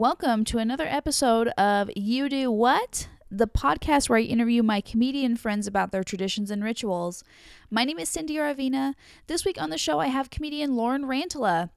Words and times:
Welcome 0.00 0.46
to 0.46 0.56
another 0.56 0.86
episode 0.86 1.48
of 1.58 1.90
You 1.94 2.30
Do 2.30 2.50
What? 2.50 3.08
The 3.30 3.46
podcast 3.46 4.08
where 4.08 4.18
I 4.18 4.22
interview 4.22 4.62
my 4.62 4.80
comedian 4.80 5.36
friends 5.36 5.66
about 5.66 5.92
their 5.92 6.02
traditions 6.02 6.50
and 6.50 6.64
rituals. 6.64 7.22
My 7.70 7.84
name 7.84 7.98
is 7.98 8.08
Cindy 8.08 8.36
Aravina. 8.36 8.94
This 9.26 9.44
week 9.44 9.60
on 9.60 9.68
the 9.68 9.76
show, 9.76 9.98
I 9.98 10.06
have 10.06 10.30
comedian 10.30 10.74
Lauren 10.74 11.04
Rantala. 11.04 11.68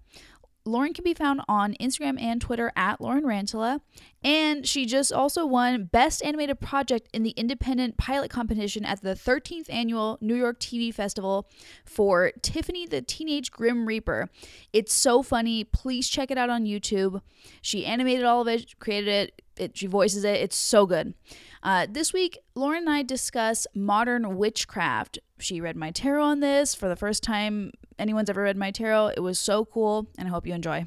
Lauren 0.65 0.93
can 0.93 1.03
be 1.03 1.13
found 1.13 1.41
on 1.47 1.73
Instagram 1.79 2.19
and 2.21 2.39
Twitter 2.39 2.71
at 2.75 3.01
Lauren 3.01 3.23
Rantala. 3.23 3.81
And 4.23 4.65
she 4.65 4.85
just 4.85 5.11
also 5.11 5.45
won 5.45 5.85
Best 5.85 6.23
Animated 6.23 6.61
Project 6.61 7.09
in 7.13 7.23
the 7.23 7.31
Independent 7.31 7.97
Pilot 7.97 8.31
Competition 8.31 8.85
at 8.85 9.01
the 9.01 9.15
13th 9.15 9.69
Annual 9.69 10.17
New 10.21 10.35
York 10.35 10.59
TV 10.59 10.93
Festival 10.93 11.49
for 11.83 12.31
Tiffany 12.41 12.85
the 12.85 13.01
Teenage 13.01 13.51
Grim 13.51 13.85
Reaper. 13.85 14.29
It's 14.71 14.93
so 14.93 15.21
funny. 15.21 15.65
Please 15.65 16.07
check 16.07 16.31
it 16.31 16.37
out 16.37 16.49
on 16.49 16.65
YouTube. 16.65 17.21
She 17.61 17.85
animated 17.85 18.23
all 18.23 18.41
of 18.41 18.47
it, 18.47 18.79
created 18.79 19.09
it, 19.09 19.41
it 19.57 19.77
she 19.77 19.87
voices 19.87 20.23
it. 20.23 20.35
It's 20.35 20.55
so 20.55 20.85
good. 20.85 21.13
Uh, 21.61 21.87
this 21.89 22.13
week, 22.13 22.37
Lauren 22.55 22.83
and 22.83 22.89
I 22.89 23.03
discuss 23.03 23.67
modern 23.75 24.37
witchcraft. 24.37 25.19
She 25.43 25.59
read 25.59 25.75
my 25.75 25.91
tarot 25.91 26.23
on 26.23 26.39
this 26.39 26.73
for 26.73 26.87
the 26.87 26.95
first 26.95 27.21
time 27.21 27.71
anyone's 27.99 28.29
ever 28.29 28.41
read 28.43 28.55
my 28.57 28.71
tarot. 28.71 29.07
It 29.09 29.19
was 29.19 29.37
so 29.39 29.65
cool, 29.65 30.07
and 30.17 30.27
I 30.27 30.31
hope 30.31 30.47
you 30.47 30.53
enjoy. 30.53 30.85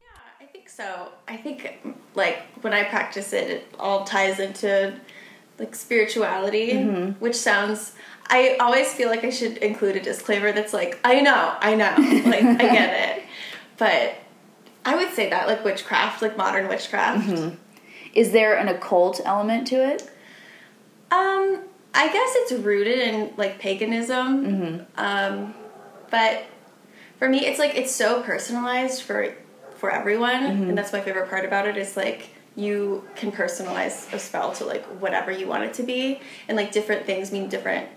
Yeah, 0.00 0.06
I 0.40 0.44
think 0.44 0.68
so. 0.68 1.08
I 1.26 1.36
think 1.36 1.78
like 2.14 2.42
when 2.60 2.72
I 2.74 2.84
practice 2.84 3.32
it, 3.32 3.50
it 3.50 3.74
all 3.78 4.04
ties 4.04 4.38
into 4.38 4.94
like 5.58 5.74
spirituality, 5.74 6.72
Mm-hmm. 6.74 7.12
which 7.24 7.34
sounds. 7.36 7.94
I 8.32 8.56
always 8.60 8.92
feel 8.94 9.08
like 9.08 9.24
I 9.24 9.30
should 9.30 9.56
include 9.56 9.96
a 9.96 10.00
disclaimer 10.00 10.52
that's 10.52 10.72
like, 10.72 11.00
I 11.02 11.20
know, 11.20 11.54
I 11.60 11.74
know, 11.74 11.94
like 12.30 12.44
I 12.44 12.56
get 12.58 13.16
it, 13.18 13.24
but 13.76 14.14
I 14.84 14.94
would 14.94 15.12
say 15.14 15.30
that 15.30 15.48
like 15.48 15.64
witchcraft, 15.64 16.22
like 16.22 16.36
modern 16.36 16.68
witchcraft. 16.68 17.26
Mm-hmm. 17.28 17.56
Is 18.14 18.30
there 18.32 18.56
an 18.56 18.68
occult 18.68 19.20
element 19.24 19.66
to 19.68 19.76
it? 19.76 20.08
Um, 21.10 21.62
I 21.94 22.06
guess 22.12 22.30
it's 22.36 22.52
rooted 22.52 22.98
in 22.98 23.32
like 23.36 23.58
paganism. 23.58 24.46
Mm-hmm. 24.46 24.82
Um, 24.96 25.54
but 26.10 26.44
for 27.18 27.28
me, 27.28 27.46
it's 27.46 27.58
like 27.58 27.74
it's 27.76 27.94
so 27.94 28.22
personalized 28.22 29.02
for 29.02 29.34
for 29.76 29.90
everyone, 29.90 30.42
Mm-hmm. 30.42 30.68
and 30.70 30.78
that's 30.78 30.92
my 30.92 31.00
favorite 31.00 31.28
part 31.30 31.44
about 31.44 31.66
it. 31.66 31.76
Is 31.76 31.96
like 31.96 32.30
you 32.56 33.04
can 33.16 33.32
personalize 33.32 34.12
a 34.12 34.18
spell 34.18 34.52
to 34.52 34.64
like 34.64 34.84
whatever 35.00 35.30
you 35.30 35.46
want 35.46 35.64
it 35.64 35.74
to 35.74 35.82
be, 35.82 36.20
and 36.48 36.56
like 36.56 36.72
different 36.72 37.06
things 37.06 37.32
mean 37.32 37.48
different. 37.48 37.88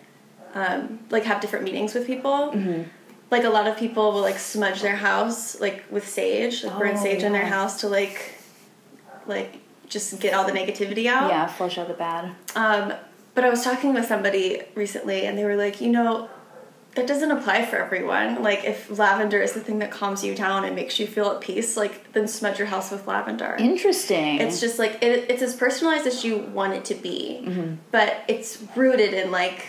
Um, 0.56 1.00
like 1.10 1.24
have 1.24 1.42
different 1.42 1.66
meanings 1.66 1.94
with 1.96 2.06
people. 2.06 2.52
Mm-hmm. 2.54 2.84
Like 3.32 3.44
a 3.44 3.50
lot 3.50 3.68
of 3.68 3.76
people 3.78 4.12
will 4.12 4.22
like 4.22 4.38
smudge 4.38 4.82
their 4.82 4.96
house 4.96 5.60
like 5.60 5.84
with 5.90 6.08
sage, 6.08 6.64
like 6.64 6.78
burn 6.78 6.96
Oh, 6.98 7.04
sage 7.04 7.24
in 7.24 7.32
their 7.34 7.46
house 7.48 7.82
to 7.82 7.88
like 7.90 8.34
like 9.28 9.58
just 9.88 10.20
get 10.20 10.34
all 10.34 10.46
the 10.46 10.52
negativity 10.52 11.08
out. 11.08 11.30
Yeah, 11.30 11.48
flush 11.48 11.78
out 11.78 11.88
the 11.88 11.94
bad. 11.96 12.36
Um, 12.56 12.94
but 13.34 13.44
I 13.44 13.50
was 13.50 13.64
talking 13.64 13.94
with 13.94 14.06
somebody 14.06 14.62
recently, 14.76 15.26
and 15.26 15.38
they 15.38 15.46
were 15.46 15.56
like, 15.56 15.82
you 15.82 15.90
know, 15.90 16.30
that 16.96 17.08
doesn't 17.08 17.32
apply 17.32 17.66
for 17.66 17.78
everyone. 17.78 18.44
Like, 18.44 18.64
if 18.66 18.98
lavender 18.98 19.42
is 19.42 19.54
the 19.54 19.60
thing 19.60 19.80
that 19.80 19.90
calms 19.90 20.24
you 20.24 20.36
down 20.36 20.64
and 20.64 20.76
makes 20.76 21.00
you 21.00 21.08
feel 21.08 21.32
at 21.32 21.42
peace, 21.42 21.76
like, 21.76 22.14
then 22.14 22.28
smudge 22.28 22.60
your 22.60 22.68
house 22.68 22.92
with 22.92 23.08
lavender. 23.08 23.56
Interesting. 23.58 24.40
It's 24.40 24.60
just 24.62 24.78
like 24.78 25.02
it, 25.02 25.30
it's 25.30 25.42
as 25.42 25.56
personalized 25.56 26.06
as 26.06 26.24
you 26.24 26.38
want 26.38 26.74
it 26.74 26.86
to 26.86 26.96
be, 26.96 27.42
mm-hmm. 27.44 27.76
but 27.92 28.18
it's 28.28 28.64
rooted 28.76 29.14
in 29.14 29.32
like, 29.32 29.66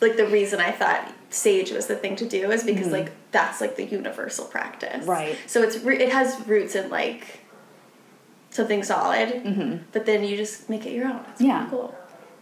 like 0.00 0.16
the 0.16 0.26
reason 0.26 0.60
I 0.60 0.70
thought 0.70 1.12
sage 1.30 1.70
was 1.72 1.86
the 1.86 1.96
thing 1.96 2.16
to 2.16 2.26
do 2.26 2.50
is 2.50 2.64
because 2.64 2.86
mm-hmm. 2.86 2.92
like 2.92 3.12
that's 3.32 3.60
like 3.60 3.76
the 3.76 3.84
universal 3.84 4.46
practice, 4.46 5.06
Right. 5.06 5.36
So 5.46 5.62
it's 5.62 5.76
it 5.76 6.12
has 6.12 6.46
roots 6.46 6.74
in 6.74 6.90
like 6.90 7.40
something 8.50 8.82
solid, 8.82 9.28
mm-hmm. 9.28 9.76
but 9.92 10.06
then 10.06 10.24
you 10.24 10.36
just 10.36 10.70
make 10.70 10.86
it 10.86 10.92
your 10.92 11.06
own. 11.06 11.24
It's 11.32 11.40
Yeah. 11.40 11.66
cool. 11.70 11.94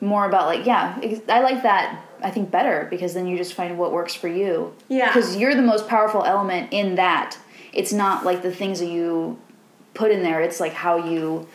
More 0.04 0.26
about 0.26 0.47
like 0.47 0.66
yeah. 0.66 0.98
I 1.28 1.41
like 1.41 1.62
that. 1.62 2.00
I 2.22 2.31
think 2.31 2.50
better 2.50 2.87
because 2.91 3.15
then 3.15 3.26
you 3.26 3.37
just 3.37 3.54
find 3.54 3.78
what 3.78 3.92
works 3.92 4.15
for 4.15 4.28
you. 4.28 4.75
Yeah. 4.88 5.09
Because 5.09 5.37
you're 5.37 5.54
the 5.54 5.62
most 5.62 5.88
powerful 5.88 6.25
element 6.25 6.72
in 6.72 6.94
that. 6.94 7.37
It's 7.72 7.92
not 7.92 8.25
like 8.25 8.43
the 8.43 8.53
things 8.53 8.81
that 8.81 8.88
you 8.88 9.38
put 9.94 10.10
in 10.10 10.22
there. 10.22 10.41
It's 10.41 10.60
like 10.60 10.72
how 10.72 10.97
you 10.97 11.48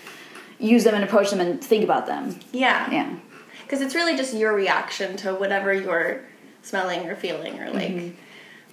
use 0.60 0.84
them 0.84 0.94
and 0.94 1.04
approach 1.04 1.32
them 1.32 1.40
and 1.40 1.64
think 1.64 1.84
about 1.84 2.06
them. 2.06 2.40
Yeah. 2.52 2.92
Yeah. 2.92 3.16
Because 3.64 3.82
it's 3.82 3.96
really 3.96 4.16
just 4.16 4.34
your 4.34 4.54
reaction 4.54 5.16
to 5.18 5.34
whatever 5.34 5.74
you're 5.74 6.22
smelling 6.62 7.08
or 7.08 7.16
feeling 7.16 7.60
or 7.60 7.72
like. 7.72 7.90
Mm-hmm. 7.90 8.16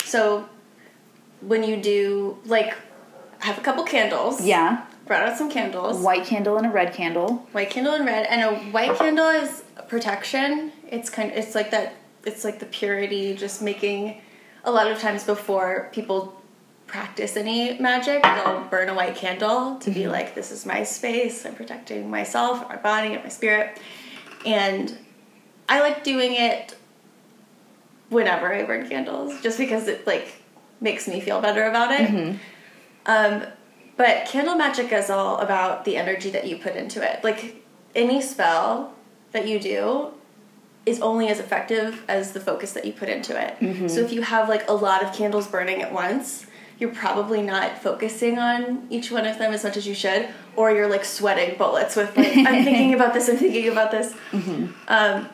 So 0.04 0.48
when 1.40 1.62
you 1.62 1.76
do 1.76 2.38
like 2.44 2.74
have 3.40 3.58
a 3.58 3.60
couple 3.60 3.84
candles. 3.84 4.44
Yeah. 4.44 4.84
Brought 5.06 5.22
out 5.22 5.38
some 5.38 5.50
candles. 5.50 6.00
White 6.00 6.24
candle 6.24 6.56
and 6.56 6.66
a 6.66 6.70
red 6.70 6.92
candle. 6.92 7.46
White 7.52 7.70
candle 7.70 7.94
and 7.94 8.04
red, 8.04 8.26
and 8.26 8.42
a 8.42 8.58
white 8.72 8.96
candle 8.96 9.28
is 9.28 9.62
protection. 9.88 10.72
It's 10.88 11.08
kind. 11.08 11.30
Of, 11.30 11.38
it's 11.38 11.54
like 11.54 11.70
that. 11.70 11.94
It's 12.24 12.44
like 12.44 12.58
the 12.58 12.66
purity, 12.66 13.34
just 13.34 13.62
making. 13.62 14.20
A 14.64 14.70
lot 14.70 14.90
of 14.90 14.98
times 14.98 15.22
before 15.22 15.90
people 15.92 16.42
practice 16.88 17.36
any 17.36 17.78
magic, 17.78 18.22
they'll 18.24 18.64
burn 18.68 18.88
a 18.88 18.94
white 18.94 19.14
candle 19.14 19.78
to 19.78 19.90
be 19.92 20.08
like, 20.08 20.34
"This 20.34 20.50
is 20.50 20.66
my 20.66 20.82
space. 20.82 21.46
I'm 21.46 21.54
protecting 21.54 22.10
myself, 22.10 22.68
my 22.68 22.76
body, 22.76 23.14
and 23.14 23.22
my 23.22 23.28
spirit." 23.28 23.78
And 24.44 24.98
I 25.68 25.80
like 25.80 26.02
doing 26.02 26.34
it 26.34 26.76
whenever 28.08 28.52
I 28.52 28.64
burn 28.64 28.88
candles, 28.88 29.40
just 29.40 29.56
because 29.56 29.86
it 29.86 30.04
like 30.04 30.42
makes 30.80 31.06
me 31.06 31.20
feel 31.20 31.40
better 31.40 31.64
about 31.64 31.92
it. 31.92 32.36
Um, 33.06 33.46
but 33.96 34.26
candle 34.26 34.54
magic 34.54 34.92
is 34.92 35.10
all 35.10 35.38
about 35.38 35.84
the 35.84 35.96
energy 35.96 36.30
that 36.30 36.46
you 36.46 36.58
put 36.58 36.76
into 36.76 37.02
it. 37.02 37.24
Like 37.24 37.64
any 37.94 38.20
spell 38.20 38.92
that 39.32 39.48
you 39.48 39.58
do 39.58 40.12
is 40.84 41.00
only 41.00 41.28
as 41.28 41.40
effective 41.40 42.04
as 42.08 42.32
the 42.32 42.40
focus 42.40 42.72
that 42.72 42.84
you 42.84 42.92
put 42.92 43.08
into 43.08 43.40
it. 43.40 43.58
Mm-hmm. 43.58 43.88
So 43.88 44.00
if 44.00 44.12
you 44.12 44.22
have 44.22 44.48
like 44.48 44.68
a 44.68 44.72
lot 44.72 45.02
of 45.02 45.12
candles 45.12 45.48
burning 45.48 45.82
at 45.82 45.92
once, 45.92 46.46
you're 46.78 46.92
probably 46.92 47.42
not 47.42 47.78
focusing 47.78 48.38
on 48.38 48.86
each 48.90 49.10
one 49.10 49.26
of 49.26 49.38
them 49.38 49.52
as 49.52 49.64
much 49.64 49.76
as 49.76 49.86
you 49.86 49.94
should, 49.94 50.28
or 50.56 50.70
you're 50.70 50.88
like 50.88 51.04
sweating 51.04 51.56
bullets 51.56 51.96
with 51.96 52.14
like 52.16 52.36
I'm 52.36 52.64
thinking 52.64 52.94
about 52.94 53.14
this, 53.14 53.28
I'm 53.28 53.36
thinking 53.36 53.68
about 53.68 53.90
this. 53.90 54.12
Mm-hmm. 54.30 54.72
Um, 54.88 55.28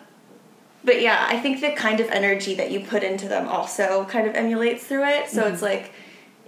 but 0.84 1.00
yeah, 1.00 1.26
I 1.28 1.38
think 1.38 1.60
the 1.60 1.72
kind 1.72 2.00
of 2.00 2.08
energy 2.10 2.54
that 2.54 2.70
you 2.70 2.80
put 2.80 3.02
into 3.02 3.28
them 3.28 3.48
also 3.48 4.04
kind 4.04 4.26
of 4.26 4.34
emulates 4.34 4.84
through 4.84 5.04
it. 5.04 5.28
So 5.28 5.46
it's 5.46 5.56
mm-hmm. 5.56 5.64
like 5.64 5.92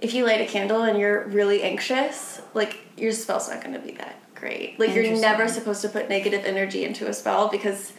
if 0.01 0.13
you 0.13 0.25
light 0.25 0.41
a 0.41 0.45
candle 0.45 0.83
and 0.83 0.99
you're 0.99 1.25
really 1.27 1.63
anxious, 1.63 2.41
like 2.53 2.79
your 2.97 3.11
spell's 3.11 3.49
not 3.49 3.61
going 3.61 3.73
to 3.73 3.79
be 3.79 3.93
that 3.93 4.19
great. 4.35 4.79
Like 4.79 4.93
you're 4.93 5.19
never 5.19 5.47
supposed 5.47 5.81
to 5.81 5.89
put 5.89 6.09
negative 6.09 6.43
energy 6.45 6.83
into 6.83 7.07
a 7.07 7.13
spell 7.13 7.49
because 7.49 7.93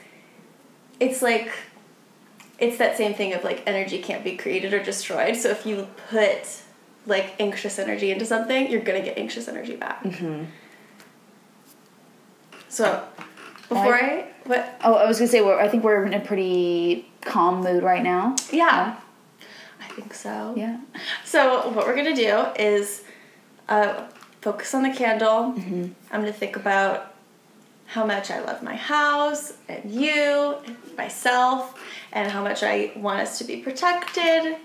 it's 1.00 1.22
like 1.22 1.50
it's 2.58 2.78
that 2.78 2.96
same 2.96 3.14
thing 3.14 3.34
of 3.34 3.44
like 3.44 3.62
energy 3.66 4.00
can't 4.00 4.24
be 4.24 4.36
created 4.36 4.72
or 4.72 4.82
destroyed. 4.82 5.36
So 5.36 5.50
if 5.50 5.66
you 5.66 5.88
put 6.08 6.62
like 7.06 7.34
anxious 7.38 7.78
energy 7.78 8.10
into 8.10 8.24
something, 8.24 8.70
you're 8.70 8.80
going 8.80 9.00
to 9.00 9.06
get 9.06 9.18
anxious 9.18 9.48
energy 9.48 9.76
back. 9.76 10.02
Mm-hmm. 10.04 10.44
So 12.68 13.06
before 13.68 13.94
I, 13.94 14.28
what 14.44 14.78
Oh, 14.84 14.94
I 14.94 15.06
was 15.06 15.18
gonna 15.18 15.28
say 15.28 15.40
we're, 15.40 15.58
I 15.58 15.68
think 15.68 15.82
we're 15.82 16.04
in 16.04 16.14
a 16.14 16.20
pretty 16.20 17.10
calm 17.22 17.62
mood 17.62 17.82
right 17.82 18.02
now. 18.02 18.36
Yeah. 18.52 19.00
Think 19.96 20.14
so. 20.14 20.54
Yeah. 20.56 20.78
So 21.24 21.68
what 21.70 21.86
we're 21.86 21.96
gonna 21.96 22.14
do 22.14 22.44
is 22.58 23.02
uh, 23.68 24.06
focus 24.42 24.74
on 24.74 24.82
the 24.84 24.90
candle. 24.92 25.54
Mm-hmm. 25.56 25.86
I'm 26.12 26.20
gonna 26.20 26.32
think 26.32 26.54
about 26.56 27.14
how 27.86 28.04
much 28.04 28.30
I 28.30 28.40
love 28.40 28.62
my 28.62 28.76
house 28.76 29.54
and 29.68 29.90
you 29.90 30.56
and 30.66 30.76
myself 30.98 31.80
and 32.12 32.30
how 32.30 32.42
much 32.42 32.62
I 32.62 32.92
want 32.96 33.20
us 33.20 33.38
to 33.38 33.44
be 33.44 33.56
protected. 33.58 34.56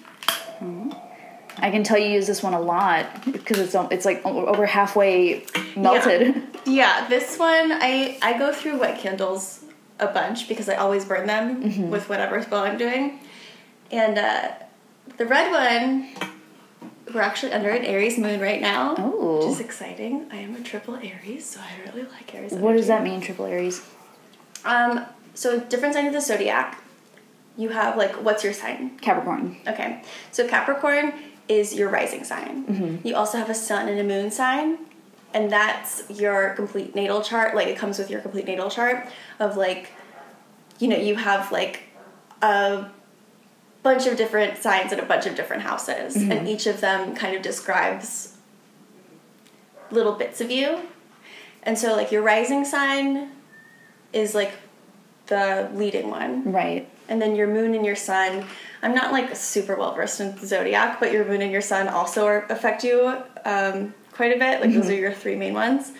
I 1.58 1.70
can 1.72 1.84
tell 1.84 1.98
you 1.98 2.08
use 2.08 2.28
this 2.28 2.44
one 2.44 2.54
a 2.54 2.60
lot 2.62 3.24
because 3.32 3.60
it's 3.60 3.76
it's 3.92 4.06
like 4.06 4.26
over 4.26 4.66
halfway 4.66 5.46
melted. 5.76 6.44
Yeah, 6.66 7.08
this 7.08 7.38
one 7.40 7.72
I 7.72 8.18
I 8.22 8.38
go 8.38 8.52
through 8.54 8.80
wet 8.80 9.00
candles 9.00 9.64
a 10.00 10.08
bunch 10.08 10.48
because 10.48 10.68
I 10.70 10.76
always 10.76 11.06
burn 11.06 11.26
them 11.28 11.64
Mm-hmm. 11.64 11.90
with 11.90 12.10
whatever 12.10 12.42
spell 12.42 12.64
I'm 12.64 12.78
doing. 12.78 13.20
And 13.92 14.18
uh, 14.18 14.52
the 15.18 15.26
red 15.26 15.52
one, 15.52 16.10
we're 17.14 17.22
actually 17.22 17.52
under 17.52 17.70
an 17.70 17.86
Aries 17.86 18.18
moon 18.18 18.40
right 18.40 18.62
now, 18.62 18.96
Ooh. 19.00 19.40
which 19.40 19.54
is 19.54 19.60
exciting. 19.60 20.28
I 20.32 20.38
am 20.38 20.56
a 20.56 20.62
triple 20.62 20.96
Aries, 20.96 21.46
so 21.46 21.60
I 21.60 21.90
really 21.90 22.08
like 22.10 22.34
Aries. 22.34 22.54
What 22.54 22.74
does 22.74 22.88
that 22.88 23.04
mean, 23.04 23.22
triple 23.22 23.46
Aries? 23.46 23.82
Um, 24.66 25.06
so 25.34 25.60
different 25.60 25.94
sign 25.94 26.08
of 26.08 26.14
the 26.14 26.22
zodiac. 26.22 26.82
You 27.58 27.70
have 27.70 27.98
like, 27.98 28.24
what's 28.24 28.44
your 28.44 28.54
sign? 28.54 28.98
Capricorn. 29.00 29.58
Okay, 29.68 30.02
so 30.32 30.48
Capricorn 30.48 31.14
is 31.48 31.74
your 31.76 31.90
rising 31.90 32.24
sign. 32.24 32.66
Mm-hmm. 32.66 33.08
You 33.08 33.16
also 33.16 33.38
have 33.38 33.50
a 33.50 33.56
sun 33.56 33.90
and 33.90 34.00
a 34.00 34.04
moon 34.04 34.32
sign, 34.32 34.78
and 35.34 35.52
that's 35.52 36.10
your 36.10 36.52
complete 36.56 36.96
natal 36.96 37.22
chart. 37.22 37.56
Like 37.56 37.68
it 37.68 37.78
comes 37.78 38.00
with 38.00 38.10
your 38.10 38.22
complete 38.22 38.46
natal 38.46 38.70
chart 38.70 39.08
of 39.40 39.58
like, 39.58 39.92
you 40.80 40.88
know, 40.88 40.98
you 40.98 41.16
have 41.16 41.52
like 41.52 41.84
a 42.42 42.90
bunch 43.84 44.06
of 44.08 44.16
different 44.18 44.58
signs 44.58 44.92
and 44.92 45.02
a 45.02 45.06
bunch 45.06 45.26
of 45.26 45.36
different 45.36 45.64
houses, 45.64 46.16
Mm-hmm. 46.16 46.32
and 46.32 46.48
each 46.48 46.68
of 46.68 46.82
them 46.82 47.16
kind 47.16 47.36
of 47.36 47.42
describes 47.42 48.36
little 49.90 50.14
bits 50.14 50.40
of 50.42 50.50
you. 50.52 50.80
And 51.64 51.78
so 51.78 51.96
like 51.96 52.12
your 52.12 52.22
rising 52.22 52.66
sign 52.66 53.32
is 54.14 54.34
like 54.34 54.52
the 55.28 55.70
leading 55.74 56.10
one. 56.10 56.52
Right. 56.52 56.90
And 57.10 57.22
then 57.22 57.36
your 57.36 57.48
moon 57.48 57.74
and 57.76 57.86
your 57.86 57.96
sun. 57.96 58.46
I'm 58.82 58.96
not 58.96 59.12
like 59.12 59.36
super 59.36 59.76
well 59.76 59.94
versed 59.94 60.20
in 60.22 60.36
the 60.36 60.46
zodiac, 60.48 61.00
but 61.00 61.12
your 61.12 61.26
moon 61.26 61.42
and 61.42 61.52
your 61.52 61.62
sun 61.62 61.88
also 61.88 62.26
are, 62.26 62.46
affect 62.50 62.84
you 62.84 63.18
um, 63.46 63.94
quite 64.14 64.36
a 64.36 64.40
bit. 64.40 64.62
Like 64.62 64.74
those 64.74 64.90
are 64.90 64.96
your 64.96 65.14
three 65.14 65.36
main 65.36 65.54
ones. 65.54 65.92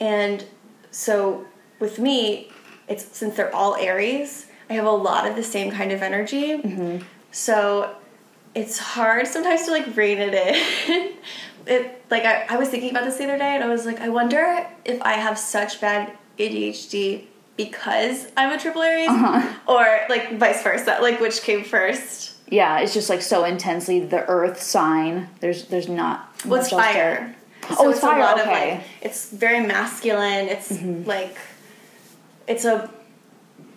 And 0.00 0.44
so 0.90 1.46
with 1.80 1.98
me, 1.98 2.50
it's 2.88 3.04
since 3.16 3.36
they're 3.36 3.54
all 3.54 3.74
Aries, 3.76 4.46
I 4.70 4.74
have 4.74 4.86
a 4.86 4.90
lot 4.90 5.26
of 5.28 5.36
the 5.36 5.42
same 5.42 5.70
kind 5.70 5.92
of 5.92 6.02
energy. 6.02 7.00
So 7.32 7.94
it's 8.54 8.78
hard 8.78 9.26
sometimes 9.26 9.64
to 9.64 9.70
like 9.72 9.96
rein 9.96 10.18
it 10.18 10.34
in. 10.34 11.14
it 11.66 12.04
like 12.10 12.24
I, 12.24 12.46
I 12.48 12.56
was 12.56 12.68
thinking 12.68 12.90
about 12.90 13.04
this 13.04 13.16
the 13.16 13.24
other 13.24 13.38
day 13.38 13.54
and 13.54 13.64
I 13.64 13.68
was 13.68 13.84
like, 13.86 14.00
I 14.00 14.08
wonder 14.08 14.66
if 14.84 15.00
I 15.02 15.14
have 15.14 15.38
such 15.38 15.80
bad 15.80 16.12
ADHD 16.38 17.24
because 17.56 18.26
I'm 18.36 18.52
a 18.52 18.58
triple 18.58 18.82
Aries 18.82 19.08
or 19.66 19.86
like 20.08 20.38
vice 20.38 20.62
versa, 20.62 20.98
like 21.00 21.20
which 21.20 21.42
came 21.42 21.64
first. 21.64 22.32
Yeah, 22.48 22.80
it's 22.80 22.92
just 22.94 23.08
like 23.10 23.22
so 23.22 23.44
intensely 23.44 24.00
the 24.00 24.24
earth 24.26 24.60
sign. 24.62 25.28
There's 25.40 25.66
there's 25.66 25.88
not 25.88 26.28
Well, 26.46 26.60
it's 26.60 26.72
much 26.72 26.84
else 26.84 26.92
to- 26.92 26.92
fire. 26.94 27.36
Oh, 27.78 27.90
it's 27.90 28.00
fire, 28.00 28.18
a 28.18 28.22
lot 28.22 28.40
okay. 28.40 28.50
Mm-hmm. 28.50 28.76
of 28.76 28.78
like 28.78 28.86
it's 29.02 29.30
very 29.30 29.60
masculine. 29.66 30.48
It's 30.48 30.70
like 31.06 31.36
it's 32.46 32.64
a 32.64 32.90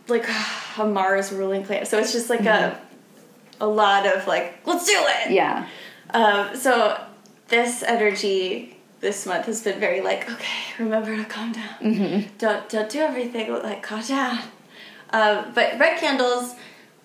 like 0.07 0.27
a 0.77 0.85
Mars 0.85 1.31
ruling 1.31 1.63
planet. 1.63 1.87
So 1.87 1.97
it's 1.99 2.11
just 2.11 2.29
like 2.29 2.45
a 2.45 2.79
a 3.59 3.67
lot 3.67 4.05
of 4.05 4.27
like 4.27 4.59
let's 4.65 4.85
do 4.85 4.93
it. 4.93 5.25
Mm-hmm. 5.27 5.33
Yeah. 5.33 5.67
Um, 6.11 6.55
so 6.55 6.99
this 7.47 7.83
energy 7.83 8.77
this 8.99 9.25
month 9.25 9.45
has 9.45 9.63
been 9.63 9.79
very 9.79 10.01
like 10.01 10.29
okay, 10.29 10.73
remember 10.79 11.15
to 11.15 11.25
calm 11.25 11.51
down. 11.51 11.75
Mm-hmm. 11.81 12.35
Don't 12.37 12.67
don't 12.69 12.89
do 12.89 12.99
everything 12.99 13.51
like 13.53 13.83
calm 13.83 14.01
down. 14.03 14.39
Um, 15.11 15.51
but 15.53 15.79
red 15.79 15.99
candles 15.99 16.55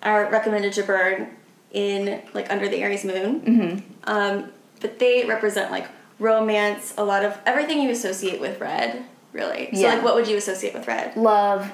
are 0.01 0.29
recommended 0.29 0.73
to 0.73 0.83
burn 0.83 1.29
in 1.71 2.21
like 2.33 2.51
under 2.51 2.67
the 2.67 2.77
Aries 2.77 3.05
moon. 3.05 3.41
Mm-hmm. 3.41 3.79
Um, 4.03 4.51
but 4.81 4.99
they 4.99 5.25
represent 5.25 5.71
like 5.71 5.87
romance, 6.19 6.93
a 6.97 7.03
lot 7.03 7.23
of 7.23 7.37
everything 7.45 7.81
you 7.81 7.89
associate 7.89 8.39
with 8.41 8.59
red, 8.59 9.03
really. 9.31 9.69
So 9.73 9.79
Yeah. 9.81 9.93
like 9.95 10.03
what 10.03 10.15
would 10.15 10.27
you 10.27 10.37
associate 10.37 10.73
with 10.73 10.87
red? 10.87 11.15
Love, 11.15 11.71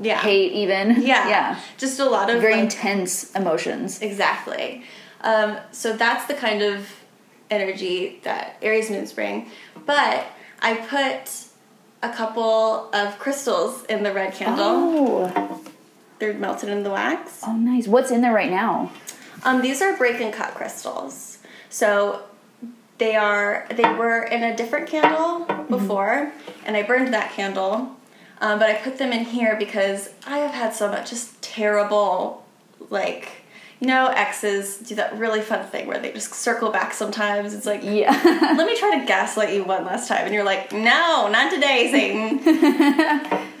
Yeah. 0.00 0.20
hate 0.20 0.52
even. 0.52 1.02
Yeah. 1.02 1.28
Yeah. 1.28 1.60
Just 1.78 2.00
a 2.00 2.04
lot 2.04 2.30
of 2.30 2.40
Very 2.40 2.54
like, 2.54 2.64
intense 2.64 3.32
emotions. 3.32 4.00
Exactly. 4.02 4.84
Um, 5.20 5.56
so 5.72 5.96
that's 5.96 6.26
the 6.26 6.34
kind 6.34 6.62
of 6.62 6.88
energy 7.50 8.20
that 8.24 8.56
Aries 8.62 8.90
moons 8.90 9.12
bring. 9.12 9.50
But 9.86 10.26
I 10.60 10.74
put 10.74 11.30
a 12.02 12.14
couple 12.14 12.90
of 12.92 13.18
crystals 13.18 13.84
in 13.84 14.02
the 14.02 14.12
red 14.12 14.34
candle. 14.34 14.66
Oh. 14.66 15.60
They're 16.18 16.34
melted 16.34 16.68
in 16.68 16.82
the 16.82 16.90
wax. 16.90 17.40
Oh 17.46 17.56
nice. 17.56 17.88
What's 17.88 18.10
in 18.10 18.20
there 18.20 18.32
right 18.32 18.50
now? 18.50 18.92
Um, 19.42 19.60
these 19.62 19.82
are 19.82 19.96
break 19.96 20.20
and 20.20 20.32
cut 20.32 20.54
crystals. 20.54 21.38
So 21.68 22.22
they 22.98 23.16
are 23.16 23.66
they 23.70 23.82
were 23.82 24.22
in 24.22 24.42
a 24.42 24.56
different 24.56 24.88
candle 24.88 25.44
before, 25.68 26.32
and 26.64 26.76
I 26.76 26.82
burned 26.82 27.12
that 27.12 27.32
candle. 27.32 27.96
Um, 28.40 28.58
but 28.58 28.68
I 28.68 28.74
put 28.74 28.98
them 28.98 29.12
in 29.12 29.24
here 29.24 29.56
because 29.58 30.10
I 30.26 30.38
have 30.38 30.50
had 30.50 30.74
so 30.74 30.88
much 30.90 31.10
just 31.10 31.40
terrible, 31.42 32.44
like 32.90 33.44
you 33.80 33.88
know, 33.88 34.06
exes 34.06 34.78
do 34.78 34.94
that 34.94 35.18
really 35.18 35.40
fun 35.40 35.66
thing 35.66 35.86
where 35.86 35.98
they 35.98 36.12
just 36.12 36.32
circle 36.32 36.70
back 36.70 36.94
sometimes. 36.94 37.54
It's 37.54 37.66
like 37.66 37.82
Yeah. 37.82 38.18
let 38.56 38.66
me 38.66 38.76
try 38.76 38.98
to 38.98 39.06
gaslight 39.06 39.54
you 39.54 39.64
one 39.64 39.84
last 39.84 40.08
time, 40.08 40.24
and 40.24 40.34
you're 40.34 40.44
like, 40.44 40.72
no, 40.72 41.28
not 41.28 41.52
today, 41.52 41.90
Satan. 41.90 42.40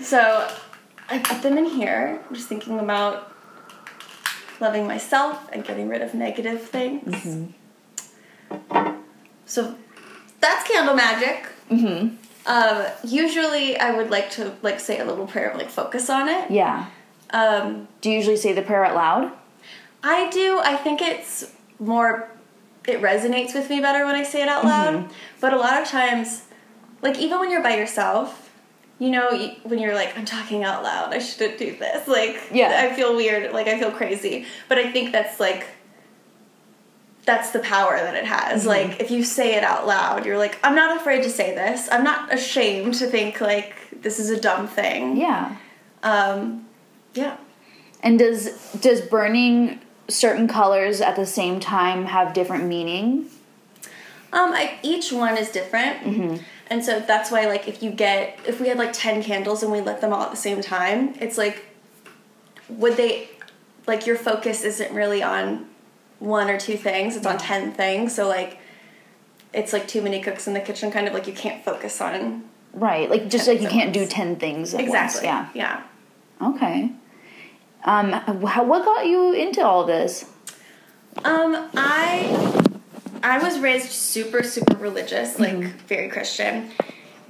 so 0.02 0.50
I 1.08 1.18
put 1.18 1.42
them 1.42 1.58
in 1.58 1.66
here, 1.66 2.20
just 2.32 2.48
thinking 2.48 2.78
about 2.78 3.32
loving 4.60 4.86
myself 4.86 5.48
and 5.52 5.64
getting 5.64 5.88
rid 5.88 6.00
of 6.00 6.14
negative 6.14 6.62
things. 6.62 7.52
So 9.46 9.74
that's 10.40 10.68
candle 10.68 10.94
magic. 10.94 11.46
mm-hmm. 11.70 12.16
Um, 12.46 12.86
usually, 13.04 13.76
I 13.78 13.96
would 13.96 14.10
like 14.10 14.30
to 14.32 14.52
like 14.62 14.80
say 14.80 14.98
a 14.98 15.04
little 15.04 15.26
prayer, 15.26 15.54
like 15.56 15.70
focus 15.70 16.10
on 16.10 16.28
it. 16.28 16.50
Yeah. 16.50 16.86
Um, 17.30 17.88
Do 18.00 18.10
you 18.10 18.16
usually 18.16 18.36
say 18.36 18.52
the 18.52 18.62
prayer 18.62 18.84
out 18.84 18.94
loud? 18.94 19.32
I 20.02 20.28
do. 20.30 20.60
I 20.62 20.76
think 20.76 21.00
it's 21.00 21.50
more. 21.78 22.28
It 22.86 23.00
resonates 23.00 23.54
with 23.54 23.70
me 23.70 23.80
better 23.80 24.04
when 24.04 24.14
I 24.14 24.22
say 24.24 24.42
it 24.42 24.48
out 24.48 24.64
loud. 24.64 25.08
But 25.40 25.54
a 25.54 25.56
lot 25.56 25.80
of 25.80 25.88
times, 25.88 26.42
like 27.00 27.18
even 27.18 27.38
when 27.38 27.50
you're 27.50 27.62
by 27.62 27.76
yourself, 27.76 28.52
you 28.98 29.10
know, 29.10 29.30
when 29.62 29.78
you're 29.78 29.94
like, 29.94 30.16
I'm 30.18 30.26
talking 30.26 30.64
out 30.64 30.82
loud. 30.82 31.14
I 31.14 31.18
shouldn't 31.18 31.58
do 31.58 31.76
this. 31.76 32.06
Like, 32.06 32.36
Yeah. 32.52 32.86
I 32.90 32.94
feel 32.94 33.16
weird. 33.16 33.52
Like 33.52 33.66
I 33.68 33.78
feel 33.78 33.90
crazy. 33.90 34.44
But 34.68 34.78
I 34.78 34.92
think 34.92 35.12
that's 35.12 35.40
like. 35.40 35.66
That's 37.24 37.50
the 37.52 37.60
power 37.60 37.96
that 37.96 38.14
it 38.14 38.26
has. 38.26 38.66
Like, 38.66 39.00
if 39.00 39.10
you 39.10 39.24
say 39.24 39.54
it 39.54 39.64
out 39.64 39.86
loud, 39.86 40.26
you're 40.26 40.38
like, 40.38 40.58
I'm 40.62 40.74
not 40.74 40.96
afraid 40.96 41.22
to 41.22 41.30
say 41.30 41.54
this. 41.54 41.88
I'm 41.90 42.04
not 42.04 42.32
ashamed 42.32 42.94
to 42.96 43.06
think, 43.06 43.40
like, 43.40 43.74
this 44.02 44.18
is 44.18 44.30
a 44.30 44.38
dumb 44.38 44.68
thing. 44.68 45.16
Yeah. 45.16 45.56
Um, 46.02 46.66
yeah. 47.14 47.38
And 48.02 48.18
does 48.18 48.72
does 48.74 49.00
burning 49.00 49.80
certain 50.08 50.46
colors 50.46 51.00
at 51.00 51.16
the 51.16 51.24
same 51.24 51.58
time 51.58 52.04
have 52.04 52.34
different 52.34 52.64
meaning? 52.64 53.30
Um, 54.32 54.52
I, 54.52 54.78
each 54.82 55.12
one 55.12 55.38
is 55.38 55.48
different, 55.50 56.42
and 56.68 56.84
so 56.84 57.00
that's 57.00 57.30
why 57.30 57.46
like 57.46 57.66
if 57.66 57.82
you 57.82 57.90
get 57.90 58.38
if 58.46 58.60
we 58.60 58.68
had 58.68 58.76
like 58.76 58.92
ten 58.92 59.22
candles 59.22 59.62
and 59.62 59.72
we 59.72 59.80
lit 59.80 60.00
them 60.02 60.12
all 60.12 60.22
at 60.22 60.30
the 60.30 60.36
same 60.36 60.60
time, 60.60 61.14
it's 61.20 61.38
like 61.38 61.64
would 62.68 62.96
they 62.96 63.28
like 63.86 64.06
your 64.06 64.16
focus 64.16 64.64
isn't 64.64 64.92
really 64.94 65.22
on 65.22 65.66
one 66.24 66.50
or 66.50 66.58
two 66.58 66.76
things; 66.76 67.16
it's 67.16 67.26
on 67.26 67.38
ten 67.38 67.72
things. 67.72 68.14
So 68.14 68.28
like 68.28 68.58
it's 69.52 69.72
like 69.72 69.86
too 69.86 70.02
many 70.02 70.20
cooks 70.20 70.46
in 70.46 70.54
the 70.54 70.60
kitchen, 70.60 70.90
kind 70.90 71.06
of 71.06 71.14
like 71.14 71.26
you 71.26 71.32
can't 71.32 71.64
focus 71.64 72.00
on 72.00 72.44
Right. 72.74 73.08
Like 73.08 73.30
just 73.30 73.46
like 73.46 73.60
you 73.60 73.68
can't 73.68 73.92
do 73.92 74.04
10 74.04 74.36
things 74.36 74.74
at 74.74 74.80
exactly. 74.80 75.28
once. 75.28 75.54
Yeah. 75.54 75.82
Yeah. 76.40 76.48
Okay. 76.50 76.90
Um 77.84 78.12
how, 78.12 78.64
what 78.64 78.84
got 78.84 79.06
you 79.06 79.32
into 79.32 79.64
all 79.64 79.84
this? 79.84 80.28
Um, 81.24 81.70
I 81.76 82.62
I 83.22 83.38
was 83.38 83.60
raised 83.60 83.90
super 83.92 84.42
super 84.42 84.76
religious, 84.76 85.38
like 85.38 85.56
very 85.86 86.08
Christian, 86.08 86.70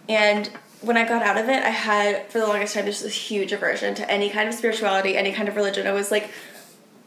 and 0.08 0.48
when 0.80 0.96
I 0.96 1.06
got 1.06 1.22
out 1.22 1.36
of 1.36 1.48
it, 1.48 1.62
I 1.62 1.70
had 1.70 2.30
for 2.30 2.38
the 2.38 2.46
longest 2.46 2.74
time 2.74 2.86
just 2.86 3.02
this 3.02 3.14
huge 3.14 3.52
aversion 3.52 3.94
to 3.96 4.10
any 4.10 4.30
kind 4.30 4.48
of 4.48 4.54
spirituality, 4.54 5.16
any 5.16 5.32
kind 5.32 5.48
of 5.48 5.56
religion. 5.56 5.86
I 5.86 5.92
was 5.92 6.10
like, 6.10 6.30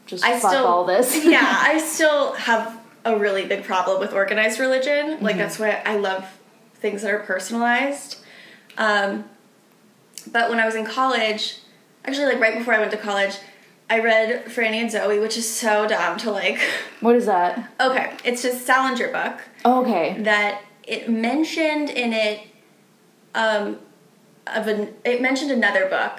Just 0.08 0.24
I 0.24 0.38
fuck 0.40 0.50
still 0.50 0.66
all 0.66 0.84
this. 0.84 1.24
yeah, 1.24 1.40
I 1.60 1.78
still 1.78 2.32
have 2.32 2.80
a 3.04 3.16
really 3.16 3.46
big 3.46 3.62
problem 3.64 4.00
with 4.00 4.12
organized 4.12 4.58
religion. 4.58 5.18
Like 5.20 5.36
that's 5.36 5.58
why 5.58 5.80
I 5.86 5.96
love 5.96 6.24
things 6.74 7.02
that 7.02 7.12
are 7.12 7.20
personalized. 7.20 8.18
Um, 8.76 9.24
but 10.32 10.50
when 10.50 10.58
I 10.58 10.66
was 10.66 10.74
in 10.74 10.84
college, 10.84 11.58
actually 12.04 12.26
like 12.26 12.40
right 12.40 12.58
before 12.58 12.74
I 12.74 12.78
went 12.80 12.90
to 12.90 12.96
college, 12.96 13.36
I 13.90 14.00
read 14.00 14.46
Franny 14.46 14.76
and 14.82 14.90
Zooey, 14.90 15.20
which 15.20 15.36
is 15.36 15.48
so 15.48 15.86
dumb 15.88 16.18
to 16.18 16.30
like. 16.30 16.58
What 17.00 17.14
is 17.14 17.26
that? 17.26 17.70
Okay, 17.80 18.12
it's 18.24 18.42
just 18.42 18.66
Salinger 18.66 19.12
book 19.12 19.40
Oh, 19.64 19.82
okay. 19.82 20.20
that 20.22 20.62
it 20.82 21.08
mentioned 21.08 21.90
in 21.90 22.12
it 22.12 22.40
um 23.36 23.78
of 24.48 24.66
an 24.66 24.94
it 25.04 25.20
mentioned 25.22 25.50
another 25.52 25.86
book 25.86 26.18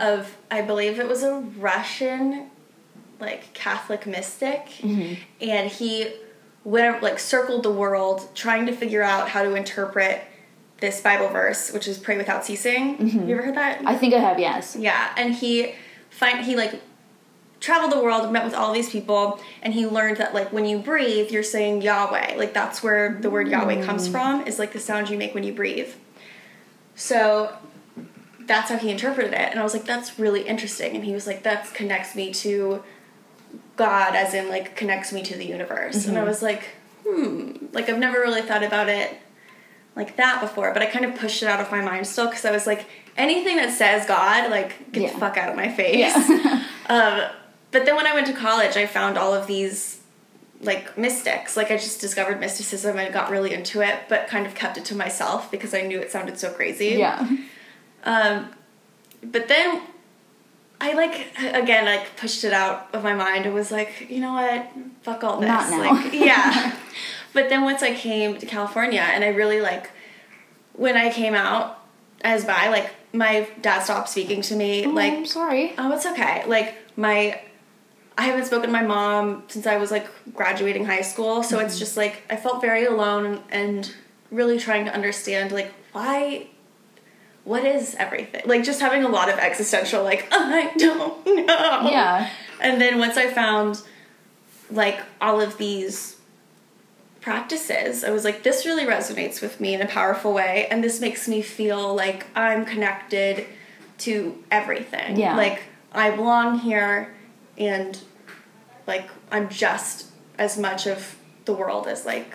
of 0.00 0.36
I 0.50 0.62
believe 0.62 0.98
it 0.98 1.06
was 1.06 1.22
a 1.22 1.34
Russian 1.58 2.50
like 3.20 3.52
Catholic 3.54 4.06
mystic 4.06 4.66
mm-hmm. 4.80 5.14
and 5.40 5.70
he 5.70 6.12
went 6.64 7.02
like 7.02 7.18
circled 7.18 7.62
the 7.62 7.70
world 7.70 8.28
trying 8.34 8.66
to 8.66 8.72
figure 8.72 9.02
out 9.02 9.28
how 9.28 9.42
to 9.42 9.54
interpret 9.54 10.22
this 10.80 11.00
Bible 11.00 11.28
verse 11.28 11.72
which 11.72 11.88
is 11.88 11.98
pray 11.98 12.16
without 12.16 12.44
ceasing. 12.44 12.98
Mm-hmm. 12.98 13.28
You 13.28 13.36
ever 13.36 13.46
heard 13.46 13.56
that? 13.56 13.82
I 13.86 13.96
think 13.96 14.14
I 14.14 14.18
have, 14.18 14.38
yes. 14.38 14.76
Yeah, 14.76 15.12
and 15.16 15.34
he 15.34 15.74
find 16.10 16.44
he 16.44 16.56
like 16.56 16.80
traveled 17.60 17.92
the 17.92 18.00
world, 18.00 18.30
met 18.32 18.44
with 18.44 18.54
all 18.54 18.72
these 18.72 18.90
people, 18.90 19.40
and 19.62 19.72
he 19.74 19.86
learned 19.86 20.18
that 20.18 20.34
like 20.34 20.52
when 20.52 20.66
you 20.66 20.78
breathe, 20.78 21.30
you're 21.30 21.42
saying 21.42 21.82
Yahweh. 21.82 22.34
Like 22.36 22.52
that's 22.52 22.82
where 22.82 23.18
the 23.20 23.30
word 23.30 23.48
Yahweh 23.48 23.84
comes 23.84 24.08
mm. 24.08 24.12
from. 24.12 24.46
Is 24.46 24.58
like 24.58 24.72
the 24.72 24.80
sound 24.80 25.08
you 25.08 25.16
make 25.16 25.34
when 25.34 25.44
you 25.44 25.52
breathe. 25.52 25.92
So 26.94 27.56
that's 28.46 28.70
how 28.70 28.78
he 28.78 28.90
interpreted 28.90 29.32
it, 29.32 29.50
and 29.50 29.58
I 29.58 29.62
was 29.62 29.74
like, 29.74 29.84
that's 29.84 30.18
really 30.18 30.42
interesting. 30.42 30.94
And 30.94 31.04
he 31.04 31.12
was 31.12 31.26
like, 31.26 31.42
that 31.42 31.72
connects 31.74 32.14
me 32.14 32.32
to 32.34 32.82
God, 33.76 34.14
as 34.14 34.34
in 34.34 34.48
like 34.48 34.76
connects 34.76 35.12
me 35.12 35.22
to 35.22 35.36
the 35.36 35.44
universe. 35.44 36.06
And 36.06 36.16
I 36.18 36.24
was 36.24 36.42
like, 36.42 36.64
hmm, 37.06 37.52
like 37.72 37.88
I've 37.88 37.98
never 37.98 38.18
really 38.20 38.42
thought 38.42 38.62
about 38.62 38.88
it 38.88 39.16
like 39.94 40.16
that 40.16 40.40
before, 40.40 40.72
but 40.72 40.82
I 40.82 40.86
kind 40.86 41.04
of 41.04 41.14
pushed 41.14 41.42
it 41.42 41.48
out 41.48 41.60
of 41.60 41.70
my 41.70 41.80
mind 41.80 42.06
still 42.06 42.26
because 42.26 42.44
I 42.44 42.50
was 42.52 42.66
like, 42.66 42.86
anything 43.16 43.56
that 43.56 43.72
says 43.72 44.06
God, 44.06 44.50
like, 44.50 44.92
get 44.92 45.02
Yeah. 45.04 45.12
the 45.12 45.18
fuck 45.18 45.36
out 45.38 45.48
of 45.48 45.56
my 45.56 45.68
face. 45.70 45.98
Yeah. 45.98 46.64
um, 46.88 47.22
but 47.70 47.84
then 47.86 47.96
when 47.96 48.06
I 48.06 48.14
went 48.14 48.26
to 48.28 48.32
college, 48.32 48.76
I 48.76 48.86
found 48.86 49.16
all 49.18 49.34
of 49.34 49.46
these 49.46 50.00
like 50.62 50.96
mystics. 50.96 51.56
Like 51.56 51.70
I 51.70 51.76
just 51.76 52.00
discovered 52.00 52.40
mysticism 52.40 52.98
and 52.98 53.12
got 53.12 53.30
really 53.30 53.52
into 53.52 53.82
it, 53.82 53.94
but 54.08 54.26
kind 54.28 54.46
of 54.46 54.54
kept 54.54 54.78
it 54.78 54.84
to 54.86 54.94
myself 54.94 55.50
because 55.50 55.74
I 55.74 55.82
knew 55.82 56.00
it 56.00 56.10
sounded 56.10 56.38
so 56.38 56.50
crazy. 56.52 56.96
Yeah. 56.96 57.26
Um, 58.04 58.50
but 59.22 59.48
then 59.48 59.82
I 60.80 60.92
like 60.92 61.26
again 61.38 61.84
like 61.86 62.16
pushed 62.16 62.44
it 62.44 62.52
out 62.52 62.88
of 62.92 63.02
my 63.02 63.14
mind 63.14 63.46
and 63.46 63.54
was 63.54 63.70
like, 63.70 64.08
you 64.10 64.20
know 64.20 64.32
what, 64.34 64.68
fuck 65.02 65.24
all 65.24 65.40
this. 65.40 65.48
Not 65.48 65.70
now. 65.70 65.92
Like 65.94 66.12
yeah. 66.12 66.76
but 67.32 67.48
then 67.48 67.62
once 67.64 67.82
I 67.82 67.94
came 67.94 68.38
to 68.38 68.46
California 68.46 69.00
and 69.00 69.24
I 69.24 69.28
really 69.28 69.60
like 69.60 69.90
when 70.74 70.96
I 70.96 71.10
came 71.10 71.34
out 71.34 71.78
as 72.22 72.44
bi, 72.44 72.68
like 72.68 72.90
my 73.12 73.48
dad 73.62 73.80
stopped 73.80 74.10
speaking 74.10 74.42
to 74.42 74.54
me. 74.56 74.84
Oh, 74.86 74.90
like 74.90 75.12
I'm 75.14 75.26
sorry. 75.26 75.72
Oh, 75.78 75.92
it's 75.92 76.04
okay. 76.06 76.44
Like 76.46 76.74
my 76.96 77.40
I 78.18 78.24
haven't 78.24 78.46
spoken 78.46 78.66
to 78.68 78.72
my 78.72 78.82
mom 78.82 79.44
since 79.48 79.66
I 79.66 79.76
was 79.76 79.90
like 79.90 80.06
graduating 80.34 80.84
high 80.86 81.02
school, 81.02 81.42
so 81.42 81.56
Mm-hmm. 81.56 81.66
it's 81.66 81.78
just 81.78 81.96
like 81.96 82.22
I 82.28 82.36
felt 82.36 82.60
very 82.60 82.84
alone 82.84 83.42
and 83.50 83.90
really 84.30 84.58
trying 84.58 84.84
to 84.86 84.92
understand 84.92 85.52
like 85.52 85.72
why 85.92 86.48
what 87.46 87.64
is 87.64 87.94
everything? 87.94 88.42
Like 88.44 88.64
just 88.64 88.80
having 88.80 89.04
a 89.04 89.08
lot 89.08 89.28
of 89.32 89.38
existential 89.38 90.02
like 90.02 90.26
I 90.32 90.72
don't 90.76 91.24
know. 91.24 91.88
Yeah. 91.90 92.28
And 92.60 92.80
then 92.80 92.98
once 92.98 93.16
I 93.16 93.28
found 93.30 93.80
like 94.70 94.98
all 95.20 95.40
of 95.40 95.56
these 95.56 96.16
practices, 97.20 98.04
I 98.04 98.10
was 98.10 98.24
like 98.24 98.42
this 98.42 98.66
really 98.66 98.84
resonates 98.84 99.40
with 99.40 99.60
me 99.60 99.74
in 99.74 99.80
a 99.82 99.86
powerful 99.86 100.32
way 100.32 100.66
and 100.70 100.82
this 100.82 101.00
makes 101.00 101.26
me 101.28 101.40
feel 101.42 101.94
like 101.94 102.26
I'm 102.36 102.64
connected 102.64 103.46
to 103.98 104.42
everything. 104.50 105.16
Yeah. 105.16 105.36
Like 105.36 105.62
I 105.92 106.10
belong 106.10 106.58
here 106.58 107.14
and 107.56 107.98
like 108.86 109.08
I'm 109.30 109.48
just 109.48 110.06
as 110.38 110.58
much 110.58 110.86
of 110.86 111.16
the 111.44 111.52
world 111.52 111.86
as 111.86 112.04
like 112.04 112.32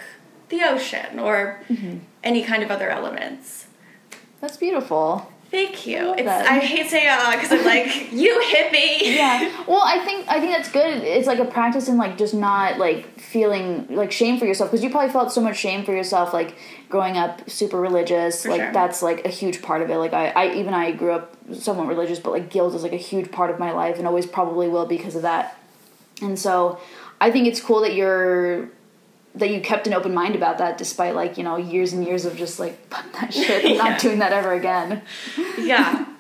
the 0.49 0.63
ocean 0.63 1.19
or 1.19 1.59
Mm-hmm. 1.69 1.97
any 2.23 2.43
kind 2.43 2.63
of 2.63 2.71
other 2.71 2.89
elements. 2.89 3.67
That's 4.41 4.57
beautiful. 4.57 5.31
Thank 5.51 5.85
you. 5.85 6.13
It's. 6.17 6.27
I 6.27 6.59
hate 6.59 6.89
saying 6.89 7.09
uh 7.09 7.31
because 7.33 7.51
I'm 7.51 7.65
like, 7.65 8.11
you 8.13 8.41
hit 8.41 8.71
me. 8.71 9.15
Yeah. 9.15 9.49
Well, 9.67 9.83
I 9.85 10.03
think 10.03 10.27
I 10.27 10.39
think 10.39 10.53
that's 10.53 10.71
good. 10.71 11.03
It's 11.03 11.27
like 11.27 11.39
a 11.39 11.45
practice 11.45 11.87
in 11.87 11.97
like 11.97 12.17
just 12.17 12.33
not 12.33 12.77
like 12.77 13.19
feeling 13.19 13.87
like 13.89 14.11
shame 14.11 14.37
for 14.39 14.45
yourself 14.45 14.71
because 14.71 14.83
you 14.83 14.89
probably 14.89 15.11
felt 15.11 15.31
so 15.31 15.39
much 15.39 15.57
shame 15.57 15.85
for 15.85 15.93
yourself 15.93 16.33
like 16.33 16.55
growing 16.89 17.17
up 17.17 17.49
super 17.49 17.79
religious. 17.79 18.43
For 18.43 18.49
like 18.49 18.61
sure. 18.61 18.73
that's 18.73 19.01
like 19.01 19.23
a 19.25 19.29
huge 19.29 19.61
part 19.61 19.81
of 19.81 19.89
it. 19.89 19.97
Like 19.97 20.13
I, 20.13 20.29
I 20.29 20.53
even 20.55 20.73
I 20.73 20.91
grew 20.91 21.11
up 21.11 21.37
somewhat 21.53 21.87
religious, 21.87 22.19
but 22.19 22.31
like 22.31 22.49
guilt 22.49 22.73
is 22.73 22.83
like 22.83 22.93
a 22.93 22.97
huge 22.97 23.31
part 23.31 23.49
of 23.51 23.59
my 23.59 23.71
life 23.71 23.97
and 23.97 24.07
always 24.07 24.25
probably 24.25 24.67
will 24.67 24.85
because 24.85 25.15
of 25.15 25.21
that. 25.21 25.57
And 26.21 26.37
so 26.39 26.79
I 27.19 27.29
think 27.29 27.47
it's 27.47 27.61
cool 27.61 27.81
that 27.81 27.93
you're 27.93 28.69
that 29.35 29.49
you 29.49 29.61
kept 29.61 29.87
an 29.87 29.93
open 29.93 30.13
mind 30.13 30.35
about 30.35 30.57
that 30.57 30.77
despite 30.77 31.15
like, 31.15 31.37
you 31.37 31.43
know, 31.43 31.55
years 31.57 31.93
and 31.93 32.03
years 32.05 32.25
of 32.25 32.35
just 32.35 32.59
like 32.59 32.77
fuck 32.89 33.11
that 33.13 33.33
shit, 33.33 33.65
I'm 33.65 33.71
Yeah. 33.75 33.77
not 33.83 33.99
doing 33.99 34.19
that 34.19 34.33
ever 34.33 34.53
again. 34.53 35.01
Yeah. 35.57 36.05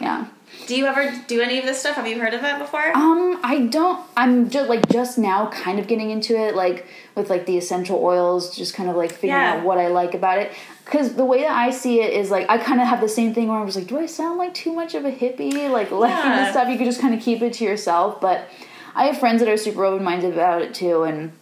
Yeah. 0.00 0.26
Do 0.68 0.76
you 0.76 0.86
ever 0.86 1.12
do 1.26 1.40
any 1.40 1.58
of 1.58 1.64
this 1.64 1.80
stuff? 1.80 1.96
Have 1.96 2.06
you 2.06 2.20
heard 2.20 2.32
of 2.32 2.44
it 2.44 2.56
before? 2.60 2.96
Um, 2.96 3.40
I 3.42 3.66
don't. 3.68 4.00
I'm 4.16 4.48
just 4.48 4.68
like 4.68 4.88
just 4.88 5.18
now, 5.18 5.48
kind 5.50 5.80
of 5.80 5.88
getting 5.88 6.10
into 6.10 6.38
it, 6.38 6.54
like 6.54 6.86
with 7.16 7.28
like 7.30 7.46
the 7.46 7.58
essential 7.58 7.98
oils, 8.00 8.56
just 8.56 8.74
kind 8.74 8.88
of 8.88 8.94
like 8.94 9.10
figuring 9.10 9.42
Yeah. 9.42 9.54
out 9.54 9.64
what 9.64 9.78
I 9.78 9.88
like 9.88 10.14
about 10.14 10.38
it. 10.38 10.52
Because 10.84 11.14
the 11.16 11.24
way 11.24 11.40
that 11.42 11.50
I 11.50 11.70
see 11.70 12.00
it 12.00 12.12
is 12.12 12.30
like 12.30 12.48
I 12.48 12.58
kind 12.58 12.80
of 12.80 12.86
have 12.86 13.00
the 13.00 13.08
same 13.08 13.34
thing 13.34 13.48
where 13.48 13.58
I 13.58 13.64
was 13.64 13.74
like, 13.74 13.88
do 13.88 13.98
I 13.98 14.06
sound 14.06 14.38
like 14.38 14.54
too 14.54 14.72
much 14.72 14.94
of 14.94 15.04
a 15.04 15.10
hippie? 15.10 15.68
Like 15.68 15.90
liking 15.90 16.16
Yeah. 16.16 16.44
this 16.44 16.52
stuff, 16.52 16.68
you 16.68 16.76
could 16.78 16.86
just 16.86 17.00
kind 17.00 17.12
of 17.12 17.20
keep 17.20 17.42
it 17.42 17.54
to 17.54 17.64
yourself. 17.64 18.20
But 18.20 18.48
I 18.94 19.06
have 19.06 19.18
friends 19.18 19.40
that 19.40 19.48
are 19.48 19.56
super 19.56 19.84
open 19.84 20.04
minded 20.04 20.32
about 20.32 20.62
it 20.62 20.74
too, 20.74 21.02
and 21.02 21.32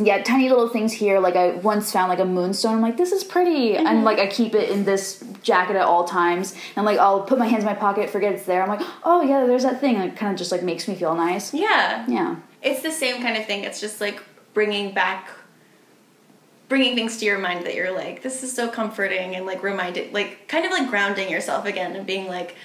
yeah, 0.00 0.22
tiny 0.22 0.48
little 0.48 0.68
things 0.68 0.92
here. 0.92 1.18
Like 1.20 1.36
I 1.36 1.52
once 1.56 1.90
found 1.92 2.08
like 2.10 2.18
a 2.18 2.24
moonstone. 2.24 2.74
I'm 2.76 2.80
like, 2.82 2.96
this 2.96 3.12
is 3.12 3.24
pretty, 3.24 3.72
Mm-hmm. 3.72 3.86
and 3.86 4.04
like 4.04 4.18
I 4.18 4.26
keep 4.26 4.54
it 4.54 4.70
in 4.70 4.84
this 4.84 5.24
jacket 5.42 5.76
at 5.76 5.82
all 5.82 6.04
times. 6.04 6.54
And 6.76 6.84
like 6.84 6.98
I'll 6.98 7.22
put 7.22 7.38
my 7.38 7.46
hands 7.46 7.62
in 7.64 7.66
my 7.66 7.74
pocket, 7.74 8.10
forget 8.10 8.32
it's 8.34 8.44
there. 8.44 8.62
I'm 8.62 8.68
like, 8.68 8.86
oh 9.04 9.22
yeah, 9.22 9.46
there's 9.46 9.62
that 9.62 9.80
thing. 9.80 9.96
And 9.96 10.04
it 10.12 10.16
kind 10.16 10.32
of 10.32 10.38
just 10.38 10.52
like 10.52 10.62
makes 10.62 10.86
me 10.88 10.94
feel 10.94 11.14
nice. 11.14 11.54
yeah. 11.54 12.04
Yeah, 12.08 12.36
It's 12.62 12.82
the 12.82 12.90
same 12.92 13.22
kind 13.22 13.36
of 13.36 13.46
thing. 13.46 13.64
It's 13.64 13.80
just 13.80 14.00
like 14.00 14.22
bringing 14.54 14.92
back, 14.92 15.28
bringing 16.68 16.94
things 16.94 17.16
to 17.18 17.24
your 17.24 17.38
mind 17.38 17.64
that 17.66 17.74
you're 17.74 17.92
like, 17.94 18.22
this 18.22 18.42
is 18.42 18.52
so 18.52 18.68
comforting 18.68 19.36
and 19.36 19.46
like 19.46 19.62
reminded, 19.62 20.12
like 20.12 20.48
kind 20.48 20.64
of 20.64 20.72
like 20.72 20.88
grounding 20.88 21.30
yourself 21.30 21.64
again 21.64 21.94
and 21.96 22.06
being 22.06 22.26
like, 22.26 22.56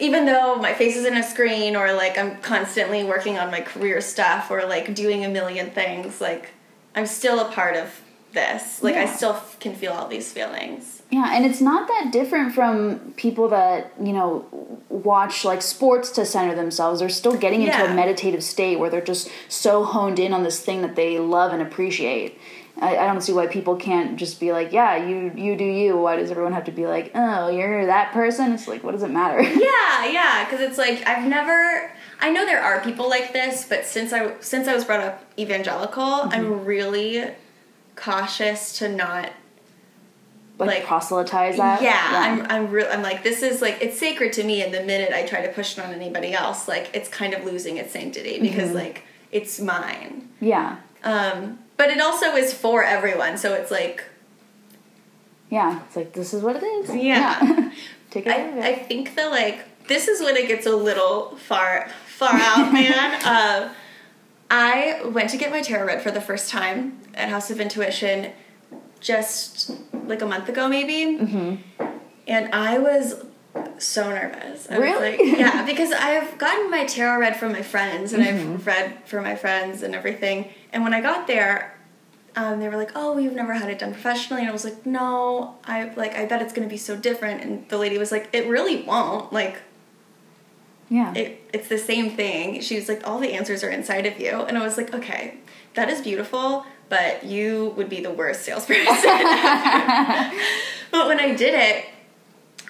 even 0.00 0.24
though 0.26 0.56
my 0.56 0.72
face 0.74 0.96
is 0.96 1.04
in 1.04 1.16
a 1.16 1.22
screen 1.22 1.76
or 1.76 1.92
like 1.92 2.18
I'm 2.18 2.36
constantly 2.38 3.04
working 3.04 3.38
on 3.38 3.50
my 3.50 3.60
career 3.60 4.00
stuff 4.00 4.50
or 4.50 4.64
like 4.66 4.94
doing 4.94 5.24
a 5.24 5.28
million 5.28 5.70
things, 5.70 6.20
like 6.20 6.50
I'm 6.94 7.06
still 7.06 7.40
a 7.40 7.50
part 7.52 7.76
of 7.76 8.00
this. 8.32 8.82
Like 8.82 8.94
I 8.94 9.06
still 9.06 9.32
f- 9.32 9.58
can 9.60 9.74
feel 9.74 9.92
all 9.92 10.06
these 10.08 10.32
feelings. 10.32 11.02
yeah, 11.10 11.34
and 11.34 11.44
it's 11.44 11.60
not 11.60 11.88
that 11.88 12.10
different 12.12 12.54
from 12.54 13.12
people 13.16 13.48
that 13.48 13.92
you 14.00 14.12
know 14.12 14.46
watch 14.88 15.44
like 15.44 15.62
sports 15.62 16.10
to 16.12 16.24
center 16.24 16.54
themselves. 16.54 17.00
They're 17.00 17.08
still 17.08 17.36
getting 17.36 17.62
into 17.62 17.76
Yeah. 17.76 17.90
a 17.92 17.94
meditative 17.94 18.44
state 18.44 18.78
where 18.78 18.88
they're 18.90 19.00
just 19.00 19.28
so 19.48 19.84
honed 19.84 20.18
in 20.20 20.32
on 20.32 20.44
this 20.44 20.60
thing 20.60 20.82
that 20.82 20.94
they 20.96 21.18
love 21.18 21.52
and 21.52 21.60
appreciate. 21.62 22.38
I, 22.80 22.96
I 22.96 23.06
don't 23.06 23.20
see 23.20 23.32
why 23.32 23.46
people 23.46 23.76
can't 23.76 24.16
just 24.16 24.40
be 24.40 24.52
like, 24.52 24.72
yeah, 24.72 24.96
you 24.96 25.32
you 25.36 25.54
do 25.56 25.64
you. 25.64 25.96
Why 25.98 26.16
does 26.16 26.30
everyone 26.30 26.52
have 26.54 26.64
to 26.64 26.72
be 26.72 26.86
like, 26.86 27.10
oh, 27.14 27.48
you're 27.48 27.86
that 27.86 28.12
person? 28.12 28.52
It's 28.52 28.66
like, 28.66 28.82
what 28.82 28.92
does 28.92 29.02
it 29.02 29.10
matter? 29.10 29.42
Yeah, 30.02 30.06
yeah, 30.12 30.44
because 30.44 30.60
it's 30.60 30.78
like 30.78 31.06
I've 31.06 31.28
never. 31.28 31.92
I 32.22 32.30
know 32.30 32.46
there 32.46 32.62
are 32.62 32.80
people 32.80 33.08
like 33.10 33.32
this, 33.34 33.66
but 33.68 33.84
since 33.84 34.12
I 34.14 34.32
since 34.40 34.66
I 34.66 34.74
was 34.74 34.84
brought 34.84 35.00
up 35.00 35.24
evangelical, 35.38 36.02
Mm-hmm. 36.02 36.32
I'm 36.32 36.64
really 36.64 37.24
cautious 37.96 38.78
to 38.78 38.88
not. 38.88 39.30
like, 40.58 40.68
Like- 40.68 40.84
proselytize 40.86 41.56
that. 41.58 41.82
Yeah, 41.82 42.00
I'm. 42.12 42.46
I'm 42.50 42.70
real. 42.70 42.86
I'm 42.90 43.02
like 43.02 43.22
this 43.22 43.42
is 43.42 43.60
like 43.62 43.78
it's 43.82 43.98
sacred 43.98 44.32
to 44.34 44.44
me, 44.44 44.62
and 44.62 44.72
the 44.72 44.82
minute 44.82 45.12
I 45.12 45.26
try 45.26 45.44
to 45.46 45.52
push 45.52 45.76
it 45.76 45.84
on 45.84 45.92
anybody 45.92 46.32
else, 46.32 46.68
like 46.68 46.90
it's 46.94 47.08
kind 47.08 47.34
of 47.34 47.44
losing 47.44 47.76
its 47.76 47.92
sanctity 47.92 48.40
because 48.40 48.68
Mm-hmm. 48.68 48.76
like 48.78 49.02
it's 49.32 49.60
mine. 49.60 50.28
yeah, 50.40 50.78
Um, 51.04 51.58
but 51.80 51.88
it 51.88 51.98
also 51.98 52.36
is 52.36 52.52
for 52.52 52.84
everyone, 52.84 53.38
so 53.38 53.54
it's 53.54 53.70
like 53.70 54.04
yeah. 55.48 55.82
It's 55.86 55.96
like 55.96 56.12
this 56.12 56.34
is 56.34 56.42
what 56.42 56.56
it 56.56 56.62
is. 56.62 56.94
Yeah. 56.94 57.72
Take 58.10 58.26
it. 58.26 58.32
I, 58.32 58.68
I 58.68 58.74
think 58.74 59.16
the 59.16 59.30
like 59.30 59.86
this 59.88 60.06
is 60.06 60.20
when 60.20 60.36
it 60.36 60.46
gets 60.46 60.66
a 60.66 60.76
little 60.76 61.36
far 61.36 61.88
far 62.06 62.34
out, 62.34 62.70
man. 62.80 63.24
uh, 63.24 63.72
I 64.50 65.00
went 65.06 65.30
to 65.30 65.38
get 65.38 65.50
my 65.50 65.62
tarot 65.62 65.86
read 65.86 66.02
for 66.02 66.10
the 66.10 66.20
first 66.20 66.50
time 66.50 67.00
at 67.14 67.30
House 67.30 67.50
of 67.50 67.58
Intuition 67.58 68.30
just 69.00 69.70
like 70.04 70.20
a 70.20 70.26
month 70.26 70.50
ago, 70.50 70.68
maybe. 70.68 71.18
Mm-hmm. 71.18 71.86
And 72.28 72.54
I 72.54 72.76
was 72.76 73.24
so 73.80 74.08
nervous. 74.08 74.68
I 74.70 74.76
Really? 74.76 75.16
Was 75.16 75.30
like, 75.32 75.38
yeah, 75.38 75.66
because 75.66 75.92
I've 75.92 76.38
gotten 76.38 76.70
my 76.70 76.84
tarot 76.84 77.18
read 77.20 77.36
from 77.36 77.52
my 77.52 77.62
friends, 77.62 78.12
and 78.12 78.22
Mm-hmm. 78.22 78.52
I've 78.54 78.66
read 78.66 78.98
for 79.06 79.20
my 79.20 79.34
friends 79.36 79.82
and 79.82 79.94
everything. 79.94 80.50
And 80.72 80.84
when 80.84 80.94
I 80.94 81.00
got 81.00 81.26
there, 81.26 81.76
um, 82.36 82.60
they 82.60 82.68
were 82.68 82.76
like, 82.76 82.92
"Oh, 82.94 83.18
you've 83.18 83.34
never 83.34 83.54
had 83.54 83.68
it 83.70 83.78
done 83.80 83.92
professionally," 83.92 84.42
and 84.42 84.48
I 84.48 84.52
was 84.52 84.64
like, 84.64 84.86
"No, 84.86 85.56
I 85.64 85.92
like 85.94 86.14
I 86.14 86.26
bet 86.26 86.42
it's 86.42 86.52
gonna 86.52 86.68
be 86.68 86.76
so 86.76 86.96
different." 86.96 87.42
And 87.42 87.68
the 87.68 87.78
lady 87.78 87.98
was 87.98 88.12
like, 88.12 88.28
"It 88.32 88.46
really 88.46 88.82
won't. 88.82 89.32
Like 89.32 89.60
yeah. 90.88 91.12
it, 91.14 91.40
it's 91.52 91.68
the 91.68 91.78
same 91.78 92.10
thing." 92.10 92.60
She 92.60 92.76
was 92.76 92.88
like, 92.88 93.06
"All 93.06 93.18
the 93.18 93.32
answers 93.32 93.64
are 93.64 93.70
inside 93.70 94.06
of 94.06 94.20
you," 94.20 94.30
and 94.30 94.56
I 94.56 94.62
was 94.62 94.76
like, 94.76 94.94
"Okay, 94.94 95.38
that 95.74 95.88
is 95.90 96.00
beautiful." 96.02 96.64
But 96.88 97.24
you 97.24 97.72
would 97.76 97.88
be 97.88 98.00
the 98.00 98.10
worst 98.10 98.42
salesperson. 98.42 98.84
but 100.90 101.06
when 101.06 101.20
I 101.20 101.34
did 101.36 101.54
it, 101.54 101.84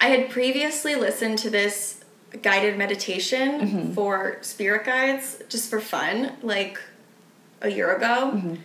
I 0.01 0.07
had 0.07 0.29
previously 0.29 0.95
listened 0.95 1.37
to 1.39 1.49
this 1.49 2.03
guided 2.41 2.77
meditation 2.77 3.59
Mm-hmm. 3.61 3.93
for 3.93 4.37
spirit 4.41 4.85
guides 4.85 5.41
just 5.49 5.69
for 5.69 5.79
fun, 5.79 6.33
like 6.41 6.79
a 7.61 7.69
year 7.69 7.95
ago. 7.95 8.31
Mm-hmm. 8.35 8.55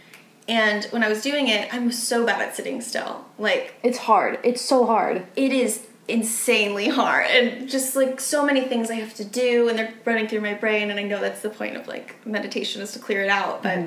And 0.48 0.84
when 0.86 1.02
I 1.02 1.08
was 1.08 1.22
doing 1.22 1.48
it, 1.48 1.72
I'm 1.74 1.90
so 1.92 2.24
bad 2.24 2.40
at 2.40 2.54
sitting 2.56 2.80
still. 2.80 3.24
Like, 3.38 3.74
It's 3.82 3.98
hard. 3.98 4.38
It's 4.44 4.62
so 4.62 4.86
hard. 4.86 5.26
it 5.36 5.52
is 5.52 5.86
insanely 6.08 6.88
hard. 6.88 7.26
And 7.26 7.68
just 7.68 7.96
like 7.96 8.20
so 8.20 8.46
many 8.46 8.60
things 8.62 8.90
I 8.90 8.94
have 8.94 9.12
to 9.14 9.24
do, 9.24 9.68
and 9.68 9.76
they're 9.78 9.92
running 10.04 10.28
through 10.28 10.42
my 10.42 10.54
brain. 10.54 10.88
And 10.90 11.00
I 11.00 11.02
know 11.02 11.20
that's 11.20 11.42
the 11.42 11.50
point 11.50 11.76
of 11.76 11.88
like 11.88 12.24
meditation 12.24 12.80
is 12.80 12.92
to 12.92 13.00
clear 13.00 13.22
it 13.24 13.28
out. 13.28 13.62
But 13.64 13.80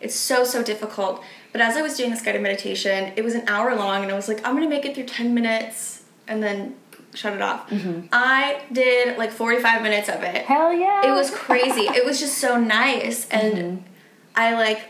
it's 0.00 0.14
so, 0.14 0.44
so 0.44 0.62
difficult. 0.62 1.22
But 1.52 1.60
as 1.60 1.76
I 1.76 1.82
was 1.82 1.96
doing 1.96 2.10
this 2.10 2.22
guided 2.22 2.40
meditation, 2.42 3.12
it 3.16 3.24
was 3.24 3.34
an 3.34 3.48
hour 3.48 3.74
long, 3.74 4.04
and 4.04 4.12
I 4.12 4.14
was 4.14 4.28
like, 4.28 4.46
I'm 4.46 4.54
gonna 4.54 4.68
make 4.68 4.84
it 4.84 4.94
through 4.94 5.04
10 5.06 5.34
minutes 5.34 6.04
and 6.28 6.42
then 6.42 6.76
shut 7.16 7.32
it 7.32 7.42
off. 7.42 7.68
Mm-hmm. 7.70 8.06
I 8.12 8.62
did 8.70 9.18
like 9.18 9.30
45 9.30 9.82
minutes 9.82 10.08
of 10.08 10.22
it. 10.22 10.44
Hell 10.44 10.72
yeah. 10.72 11.06
It 11.06 11.12
was 11.12 11.30
crazy. 11.30 11.82
it 11.82 12.04
was 12.04 12.20
just 12.20 12.38
so 12.38 12.58
nice. 12.58 13.28
And 13.28 13.54
mm-hmm. 13.54 13.86
I 14.34 14.54
like, 14.54 14.82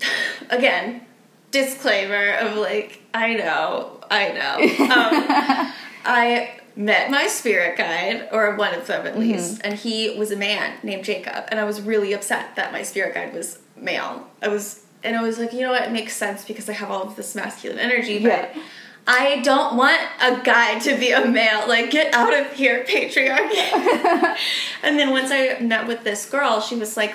again, 0.50 1.02
disclaimer 1.50 2.32
of 2.34 2.56
like, 2.56 3.02
I 3.12 3.34
know, 3.34 4.00
I 4.10 4.28
know. 4.32 4.84
Um, 4.84 5.72
I 6.04 6.60
met 6.76 7.10
my 7.10 7.26
spirit 7.28 7.78
guide, 7.78 8.28
or 8.32 8.56
one 8.56 8.74
of 8.74 8.86
them 8.86 9.06
at 9.06 9.12
mm-hmm. 9.12 9.20
least, 9.20 9.60
and 9.62 9.74
he 9.74 10.18
was 10.18 10.30
a 10.32 10.36
man 10.36 10.78
named 10.82 11.04
Jacob. 11.04 11.44
And 11.48 11.60
I 11.60 11.64
was 11.64 11.80
really 11.80 12.12
upset 12.12 12.56
that 12.56 12.72
my 12.72 12.82
spirit 12.82 13.14
guide 13.14 13.32
was 13.32 13.58
male. 13.76 14.28
I 14.42 14.48
was 14.48 14.84
and 15.04 15.16
I 15.16 15.22
was 15.22 15.38
like, 15.38 15.52
you 15.52 15.60
know 15.60 15.70
what, 15.70 15.82
it 15.82 15.92
makes 15.92 16.16
sense 16.16 16.44
because 16.44 16.68
I 16.68 16.72
have 16.72 16.90
all 16.90 17.02
of 17.02 17.14
this 17.14 17.34
masculine 17.34 17.78
energy, 17.78 18.18
but 18.18 18.54
Yeah. 18.54 18.62
I 19.06 19.40
don't 19.40 19.76
want 19.76 20.00
a 20.20 20.40
guy 20.42 20.78
to 20.78 20.96
be 20.98 21.10
a 21.10 21.26
male. 21.26 21.68
Like, 21.68 21.90
get 21.90 22.14
out 22.14 22.32
of 22.32 22.52
here, 22.52 22.84
patriarchy. 22.84 23.56
and 24.82 24.98
then 24.98 25.10
once 25.10 25.30
I 25.30 25.58
met 25.60 25.86
with 25.86 26.04
this 26.04 26.28
girl, 26.28 26.60
she 26.60 26.74
was 26.74 26.96
like, 26.96 27.14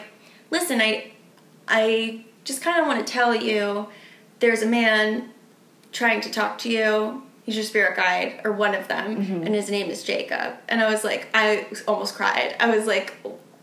listen, 0.51 0.81
I, 0.81 1.11
I 1.67 2.25
just 2.43 2.61
kind 2.61 2.79
of 2.79 2.87
want 2.87 3.05
to 3.05 3.11
tell 3.11 3.35
you 3.35 3.87
there's 4.39 4.61
a 4.61 4.67
man 4.67 5.31
trying 5.91 6.21
to 6.21 6.31
talk 6.31 6.59
to 6.59 6.69
you. 6.69 7.23
He's 7.43 7.55
your 7.55 7.65
spirit 7.65 7.97
guide, 7.97 8.41
or 8.43 8.51
one 8.51 8.75
of 8.75 8.87
them, 8.87 9.17
mm-hmm. 9.17 9.43
and 9.43 9.55
his 9.55 9.71
name 9.71 9.89
is 9.89 10.03
Jacob. 10.03 10.53
And 10.67 10.81
I 10.81 10.91
was 10.91 11.03
like, 11.03 11.27
I 11.33 11.65
almost 11.87 12.13
cried. 12.13 12.55
I 12.59 12.75
was 12.75 12.85
like, 12.85 13.15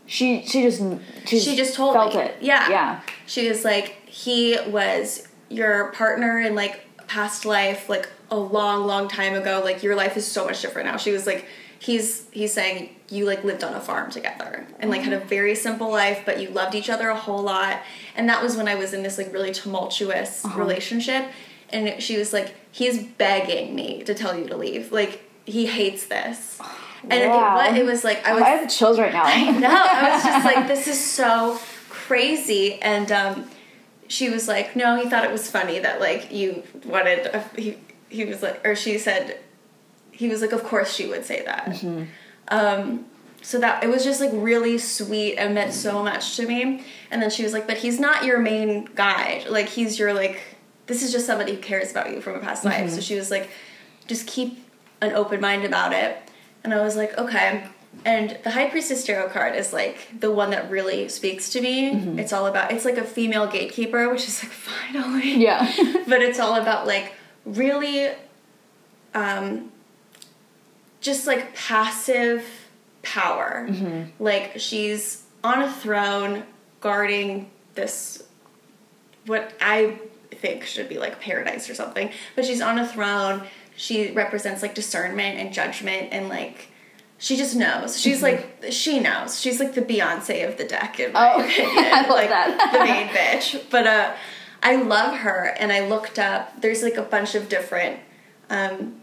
She 0.06 0.44
she 0.44 0.62
just 0.62 0.82
she, 1.26 1.38
she 1.38 1.54
just 1.56 1.74
told 1.74 1.94
felt 1.94 2.14
me. 2.14 2.22
it. 2.22 2.36
Yeah. 2.40 2.68
Yeah. 2.68 3.00
She 3.26 3.48
was 3.48 3.64
like, 3.64 4.04
he 4.06 4.58
was 4.66 5.28
your 5.48 5.92
partner 5.92 6.40
in 6.40 6.56
like 6.56 6.85
past 7.06 7.44
life, 7.44 7.88
like 7.88 8.08
a 8.30 8.36
long, 8.36 8.86
long 8.86 9.08
time 9.08 9.34
ago. 9.34 9.60
Like 9.64 9.82
your 9.82 9.94
life 9.96 10.16
is 10.16 10.26
so 10.26 10.44
much 10.46 10.60
different 10.62 10.88
now. 10.88 10.96
She 10.96 11.12
was 11.12 11.26
like, 11.26 11.46
he's 11.78 12.26
he's 12.32 12.52
saying 12.52 12.94
you 13.08 13.24
like 13.24 13.44
lived 13.44 13.62
on 13.62 13.74
a 13.74 13.80
farm 13.80 14.10
together 14.10 14.66
and 14.80 14.90
like 14.90 15.02
had 15.02 15.12
a 15.12 15.20
very 15.20 15.54
simple 15.54 15.90
life, 15.90 16.22
but 16.26 16.40
you 16.40 16.48
loved 16.50 16.74
each 16.74 16.90
other 16.90 17.08
a 17.08 17.16
whole 17.16 17.42
lot. 17.42 17.80
And 18.16 18.28
that 18.28 18.42
was 18.42 18.56
when 18.56 18.66
I 18.68 18.74
was 18.74 18.92
in 18.92 19.02
this 19.02 19.18
like 19.18 19.32
really 19.32 19.52
tumultuous 19.52 20.44
Uh-huh. 20.44 20.58
relationship. 20.58 21.26
And 21.70 22.00
she 22.02 22.16
was 22.18 22.32
like, 22.32 22.54
he's 22.72 23.02
begging 23.02 23.74
me 23.74 24.02
to 24.04 24.14
tell 24.14 24.36
you 24.38 24.46
to 24.48 24.56
leave. 24.56 24.90
Like 24.92 25.22
he 25.44 25.66
hates 25.66 26.06
this. 26.06 26.60
And 27.08 27.30
Wow. 27.30 27.52
it, 27.52 27.54
what 27.72 27.76
it 27.80 27.84
was 27.84 28.02
like 28.02 28.26
I 28.26 28.32
was 28.32 28.42
I 28.42 28.48
have 28.48 28.68
chills 28.68 28.98
right 28.98 29.12
now. 29.12 29.26
no, 29.60 29.68
I 29.70 30.10
was 30.10 30.24
just 30.24 30.44
like, 30.44 30.66
this 30.72 30.88
is 30.88 30.98
so 30.98 31.56
crazy. 31.88 32.80
And 32.82 33.12
um, 33.12 33.48
she 34.08 34.30
was 34.30 34.48
like, 34.48 34.76
no, 34.76 35.00
he 35.00 35.08
thought 35.08 35.24
it 35.24 35.32
was 35.32 35.50
funny 35.50 35.78
that 35.78 36.00
like 36.00 36.32
you 36.32 36.62
wanted. 36.84 37.26
A, 37.26 37.40
he 37.56 37.78
he 38.08 38.24
was 38.24 38.42
like, 38.42 38.66
or 38.66 38.76
she 38.76 38.98
said, 38.98 39.38
he 40.12 40.28
was 40.28 40.40
like, 40.40 40.52
of 40.52 40.62
course 40.64 40.92
she 40.94 41.06
would 41.06 41.24
say 41.24 41.44
that. 41.44 41.82
Um, 42.48 43.06
so 43.42 43.58
that 43.60 43.84
it 43.84 43.88
was 43.88 44.04
just 44.04 44.20
like 44.20 44.30
really 44.32 44.78
sweet 44.78 45.36
and 45.36 45.54
meant 45.54 45.72
so 45.72 46.02
much 46.02 46.36
to 46.36 46.46
me. 46.46 46.84
And 47.10 47.20
then 47.22 47.30
she 47.30 47.42
was 47.42 47.52
like, 47.52 47.66
but 47.66 47.78
he's 47.78 48.00
not 48.00 48.24
your 48.24 48.38
main 48.38 48.88
guy. 48.94 49.44
Like 49.48 49.68
he's 49.68 49.98
your 49.98 50.12
like. 50.12 50.40
This 50.86 51.02
is 51.02 51.10
just 51.10 51.26
somebody 51.26 51.56
who 51.56 51.58
cares 51.60 51.90
about 51.90 52.12
you 52.12 52.20
from 52.20 52.36
a 52.36 52.38
past 52.38 52.64
life. 52.64 52.90
So 52.90 53.00
she 53.00 53.16
was 53.16 53.28
like, 53.28 53.50
just 54.06 54.28
keep 54.28 54.64
an 55.00 55.14
open 55.14 55.40
mind 55.40 55.64
about 55.64 55.92
it. 55.92 56.16
And 56.62 56.72
I 56.72 56.80
was 56.80 56.94
like, 56.94 57.18
okay. 57.18 57.64
And 58.04 58.38
the 58.44 58.50
High 58.50 58.68
Priestess 58.70 59.04
Tarot 59.04 59.30
card 59.30 59.56
is 59.56 59.72
like 59.72 60.20
the 60.20 60.30
one 60.30 60.50
that 60.50 60.70
really 60.70 61.08
speaks 61.08 61.50
to 61.50 61.60
me. 61.60 61.90
It's 62.18 62.32
all 62.32 62.46
about, 62.46 62.70
it's 62.70 62.84
like 62.84 62.98
a 62.98 63.04
female 63.04 63.46
gatekeeper, 63.46 64.08
which 64.10 64.28
is 64.28 64.42
like, 64.42 64.52
finally. 64.92 65.34
yeah. 65.36 65.72
but 66.08 66.22
it's 66.22 66.38
all 66.38 66.54
about 66.54 66.86
like 66.86 67.14
really, 67.44 68.10
um, 69.14 69.72
just 71.00 71.26
like 71.26 71.54
passive 71.54 72.44
power. 73.02 73.68
Like 74.18 74.54
she's 74.58 75.22
on 75.42 75.62
a 75.62 75.72
throne 75.72 76.42
guarding 76.80 77.50
this, 77.74 78.22
what 79.26 79.52
I 79.60 79.98
think 80.30 80.64
should 80.64 80.88
be 80.88 80.98
like 80.98 81.20
paradise 81.20 81.68
or 81.70 81.74
something. 81.74 82.10
But 82.34 82.44
she's 82.44 82.60
on 82.60 82.78
a 82.78 82.86
throne. 82.86 83.42
She 83.76 84.10
represents 84.12 84.62
like 84.62 84.74
discernment 84.74 85.38
and 85.38 85.52
judgment 85.52 86.08
and 86.12 86.28
like 86.28 86.68
she 87.18 87.36
just 87.36 87.56
knows. 87.56 88.00
She's 88.00 88.22
like 88.22 88.64
she 88.70 89.00
knows. 89.00 89.40
She's 89.40 89.58
like 89.60 89.74
the 89.74 89.82
Beyonce 89.82 90.46
of 90.48 90.56
the 90.58 90.64
deck 90.64 91.00
in 91.00 91.12
my 91.12 91.32
Oh, 91.34 91.40
opinion. 91.44 91.84
I 91.92 92.00
love 92.02 92.10
like 92.10 92.28
that. 92.28 92.72
the 92.72 92.78
main 92.80 93.08
bitch. 93.08 93.62
But 93.70 93.86
uh 93.86 94.12
I 94.62 94.76
love 94.76 95.18
her 95.18 95.54
and 95.58 95.72
I 95.72 95.86
looked 95.88 96.18
up 96.18 96.60
there's 96.60 96.82
like 96.82 96.96
a 96.96 97.02
bunch 97.02 97.34
of 97.34 97.48
different 97.48 98.00
um 98.50 99.00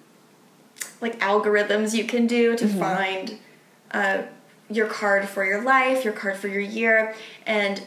like 1.01 1.19
algorithms 1.19 1.93
you 1.93 2.05
can 2.05 2.27
do 2.27 2.55
to 2.55 2.67
find 2.67 3.37
uh, 3.91 4.23
your 4.69 4.87
card 4.87 5.27
for 5.27 5.45
your 5.45 5.61
life, 5.61 6.03
your 6.05 6.13
card 6.13 6.37
for 6.37 6.47
your 6.47 6.61
year, 6.61 7.13
and 7.45 7.83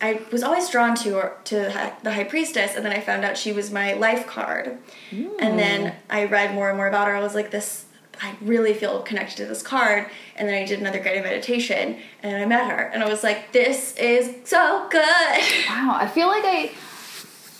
I 0.00 0.20
was 0.30 0.42
always 0.42 0.68
drawn 0.68 0.94
to 0.96 1.14
her, 1.14 1.36
to 1.44 1.94
the 2.02 2.12
High 2.12 2.24
Priestess, 2.24 2.76
and 2.76 2.84
then 2.84 2.92
I 2.92 3.00
found 3.00 3.24
out 3.24 3.36
she 3.38 3.52
was 3.52 3.70
my 3.72 3.94
life 3.94 4.26
card, 4.26 4.78
and 5.10 5.58
then 5.58 5.94
I 6.10 6.24
read 6.26 6.54
more 6.54 6.68
and 6.68 6.76
more 6.76 6.86
about 6.86 7.08
her. 7.08 7.16
I 7.16 7.20
was 7.20 7.34
like, 7.34 7.50
this. 7.50 7.86
I 8.20 8.36
really 8.40 8.74
feel 8.74 9.02
connected 9.02 9.36
to 9.38 9.46
this 9.46 9.62
card, 9.62 10.06
and 10.36 10.48
then 10.48 10.54
I 10.54 10.66
did 10.66 10.80
another 10.80 10.98
guided 10.98 11.22
meditation, 11.22 11.98
and 12.22 12.36
I 12.36 12.46
met 12.46 12.70
her, 12.70 12.82
and 12.82 13.02
I 13.02 13.08
was 13.08 13.22
like, 13.22 13.52
"This 13.52 13.96
is 13.96 14.34
so 14.44 14.88
good." 14.90 15.04
Wow, 15.68 15.96
I 16.00 16.08
feel 16.08 16.28
like 16.28 16.44
I 16.44 16.72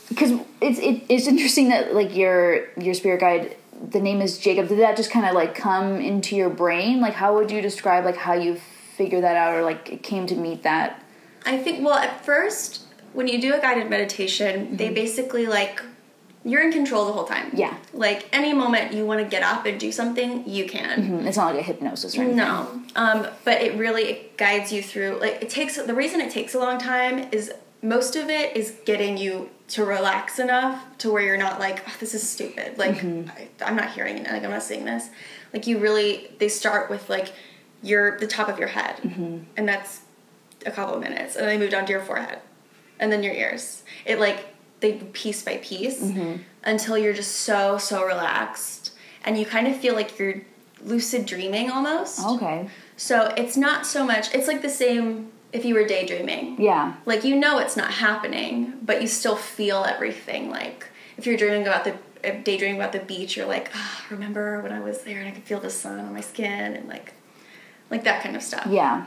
because 0.09 0.33
it's 0.61 0.79
it, 0.79 1.05
it's 1.09 1.27
interesting 1.27 1.68
that 1.68 1.94
like 1.94 2.16
your 2.16 2.68
your 2.79 2.94
spirit 2.94 3.21
guide 3.21 3.57
the 3.90 4.01
name 4.01 4.21
is 4.21 4.38
Jacob. 4.38 4.68
Did 4.68 4.81
that 4.81 4.97
just 4.97 5.11
kind 5.11 5.27
of 5.27 5.35
like 5.35 5.55
come 5.55 5.97
into 5.97 6.35
your 6.35 6.51
brain? 6.51 7.01
Like 7.01 7.14
how 7.14 7.35
would 7.35 7.51
you 7.51 7.61
describe 7.61 8.05
like 8.05 8.16
how 8.16 8.35
you 8.35 8.57
figured 8.97 9.23
that 9.23 9.37
out 9.37 9.55
or 9.55 9.62
like 9.62 9.90
it 9.90 10.03
came 10.03 10.27
to 10.27 10.35
meet 10.35 10.62
that? 10.64 11.03
I 11.47 11.59
think 11.59 11.85
well 11.85 11.94
at 11.94 12.25
first 12.25 12.83
when 13.12 13.29
you 13.29 13.40
do 13.40 13.55
a 13.55 13.61
guided 13.61 13.88
meditation, 13.88 14.77
they 14.77 14.87
mm-hmm. 14.87 14.94
basically 14.94 15.47
like 15.47 15.83
you're 16.49 16.63
in 16.63 16.73
control 16.73 17.07
the 17.07 17.13
whole 17.13 17.25
time. 17.25 17.51
Yeah. 17.55 17.77
Like 17.93 18.29
any 18.33 18.53
moment 18.53 18.93
you 18.93 19.05
want 19.07 19.21
to 19.21 19.27
get 19.27 19.43
up 19.43 19.67
and 19.67 19.79
do 19.79 19.93
something, 19.93 20.49
you 20.49 20.67
can. 20.67 21.21
Mm, 21.23 21.27
It's 21.27 21.37
not 21.37 21.55
like 21.55 21.61
a 21.61 21.67
hypnosis 21.67 22.17
or 22.17 22.23
anything. 22.23 22.37
No. 22.37 22.83
Um, 22.97 23.27
but 23.45 23.61
it 23.61 23.77
really 23.79 24.03
it 24.05 24.37
guides 24.37 24.73
you 24.73 24.83
through 24.83 25.19
like 25.21 25.43
it 25.43 25.51
takes 25.51 25.77
the 25.77 25.95
reason 25.95 26.21
it 26.21 26.31
takes 26.31 26.55
a 26.55 26.59
long 26.59 26.79
time 26.79 27.29
is 27.33 27.53
most 27.83 28.17
of 28.17 28.29
it 28.29 28.57
is 28.57 28.77
getting 28.85 29.17
you 29.17 29.51
to 29.69 29.85
relax 29.85 30.39
enough 30.39 30.83
to 30.99 31.13
where 31.13 31.23
you're 31.23 31.37
not 31.37 31.61
like 31.61 31.83
oh, 31.89 31.95
this 32.01 32.15
is 32.15 32.29
stupid 32.29 32.79
like 32.79 33.05
I, 33.05 33.49
i'm 33.65 33.77
not 33.77 33.91
hearing 33.93 34.17
it 34.19 34.27
like 34.27 34.43
i'm 34.43 34.51
not 34.51 34.63
seeing 34.63 34.85
this 34.87 35.11
like 35.53 35.67
you 35.67 35.79
really 35.79 36.31
they 36.39 36.49
start 36.49 36.89
with 36.91 37.09
like 37.11 37.33
your 37.83 38.19
the 38.19 38.27
top 38.27 38.49
of 38.49 38.59
your 38.59 38.69
head 38.69 38.97
and 39.57 39.69
that's 39.69 40.01
a 40.67 40.71
couple 40.71 40.95
of 40.95 41.01
minutes 41.03 41.37
and 41.37 41.47
then 41.47 41.51
they 41.51 41.59
move 41.63 41.71
down 41.71 41.85
to 41.87 41.93
your 41.93 42.01
forehead 42.01 42.39
and 42.99 43.13
then 43.13 43.23
your 43.23 43.35
ears 43.35 43.83
it 44.07 44.19
like 44.19 44.47
they 44.81 44.93
piece 45.12 45.43
by 45.43 45.57
piece 45.59 46.03
until 46.64 46.97
you're 46.99 47.12
just 47.14 47.35
so 47.37 47.79
so 47.79 48.05
relaxed 48.05 48.93
and 49.25 49.38
you 49.38 49.45
kind 49.47 49.67
of 49.67 49.77
feel 49.77 49.95
like 49.95 50.19
you're 50.19 50.43
lucid 50.85 51.27
dreaming 51.27 51.71
almost 51.71 52.25
Okay. 52.25 52.69
so 52.97 53.33
it's 53.37 53.57
not 53.57 53.87
so 53.87 54.05
much 54.07 54.33
it's 54.35 54.47
like 54.47 54.62
the 54.62 54.69
same 54.71 55.31
if 55.53 55.64
you 55.64 55.75
were 55.75 55.85
daydreaming 55.87 56.61
Yeah. 56.61 56.95
like 57.07 57.25
you 57.25 57.35
know 57.37 57.59
it's 57.59 57.77
not 57.77 57.91
happening 57.95 58.75
but 58.83 59.01
you 59.03 59.09
still 59.09 59.37
feel 59.37 59.85
everything 59.85 60.51
like 60.51 60.87
if 61.17 61.27
you're 61.27 61.37
dreaming 61.37 61.62
about 61.67 61.85
the 61.85 61.95
uh, 62.25 62.37
daydreaming 62.45 62.77
about 62.81 62.93
the 62.93 63.01
beach 63.01 63.37
you're 63.37 63.47
like 63.47 63.71
ah, 63.75 64.05
remember 64.11 64.61
when 64.61 64.73
i 64.73 64.81
was 64.81 65.03
there 65.03 65.19
and 65.21 65.29
i 65.29 65.31
could 65.33 65.43
feel 65.45 65.61
the 65.61 65.71
sun 65.71 65.99
on 65.99 66.12
my 66.12 66.21
skin 66.21 66.75
and 66.77 66.88
like 66.88 67.12
like 67.91 68.05
that 68.05 68.23
kind 68.23 68.37
of 68.37 68.43
stuff 68.43 68.67
Yeah. 68.69 69.07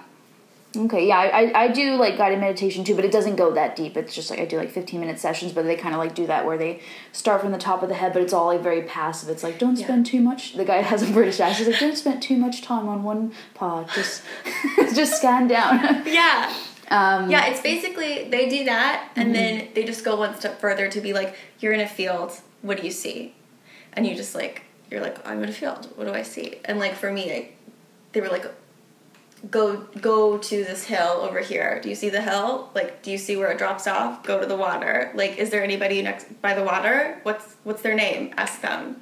Okay, 0.75 1.05
yeah, 1.05 1.17
I, 1.17 1.63
I, 1.63 1.67
do 1.67 1.97
like 1.97 2.17
guided 2.17 2.39
meditation 2.39 2.85
too, 2.85 2.95
but 2.95 3.03
it 3.03 3.11
doesn't 3.11 3.35
go 3.35 3.51
that 3.55 3.75
deep. 3.75 3.97
It's 3.97 4.15
just 4.15 4.29
like 4.29 4.39
I 4.39 4.45
do 4.45 4.57
like 4.57 4.71
15 4.71 5.01
minute 5.01 5.19
sessions, 5.19 5.51
but 5.51 5.63
they 5.65 5.75
kind 5.75 5.93
of 5.93 5.99
like 5.99 6.15
do 6.15 6.25
that 6.27 6.45
where 6.45 6.57
they 6.57 6.79
start 7.11 7.41
from 7.41 7.51
the 7.51 7.57
top 7.57 7.83
of 7.83 7.89
the 7.89 7.95
head, 7.95 8.13
but 8.13 8.21
it's 8.21 8.31
all 8.31 8.45
like 8.45 8.61
very 8.61 8.83
passive. 8.83 9.27
It's 9.27 9.43
like, 9.43 9.59
don't 9.59 9.77
Yeah. 9.77 9.85
spend 9.87 10.05
too 10.05 10.21
much. 10.21 10.53
The 10.53 10.63
guy 10.63 10.81
has 10.81 11.03
a 11.03 11.11
British 11.11 11.41
accent. 11.41 11.67
He's 11.67 11.73
like, 11.73 11.79
don't 11.81 11.97
spend 11.97 12.23
too 12.23 12.37
much 12.37 12.61
time 12.61 12.87
on 12.87 13.03
one 13.03 13.33
part. 13.53 13.89
Just, 13.89 14.23
just 14.95 15.17
scan 15.17 15.49
down. 15.49 15.79
yeah 16.05 16.53
um, 16.91 17.29
yeah 17.29 17.47
it's 17.47 17.61
basically 17.61 18.29
they 18.29 18.49
do 18.49 18.65
that 18.65 19.11
and 19.15 19.33
then 19.33 19.69
they 19.73 19.83
just 19.85 20.03
go 20.03 20.17
one 20.17 20.37
step 20.37 20.59
further 20.59 20.89
to 20.89 20.99
be 20.99 21.13
like 21.13 21.35
you're 21.59 21.71
in 21.71 21.79
a 21.79 21.87
field 21.87 22.33
what 22.61 22.77
do 22.77 22.83
you 22.83 22.91
see 22.91 23.33
and 23.93 24.05
you 24.05 24.13
just 24.13 24.35
like 24.35 24.63
you're 24.89 24.99
like 24.99 25.25
i'm 25.25 25.41
in 25.41 25.47
a 25.47 25.53
field 25.53 25.87
what 25.95 26.03
do 26.05 26.13
i 26.13 26.21
see 26.21 26.59
and 26.65 26.79
like 26.79 26.93
for 26.93 27.09
me 27.11 27.31
I, 27.31 27.49
they 28.11 28.19
were 28.19 28.27
like 28.27 28.45
go 29.49 29.77
go 29.99 30.37
to 30.37 30.63
this 30.63 30.83
hill 30.83 31.21
over 31.21 31.39
here. 31.39 31.79
Do 31.81 31.89
you 31.89 31.95
see 31.95 32.09
the 32.09 32.21
hill? 32.21 32.69
Like 32.75 33.01
do 33.01 33.11
you 33.11 33.17
see 33.17 33.35
where 33.37 33.51
it 33.51 33.57
drops 33.57 33.87
off? 33.87 34.23
Go 34.23 34.39
to 34.39 34.45
the 34.45 34.55
water. 34.55 35.11
Like 35.15 35.37
is 35.37 35.49
there 35.49 35.63
anybody 35.63 36.01
next 36.01 36.41
by 36.41 36.53
the 36.53 36.63
water? 36.63 37.19
What's 37.23 37.55
what's 37.63 37.81
their 37.81 37.95
name? 37.95 38.33
Ask 38.37 38.61
them. 38.61 39.01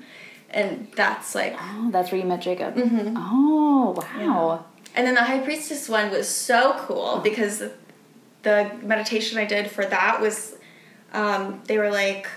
And 0.49 0.88
that's 0.95 1.36
like 1.36 1.56
Oh, 1.60 1.89
that's 1.91 2.12
where 2.12 2.21
you 2.21 2.28
met 2.28 2.41
Jacob. 2.41 2.73
Oh, 2.78 4.04
wow. 4.15 4.65
And 4.95 5.06
then 5.06 5.13
the 5.15 5.23
high 5.23 5.39
priestess 5.39 5.88
one 5.89 6.10
was 6.10 6.28
so 6.28 6.75
cool 6.80 7.19
because 7.23 7.63
the 8.43 8.71
meditation 8.82 9.38
I 9.38 9.45
did 9.45 9.69
for 9.69 9.86
that 9.86 10.21
was 10.21 10.56
um, 11.13 11.62
they 11.65 11.78
were 11.78 11.91
like 11.91 12.28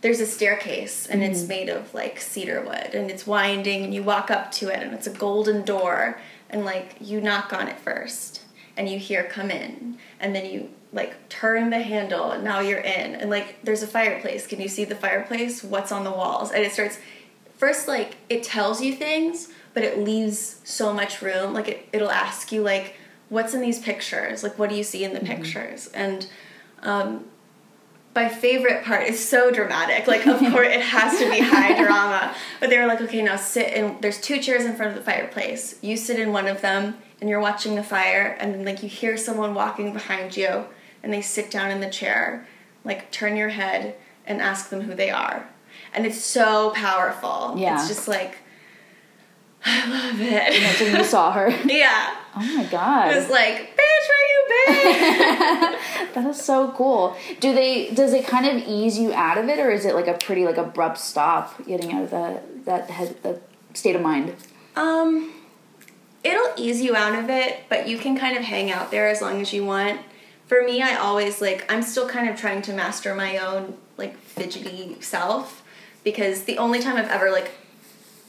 there's 0.00 0.20
a 0.20 0.26
staircase 0.26 1.06
and 1.06 1.22
it's 1.22 1.48
made 1.48 1.68
of 1.68 1.92
like 1.92 2.20
cedar 2.20 2.60
wood 2.62 2.94
and 2.94 3.10
it's 3.10 3.26
winding 3.26 3.82
and 3.82 3.94
you 3.94 4.02
walk 4.02 4.30
up 4.30 4.52
to 4.52 4.68
it 4.68 4.80
and 4.82 4.92
it's 4.94 5.06
a 5.06 5.10
golden 5.10 5.64
door 5.64 6.20
and 6.50 6.64
like 6.64 6.96
you 7.00 7.20
knock 7.20 7.52
on 7.52 7.68
it 7.68 7.78
first 7.78 8.42
and 8.76 8.88
you 8.88 8.98
hear 8.98 9.24
come 9.24 9.50
in. 9.50 9.98
And 10.20 10.34
then 10.34 10.46
you 10.52 10.70
like 10.92 11.28
turn 11.28 11.70
the 11.70 11.80
handle 11.80 12.30
and 12.30 12.44
now 12.44 12.60
you're 12.60 12.78
in. 12.78 13.14
And 13.14 13.30
like 13.30 13.62
there's 13.62 13.82
a 13.82 13.86
fireplace. 13.86 14.46
Can 14.46 14.60
you 14.60 14.68
see 14.68 14.84
the 14.84 14.94
fireplace? 14.94 15.62
What's 15.62 15.92
on 15.92 16.04
the 16.04 16.10
walls? 16.10 16.50
And 16.52 16.64
it 16.64 16.72
starts 16.72 16.98
first 17.56 17.88
like 17.88 18.16
it 18.28 18.42
tells 18.42 18.82
you 18.82 18.94
things 18.94 19.48
but 19.76 19.84
it 19.84 19.98
leaves 19.98 20.62
so 20.64 20.90
much 20.94 21.20
room. 21.20 21.52
Like 21.52 21.68
it, 21.68 21.88
it'll 21.92 22.10
ask 22.10 22.50
you 22.50 22.62
like 22.62 22.96
what's 23.28 23.52
in 23.52 23.60
these 23.60 23.78
pictures? 23.78 24.42
Like 24.42 24.58
what 24.58 24.70
do 24.70 24.76
you 24.76 24.82
see 24.82 25.04
in 25.04 25.12
the 25.12 25.20
pictures? 25.20 25.88
And 25.88 26.26
um, 26.82 27.26
my 28.16 28.28
favorite 28.28 28.82
part 28.82 29.06
is 29.06 29.28
so 29.28 29.52
dramatic. 29.52 30.08
Like, 30.08 30.26
of 30.26 30.40
course, 30.52 30.68
it 30.68 30.80
has 30.80 31.18
to 31.18 31.30
be 31.30 31.38
high 31.38 31.80
drama. 31.80 32.34
But 32.58 32.70
they 32.70 32.78
were 32.78 32.86
like, 32.86 33.00
okay, 33.02 33.22
now 33.22 33.36
sit 33.36 33.72
in. 33.74 33.98
There's 34.00 34.20
two 34.20 34.40
chairs 34.40 34.64
in 34.64 34.74
front 34.74 34.90
of 34.90 34.98
the 34.98 35.04
fireplace. 35.04 35.78
You 35.82 35.96
sit 35.96 36.18
in 36.18 36.32
one 36.32 36.48
of 36.48 36.62
them, 36.62 36.96
and 37.20 37.30
you're 37.30 37.40
watching 37.40 37.76
the 37.76 37.84
fire, 37.84 38.36
and 38.40 38.52
then 38.52 38.64
like 38.64 38.82
you 38.82 38.88
hear 38.88 39.16
someone 39.16 39.54
walking 39.54 39.92
behind 39.92 40.36
you, 40.36 40.64
and 41.04 41.12
they 41.12 41.22
sit 41.22 41.50
down 41.50 41.70
in 41.70 41.80
the 41.80 41.90
chair. 41.90 42.48
Like, 42.82 43.10
turn 43.12 43.36
your 43.36 43.50
head 43.50 43.96
and 44.26 44.40
ask 44.40 44.70
them 44.70 44.80
who 44.80 44.94
they 44.94 45.10
are, 45.10 45.48
and 45.94 46.06
it's 46.06 46.20
so 46.20 46.70
powerful. 46.70 47.54
Yeah. 47.56 47.78
it's 47.78 47.86
just 47.86 48.08
like. 48.08 48.38
I 49.68 49.88
love 49.90 50.20
it. 50.20 50.54
Imagine 50.56 50.96
you 50.96 51.04
saw 51.16 51.32
her. 51.32 51.50
yeah. 51.66 52.14
Oh 52.36 52.56
my 52.56 52.64
god. 52.70 53.12
It 53.12 53.16
was 53.16 53.28
like, 53.30 53.76
bitch, 53.76 54.06
where 54.08 54.26
you 54.30 54.44
been? 54.48 55.78
That 56.14 56.26
is 56.30 56.40
so 56.42 56.70
cool. 56.72 57.14
Do 57.40 57.52
they 57.52 57.90
does 57.90 58.14
it 58.14 58.26
kind 58.26 58.46
of 58.46 58.66
ease 58.66 58.98
you 58.98 59.12
out 59.12 59.36
of 59.36 59.48
it 59.48 59.58
or 59.58 59.70
is 59.70 59.84
it 59.84 59.94
like 59.94 60.06
a 60.06 60.14
pretty 60.14 60.46
like 60.46 60.56
abrupt 60.56 60.96
stop 60.96 61.62
getting 61.66 61.92
out 61.92 62.04
of 62.04 62.10
the 62.10 62.40
that 62.64 62.88
head 62.88 63.16
the 63.22 63.38
state 63.74 63.94
of 63.96 64.00
mind? 64.02 64.34
um, 64.76 65.32
it'll 66.24 66.52
ease 66.56 66.80
you 66.80 66.96
out 66.96 67.18
of 67.18 67.28
it, 67.28 67.60
but 67.68 67.86
you 67.86 67.98
can 67.98 68.16
kind 68.16 68.34
of 68.36 68.42
hang 68.44 68.70
out 68.70 68.90
there 68.90 69.08
as 69.08 69.20
long 69.20 69.40
as 69.42 69.52
you 69.52 69.64
want. 69.64 70.00
For 70.46 70.62
me, 70.62 70.80
I 70.80 70.94
always 70.96 71.42
like 71.42 71.70
I'm 71.70 71.82
still 71.82 72.08
kind 72.08 72.30
of 72.30 72.36
trying 72.36 72.62
to 72.62 72.72
master 72.72 73.14
my 73.14 73.36
own 73.36 73.76
like 73.98 74.16
fidgety 74.18 74.96
self 75.00 75.62
because 76.02 76.44
the 76.44 76.56
only 76.56 76.78
time 76.80 76.96
I've 76.96 77.10
ever 77.10 77.30
like 77.30 77.50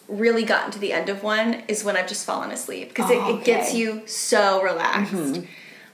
really 0.08 0.43
gotten 0.43 0.72
to 0.72 0.80
the 0.80 0.93
end 0.93 1.10
of 1.10 1.24
one 1.24 1.63
is 1.67 1.84
when 1.84 1.98
I've 1.98 2.08
just 2.08 2.26
fallen 2.26 2.52
asleep 2.52 2.89
because 2.89 3.12
Oh, 3.12 3.30
it, 3.30 3.39
it 3.39 3.43
gets 3.46 3.74
you 3.74 4.04
so 4.08 4.62
relaxed. 4.63 5.41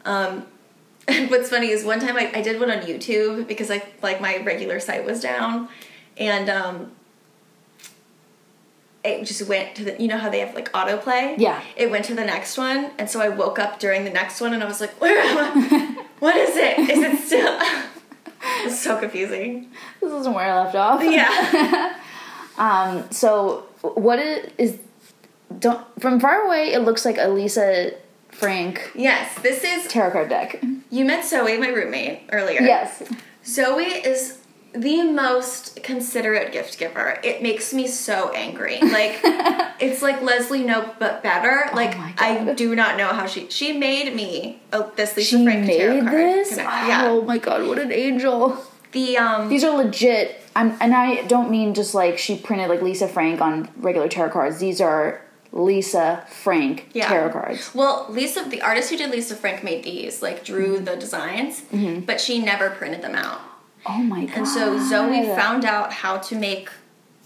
Um, 0.05 0.45
and 1.07 1.29
what's 1.29 1.49
funny 1.49 1.69
is 1.69 1.83
one 1.83 1.99
time 1.99 2.15
I, 2.15 2.31
I 2.33 2.41
did 2.41 2.59
one 2.59 2.71
on 2.71 2.79
YouTube 2.79 3.47
because 3.47 3.69
I 3.71 3.83
like 4.01 4.21
my 4.21 4.37
regular 4.43 4.79
site 4.79 5.03
was 5.03 5.19
down, 5.19 5.67
and 6.17 6.49
um, 6.49 6.91
it 9.03 9.25
just 9.25 9.47
went 9.47 9.75
to 9.75 9.83
the 9.83 10.01
you 10.01 10.07
know 10.07 10.17
how 10.17 10.29
they 10.29 10.39
have 10.39 10.55
like 10.55 10.71
autoplay. 10.71 11.35
Yeah. 11.37 11.61
It 11.75 11.91
went 11.91 12.05
to 12.05 12.15
the 12.15 12.23
next 12.23 12.57
one, 12.57 12.91
and 12.97 13.09
so 13.09 13.19
I 13.19 13.29
woke 13.29 13.59
up 13.59 13.79
during 13.79 14.05
the 14.05 14.11
next 14.11 14.39
one, 14.39 14.53
and 14.53 14.63
I 14.63 14.65
was 14.67 14.79
like, 14.79 14.91
"Where 15.01 15.19
am 15.19 15.37
I? 15.37 16.05
what 16.19 16.35
is 16.35 16.55
it? 16.55 16.79
Is 16.79 16.99
it 16.99 17.25
still?" 17.25 17.59
it's 18.65 18.79
so 18.81 18.97
confusing. 18.97 19.71
This 19.99 20.11
isn't 20.11 20.33
where 20.33 20.45
I 20.45 20.63
left 20.63 20.75
off. 20.75 21.03
Yeah. 21.03 21.99
Um 22.57 23.09
so 23.11 23.65
what 23.81 24.19
is, 24.19 24.49
is 24.57 24.77
don't 25.59 25.83
from 25.99 26.19
far 26.19 26.41
away 26.45 26.73
it 26.73 26.79
looks 26.79 27.05
like 27.05 27.17
Elisa 27.17 27.91
Frank 28.29 28.91
yes. 28.95 29.39
This 29.41 29.63
is 29.63 29.87
tarot 29.87 30.11
card 30.11 30.29
deck. 30.29 30.61
you 30.89 31.05
met 31.05 31.23
Zoe, 31.25 31.57
my 31.57 31.67
roommate, 31.67 32.23
earlier. 32.31 32.61
Yes. 32.61 33.03
Zoe 33.45 33.83
is 33.85 34.39
the 34.73 35.03
most 35.03 35.83
considerate 35.83 36.51
gift 36.51 36.79
giver. 36.79 37.19
It 37.23 37.43
makes 37.43 37.73
me 37.75 37.87
so 37.87 38.31
angry. 38.31 38.79
Like 38.81 39.19
it's 39.79 40.01
like 40.01 40.21
Leslie 40.23 40.63
Knope 40.63 40.95
but 40.97 41.21
better. 41.21 41.69
Like 41.75 41.95
Oh 41.95 42.13
I 42.17 42.53
do 42.55 42.73
not 42.75 42.97
know 42.97 43.07
how 43.09 43.27
she 43.27 43.49
she 43.49 43.77
made 43.77 44.15
me 44.15 44.61
oh, 44.71 44.91
this 44.95 45.15
Lisa 45.15 45.37
She 45.37 45.43
Frank 45.43 45.67
tarot 45.67 45.93
made 45.93 46.03
card. 46.05 46.13
this? 46.15 46.49
Connect- 46.49 46.87
Yeah. 46.87 47.05
Oh 47.09 47.21
my 47.21 47.37
god, 47.37 47.67
what 47.67 47.77
an 47.79 47.91
angel. 47.91 48.57
The 48.93 49.17
um 49.17 49.49
These 49.49 49.63
are 49.63 49.75
legit. 49.75 50.39
I'm, 50.55 50.77
and 50.79 50.93
I 50.93 51.23
don't 51.23 51.49
mean 51.49 51.73
just 51.73 51.93
like 51.95 52.17
she 52.17 52.37
printed 52.37 52.69
like 52.69 52.81
Lisa 52.81 53.07
Frank 53.07 53.41
on 53.41 53.69
regular 53.77 54.07
tarot 54.07 54.29
cards. 54.31 54.59
These 54.59 54.79
are 54.81 55.21
Lisa 55.51 56.25
Frank 56.29 56.89
Yeah. 56.93 57.07
tarot 57.09 57.31
cards. 57.31 57.71
well, 57.75 58.05
Lisa, 58.09 58.43
the 58.47 58.61
artist 58.61 58.89
who 58.89 58.97
did 58.97 59.09
Lisa 59.11 59.35
Frank 59.35 59.63
made 59.63 59.83
these, 59.83 60.21
like 60.21 60.43
drew 60.43 60.79
the 60.79 60.95
designs, 60.95 61.61
but 62.05 62.19
she 62.21 62.39
never 62.39 62.69
printed 62.71 63.01
them 63.01 63.15
out. 63.15 63.41
Oh 63.85 63.97
my 64.01 64.25
god. 64.25 64.37
And 64.37 64.47
so 64.47 64.79
Zoe 64.79 65.23
found 65.35 65.65
out 65.65 65.91
how 65.91 66.17
to 66.17 66.35
make 66.35 66.69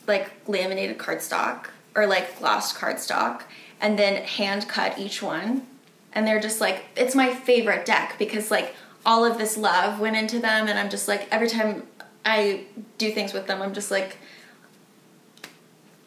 like 0.07 0.31
laminated 0.47 0.97
cardstock 0.97 1.67
or 1.95 2.07
like 2.07 2.39
glossed 2.39 2.75
cardstock 2.77 3.43
and 3.81 3.99
then 3.99 4.23
hand 4.23 4.67
cut 4.67 4.97
each 4.97 5.21
one. 5.21 5.67
And 6.13 6.25
they're 6.25 6.39
just 6.39 6.59
like 6.61 6.85
it's 6.95 7.13
my 7.13 7.33
favorite 7.33 7.85
deck 7.85 8.15
because 8.17 8.49
like 8.51 8.73
all 9.07 9.23
of 9.23 9.37
this 9.37 9.57
love 9.57 9.99
went 9.99 10.17
into 10.17 10.37
them 10.37 10.67
and 10.67 10.77
I'm 10.77 10.89
just 10.89 11.07
like 11.07 11.27
every 11.31 11.47
time 11.47 11.87
I 12.25 12.65
do 12.97 13.09
things 13.11 13.33
with 13.33 13.47
them 13.47 13.61
I'm 13.61 13.73
just 13.73 13.89
like 13.89 14.17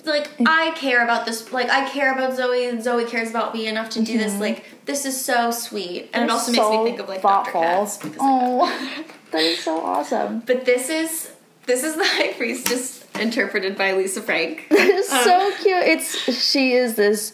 like 0.05 0.37
mm. 0.37 0.47
I 0.47 0.73
care 0.77 1.03
about 1.03 1.27
this 1.27 1.51
like 1.53 1.71
I 1.71 1.89
care 1.89 2.13
about 2.13 2.37
Zoe 2.37 2.67
and 2.67 2.83
Zoe 2.83 3.07
cares 3.07 3.31
about 3.31 3.55
me 3.55 3.67
enough 3.67 3.89
to 3.91 4.03
do 4.03 4.19
this 4.19 4.33
mm-hmm. 4.33 4.43
like 4.43 4.65
this 4.85 5.07
is 5.07 5.19
so 5.19 5.51
sweet 5.51 6.11
and 6.13 6.25
it 6.25 6.27
They're 6.27 6.31
also 6.31 6.53
makes 6.53 6.71
me 6.71 6.85
think 6.85 7.01
of 7.01 7.09
like 7.09 7.23
thoughtful. 7.23 7.61
Dr. 7.63 7.75
Katz 7.75 7.99
Oh, 8.21 9.05
that 9.33 9.41
is 9.41 9.61
so 9.61 9.81
awesome. 9.85 10.41
but 10.41 10.67
this 10.67 10.91
is 10.91 11.33
this 11.67 11.83
is 11.83 11.97
the 11.97 12.05
High 12.07 12.35
Priestess 12.35 13.05
interpreted 13.19 13.77
by 13.77 13.93
Lisa 13.93 14.23
Frank. 14.23 14.67
It's 14.71 15.09
so 15.09 15.47
um, 15.47 15.53
cute. 15.63 15.85
It's 15.85 16.43
she 16.43 16.73
is 16.73 16.95
this 16.95 17.33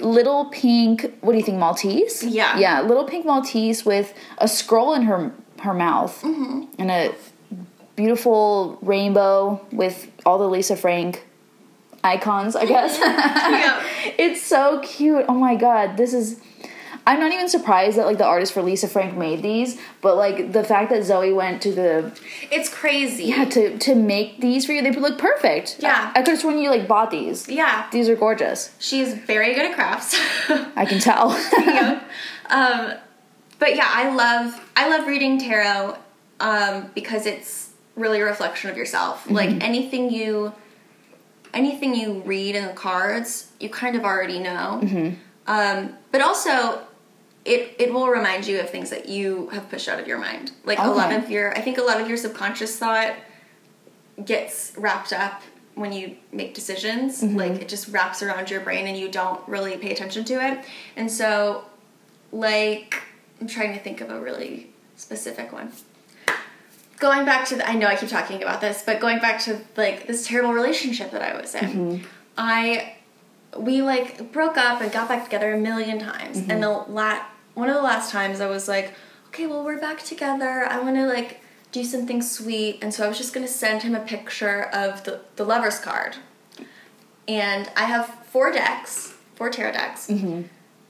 little 0.00 0.46
pink. 0.46 1.02
What 1.20 1.32
do 1.32 1.38
you 1.38 1.44
think, 1.44 1.58
Maltese? 1.58 2.22
Yeah. 2.24 2.58
yeah, 2.58 2.80
little 2.82 3.04
pink 3.04 3.24
Maltese 3.26 3.84
with 3.84 4.14
a 4.38 4.48
scroll 4.48 4.94
in 4.94 5.02
her 5.02 5.32
her 5.60 5.74
mouth 5.74 6.22
Mm-hmm. 6.22 6.64
and 6.78 6.90
a 6.90 7.14
beautiful 7.96 8.78
rainbow 8.82 9.60
with 9.72 10.08
all 10.24 10.38
the 10.38 10.48
Lisa 10.48 10.76
Frank 10.76 11.26
icons. 12.04 12.54
I 12.56 12.64
guess. 12.66 12.98
yeah. 13.00 13.84
It's 14.18 14.42
so 14.42 14.80
cute. 14.82 15.24
Oh 15.28 15.34
my 15.34 15.54
god, 15.54 15.96
this 15.96 16.12
is. 16.12 16.40
I'm 17.08 17.20
not 17.20 17.32
even 17.32 17.48
surprised 17.48 17.96
that 17.96 18.04
like 18.04 18.18
the 18.18 18.26
artist 18.26 18.52
for 18.52 18.60
Lisa 18.60 18.86
Frank 18.86 19.16
made 19.16 19.42
these, 19.42 19.80
but 20.02 20.18
like 20.18 20.52
the 20.52 20.62
fact 20.62 20.90
that 20.90 21.04
Zoe 21.04 21.32
went 21.32 21.62
to 21.62 21.72
the 21.72 22.12
It's 22.50 22.68
crazy. 22.68 23.24
yeah 23.24 23.46
to 23.46 23.78
to 23.78 23.94
make 23.94 24.42
these 24.42 24.66
for 24.66 24.72
you, 24.72 24.82
they 24.82 24.92
look 24.92 25.16
perfect. 25.16 25.78
Yeah. 25.78 26.12
I, 26.14 26.20
I 26.20 26.22
could 26.22 26.32
have 26.32 26.40
sworn 26.40 26.58
you 26.58 26.68
like 26.68 26.86
bought 26.86 27.10
these. 27.10 27.48
Yeah. 27.48 27.88
These 27.90 28.10
are 28.10 28.14
gorgeous. 28.14 28.74
She's 28.78 29.14
very 29.14 29.54
good 29.54 29.64
at 29.70 29.74
crafts. 29.74 30.14
I 30.76 30.84
can 30.84 31.00
tell. 31.00 31.30
um, 32.50 32.92
but 33.58 33.74
yeah, 33.74 33.88
I 33.90 34.14
love 34.14 34.70
I 34.76 34.90
love 34.90 35.06
reading 35.06 35.38
tarot 35.38 35.96
um, 36.40 36.90
because 36.94 37.24
it's 37.24 37.70
really 37.96 38.20
a 38.20 38.24
reflection 38.26 38.68
of 38.68 38.76
yourself. 38.76 39.30
Like 39.30 39.62
anything 39.62 40.12
you 40.12 40.52
anything 41.54 41.94
you 41.94 42.20
read 42.26 42.54
in 42.54 42.66
the 42.66 42.74
cards, 42.74 43.50
you 43.60 43.70
kind 43.70 43.96
of 43.96 44.04
already 44.04 44.40
know. 44.40 45.14
Um, 45.46 45.94
but 46.12 46.20
also 46.20 46.82
it 47.48 47.74
it 47.78 47.92
will 47.92 48.08
remind 48.08 48.46
you 48.46 48.60
of 48.60 48.68
things 48.68 48.90
that 48.90 49.08
you 49.08 49.48
have 49.48 49.68
pushed 49.70 49.88
out 49.88 49.98
of 49.98 50.06
your 50.06 50.18
mind. 50.18 50.52
Like 50.64 50.78
a 50.78 50.90
lot 50.90 51.12
of 51.12 51.30
your 51.30 51.56
I 51.56 51.60
think 51.60 51.78
a 51.78 51.82
lot 51.82 52.00
of 52.00 52.06
your 52.08 52.16
subconscious 52.16 52.76
thought 52.76 53.14
gets 54.22 54.74
wrapped 54.76 55.12
up 55.12 55.42
when 55.74 55.92
you 55.92 56.16
make 56.30 56.54
decisions. 56.54 57.22
Mm-hmm. 57.22 57.36
Like 57.36 57.52
it 57.62 57.68
just 57.68 57.88
wraps 57.88 58.22
around 58.22 58.50
your 58.50 58.60
brain 58.60 58.86
and 58.86 58.96
you 58.96 59.08
don't 59.10 59.40
really 59.48 59.76
pay 59.78 59.92
attention 59.92 60.24
to 60.26 60.34
it. 60.34 60.64
And 60.96 61.10
so 61.10 61.64
like 62.32 63.02
I'm 63.40 63.46
trying 63.46 63.72
to 63.72 63.80
think 63.80 64.02
of 64.02 64.10
a 64.10 64.20
really 64.20 64.70
specific 64.96 65.52
one. 65.52 65.72
Going 66.98 67.24
back 67.24 67.46
to 67.48 67.56
the, 67.56 67.66
I 67.66 67.74
know 67.74 67.86
I 67.86 67.94
keep 67.96 68.08
talking 68.08 68.42
about 68.42 68.60
this, 68.60 68.82
but 68.84 69.00
going 69.00 69.20
back 69.20 69.40
to 69.44 69.60
like 69.76 70.06
this 70.06 70.26
terrible 70.26 70.52
relationship 70.52 71.12
that 71.12 71.22
I 71.22 71.40
was 71.40 71.54
in. 71.54 71.70
Mm-hmm. 71.70 72.06
I 72.36 72.96
we 73.56 73.80
like 73.80 74.32
broke 74.32 74.58
up 74.58 74.82
and 74.82 74.92
got 74.92 75.08
back 75.08 75.24
together 75.24 75.54
a 75.54 75.58
million 75.58 75.98
times. 75.98 76.38
Mm-hmm. 76.38 76.50
And 76.50 76.62
the 76.62 76.68
la- 76.68 77.24
one 77.58 77.68
of 77.68 77.74
the 77.74 77.82
last 77.82 78.10
times 78.10 78.40
I 78.40 78.46
was 78.46 78.68
like, 78.68 78.94
okay, 79.28 79.46
well 79.46 79.64
we're 79.64 79.80
back 79.80 80.02
together. 80.02 80.64
I 80.64 80.80
want 80.80 80.96
to 80.96 81.06
like 81.06 81.42
do 81.72 81.84
something 81.84 82.22
sweet. 82.22 82.78
And 82.82 82.92
so 82.94 83.04
I 83.04 83.08
was 83.08 83.18
just 83.18 83.34
going 83.34 83.46
to 83.46 83.52
send 83.52 83.82
him 83.82 83.94
a 83.94 84.00
picture 84.00 84.64
of 84.72 85.04
the 85.04 85.20
the 85.36 85.44
lover's 85.44 85.78
card. 85.78 86.16
And 87.26 87.70
I 87.76 87.84
have 87.84 88.06
four 88.30 88.50
decks, 88.52 89.14
four 89.34 89.50
tarot 89.50 89.72
decks. 89.72 90.06
Mm-hmm. 90.06 90.42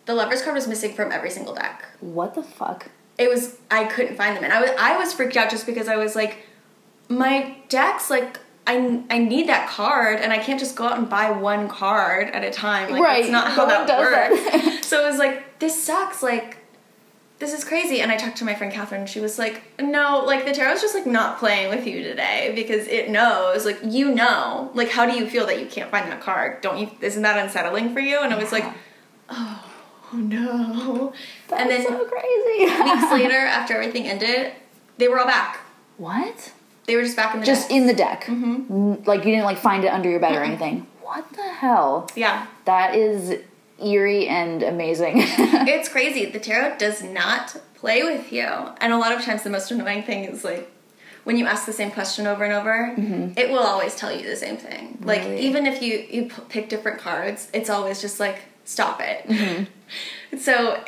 The 0.06 0.14
lover's 0.14 0.42
card 0.42 0.54
was 0.54 0.68
missing 0.68 0.94
from 0.94 1.12
every 1.12 1.30
single 1.30 1.54
deck 1.54 1.84
what 2.00 2.34
the 2.34 2.42
fuck? 2.42 2.90
it 3.18 3.28
was 3.28 3.56
I 3.70 3.84
couldn't 3.84 4.16
find 4.16 4.36
them, 4.36 4.44
and 4.44 4.52
I 4.52 4.60
was 4.60 4.70
I 4.78 4.96
was 4.96 5.12
freaked 5.12 5.36
out 5.36 5.50
just 5.50 5.66
because 5.66 5.88
I 5.88 5.96
was 5.96 6.14
like, 6.14 6.46
my 7.08 7.56
decks 7.68 8.08
like. 8.10 8.38
I, 8.70 9.02
I 9.08 9.18
need 9.18 9.48
that 9.48 9.68
card 9.68 10.20
and 10.20 10.32
I 10.32 10.38
can't 10.38 10.60
just 10.60 10.76
go 10.76 10.84
out 10.86 10.98
and 10.98 11.08
buy 11.08 11.30
one 11.30 11.68
card 11.68 12.28
at 12.28 12.44
a 12.44 12.50
time. 12.50 12.90
Like 12.92 13.02
Right, 13.02 13.22
that's 13.22 13.32
not 13.32 13.50
how 13.52 13.64
no 13.64 13.86
that 13.86 13.98
works. 13.98 14.42
that. 14.44 14.80
so 14.84 15.04
it 15.04 15.08
was 15.10 15.18
like, 15.18 15.58
this 15.58 15.82
sucks, 15.82 16.22
like 16.22 16.58
this 17.38 17.54
is 17.54 17.64
crazy. 17.64 18.00
And 18.00 18.10
I 18.12 18.16
talked 18.16 18.36
to 18.38 18.44
my 18.44 18.54
friend 18.54 18.72
Catherine, 18.72 19.06
she 19.06 19.20
was 19.20 19.38
like, 19.38 19.62
No, 19.80 20.22
like 20.26 20.44
the 20.44 20.52
tarot's 20.52 20.82
just 20.82 20.94
like 20.94 21.06
not 21.06 21.38
playing 21.38 21.70
with 21.70 21.86
you 21.86 22.02
today 22.02 22.52
because 22.54 22.86
it 22.88 23.08
knows, 23.10 23.64
like 23.64 23.78
you 23.84 24.12
know. 24.14 24.70
Like 24.74 24.90
how 24.90 25.06
do 25.06 25.12
you 25.16 25.26
feel 25.30 25.46
that 25.46 25.58
you 25.60 25.66
can't 25.66 25.90
find 25.90 26.10
that 26.12 26.20
card? 26.20 26.60
Don't 26.60 26.78
you 26.78 26.90
isn't 27.00 27.22
that 27.22 27.38
unsettling 27.42 27.94
for 27.94 28.00
you? 28.00 28.20
And 28.20 28.34
I 28.34 28.38
was 28.38 28.52
like, 28.52 28.64
Oh 29.30 29.64
no. 30.12 31.12
That's 31.48 31.62
and 31.62 31.70
then 31.70 31.86
so 31.86 32.04
crazy. 32.06 32.64
weeks 32.64 33.12
later, 33.12 33.38
after 33.38 33.74
everything 33.74 34.06
ended, 34.06 34.52
they 34.98 35.08
were 35.08 35.18
all 35.20 35.26
back. 35.26 35.60
what? 35.96 36.52
They 36.88 36.96
were 36.96 37.02
just 37.04 37.14
back 37.16 37.34
in 37.34 37.40
the 37.40 37.46
Just 37.46 37.68
deck. 37.68 37.76
in 37.78 37.86
the 37.86 37.94
deck. 37.94 38.24
Mm-hmm. 38.24 39.04
Like 39.06 39.20
you 39.24 39.30
didn't 39.30 39.44
like 39.44 39.58
find 39.58 39.84
it 39.84 39.88
under 39.92 40.08
your 40.10 40.18
bed 40.18 40.34
or 40.34 40.42
anything. 40.42 40.86
What 41.02 41.30
the 41.34 41.42
hell? 41.42 42.10
yeah. 42.16 42.46
That 42.64 42.96
is 42.96 43.38
eerie 43.80 44.26
and 44.26 44.62
amazing. 44.64 45.14
It's 45.74 45.88
crazy. 45.88 46.24
The 46.26 46.40
tarot 46.40 46.78
does 46.78 47.02
not 47.02 47.56
play 47.76 48.02
with 48.02 48.32
you. 48.32 48.42
And 48.80 48.92
a 48.92 48.98
lot 48.98 49.12
of 49.12 49.22
times 49.22 49.42
the 49.44 49.50
most 49.50 49.70
annoying 49.70 50.02
thing 50.02 50.24
is 50.24 50.42
like 50.44 50.68
when 51.24 51.36
you 51.36 51.44
ask 51.46 51.66
the 51.66 51.72
same 51.74 51.90
question 51.90 52.26
over 52.26 52.42
and 52.42 52.54
over, 52.54 52.94
it 53.38 53.50
will 53.50 53.58
always 53.72 53.94
tell 53.94 54.10
you 54.10 54.26
the 54.26 54.34
same 54.36 54.56
thing. 54.56 54.98
Like 55.02 55.20
Really? 55.24 55.40
even 55.40 55.66
if 55.66 55.82
you 55.82 56.06
you 56.10 56.22
p- 56.30 56.42
pick 56.48 56.68
different 56.70 56.98
cards, 57.00 57.48
it's 57.52 57.68
always 57.70 58.00
just 58.00 58.18
like 58.18 58.38
stop 58.64 59.00
it. 59.02 59.68
so 60.38 60.82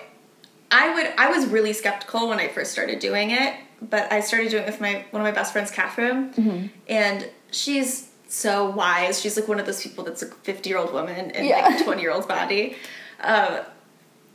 I 0.70 0.94
would 0.94 1.12
I 1.18 1.30
was 1.30 1.46
really 1.46 1.72
skeptical 1.74 2.28
when 2.28 2.38
I 2.40 2.48
first 2.48 2.72
started 2.72 2.98
doing 3.00 3.30
it, 3.32 3.54
but 3.82 4.10
I 4.12 4.20
started 4.20 4.50
doing 4.50 4.64
it 4.64 4.66
with 4.66 4.80
my 4.80 5.04
one 5.10 5.22
of 5.22 5.24
my 5.24 5.30
best 5.32 5.52
friends, 5.52 5.70
Catherine, 5.70 6.70
and 6.88 7.28
she's 7.50 8.08
so 8.28 8.70
wise. 8.70 9.20
She's 9.20 9.36
like 9.36 9.48
one 9.48 9.58
of 9.60 9.66
those 9.66 9.82
people 9.82 10.04
that's 10.04 10.22
a 10.22 10.26
fifty 10.26 10.70
year 10.70 10.78
old 10.78 10.92
woman 10.92 11.30
in 11.30 11.44
Yeah. 11.46 11.66
like 11.66 11.80
a 11.80 11.84
twenty 11.84 12.02
year 12.02 12.12
old's 12.12 12.26
body. 12.26 12.76
Um, 13.20 13.60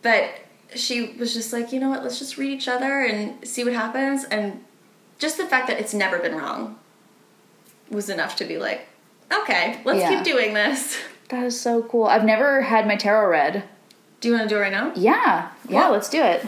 but 0.01 0.29
she 0.75 1.13
was 1.19 1.34
just 1.34 1.53
like, 1.53 1.71
you 1.71 1.79
know 1.79 1.89
what? 1.89 2.03
Let's 2.03 2.19
just 2.19 2.38
read 2.38 2.51
each 2.51 2.67
other 2.67 3.03
and 3.05 3.47
see 3.47 3.63
what 3.63 3.73
happens. 3.73 4.23
And 4.25 4.63
just 5.19 5.38
the 5.38 5.45
fact 5.45 5.67
that 5.67 5.79
it's 5.79 5.93
never 5.93 6.19
been 6.19 6.36
wrong 6.36 6.77
was 7.89 8.10
enough 8.10 8.36
to 8.38 8.45
be 8.45 8.58
like, 8.58 8.88
okay, 9.31 9.79
let's 9.86 9.99
Yeah. 9.99 10.10
keep 10.15 10.23
doing 10.23 10.53
this. 10.53 10.97
That 11.29 11.43
is 11.43 11.60
so 11.60 11.81
cool. 11.84 12.05
I've 12.05 12.23
never 12.25 12.62
had 12.62 12.86
my 12.88 12.95
tarot 12.95 13.29
read. 13.29 13.63
Do 14.21 14.27
you 14.27 14.36
want 14.36 14.47
to 14.49 14.53
do 14.55 14.58
it 14.60 14.62
right 14.62 14.71
now? 14.71 14.91
Yeah, 14.95 15.49
yeah, 15.69 15.84
Cool. 15.84 15.91
let's 15.93 16.10
do 16.10 16.21
it. 16.21 16.45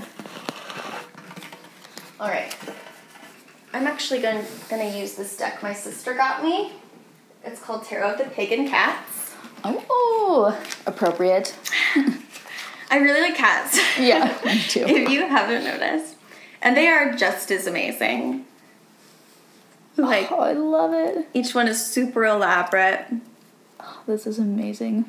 All 2.19 2.27
right. 2.27 2.55
I'm 3.73 3.87
actually 3.87 4.21
going 4.21 4.45
gonna 4.69 4.97
use 4.97 5.15
this 5.15 5.35
deck 5.37 5.61
my 5.61 5.73
sister 5.73 6.13
got 6.13 6.43
me. 6.43 6.73
It's 7.43 7.61
called 7.61 7.85
Tarot 7.85 8.13
of 8.13 8.17
the 8.17 8.25
Pagan 8.25 8.67
Cats. 8.67 9.33
Oh, 9.63 10.57
appropriate. 10.85 11.55
I 12.89 12.97
really 12.97 13.21
like 13.21 13.35
cats. 13.35 13.79
Yeah, 13.99 14.37
me 14.45 14.61
too. 14.61 14.81
if 14.87 15.09
you 15.09 15.27
haven't 15.27 15.63
noticed, 15.63 16.15
and 16.61 16.77
they 16.77 16.87
are 16.87 17.13
just 17.13 17.51
as 17.51 17.67
amazing. 17.67 18.45
Like 19.97 20.31
oh, 20.31 20.39
I 20.39 20.53
love 20.53 20.93
it. 20.93 21.27
each 21.33 21.55
one 21.55 21.67
is 21.67 21.83
super 21.83 22.25
elaborate. 22.25 23.05
Oh, 23.79 24.01
this 24.05 24.27
is 24.27 24.37
amazing. 24.37 25.05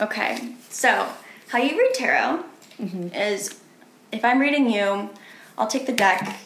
Okay, 0.00 0.54
so 0.70 1.08
how 1.48 1.58
you 1.58 1.76
read 1.76 1.94
tarot 1.94 2.44
mm-hmm. 2.80 3.08
is 3.14 3.60
if 4.12 4.24
I'm 4.24 4.38
reading 4.38 4.70
you, 4.70 5.10
I'll 5.58 5.66
take 5.66 5.86
the 5.86 5.92
deck 5.92 6.38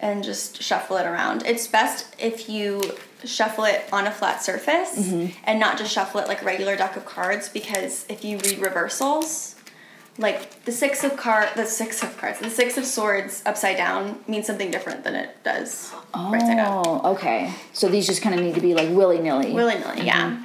and 0.00 0.22
just 0.22 0.62
shuffle 0.62 0.96
it 0.96 1.06
around. 1.06 1.44
It's 1.46 1.66
best 1.66 2.14
if 2.18 2.48
you 2.48 2.82
shuffle 3.24 3.64
it 3.64 3.88
on 3.92 4.06
a 4.06 4.10
flat 4.10 4.42
surface 4.42 4.98
mm-hmm. 4.98 5.36
and 5.44 5.58
not 5.58 5.78
just 5.78 5.92
shuffle 5.92 6.20
it 6.20 6.28
like 6.28 6.42
a 6.42 6.44
regular 6.44 6.76
deck 6.76 6.96
of 6.96 7.04
cards 7.04 7.48
because 7.48 8.06
if 8.08 8.24
you 8.24 8.38
read 8.38 8.58
reversals, 8.58 9.56
like 10.18 10.64
the 10.64 10.72
six 10.72 11.04
of 11.04 11.16
card, 11.16 11.48
the 11.56 11.66
six 11.66 12.02
of 12.02 12.16
cards, 12.16 12.38
the 12.38 12.50
six 12.50 12.78
of 12.78 12.84
swords 12.84 13.42
upside 13.46 13.76
down 13.76 14.18
means 14.26 14.46
something 14.46 14.70
different 14.70 15.04
than 15.04 15.14
it 15.14 15.42
does 15.44 15.92
right 16.14 16.40
side 16.40 16.58
up. 16.58 16.86
Oh, 16.86 17.12
okay. 17.12 17.52
So 17.72 17.88
these 17.88 18.06
just 18.06 18.22
kind 18.22 18.34
of 18.34 18.44
need 18.44 18.54
to 18.54 18.60
be 18.60 18.74
like 18.74 18.88
willy 18.90 19.18
nilly. 19.18 19.52
willy 19.52 19.78
nilly, 19.78 20.02
yeah. 20.02 20.30
Mm-hmm. 20.30 20.42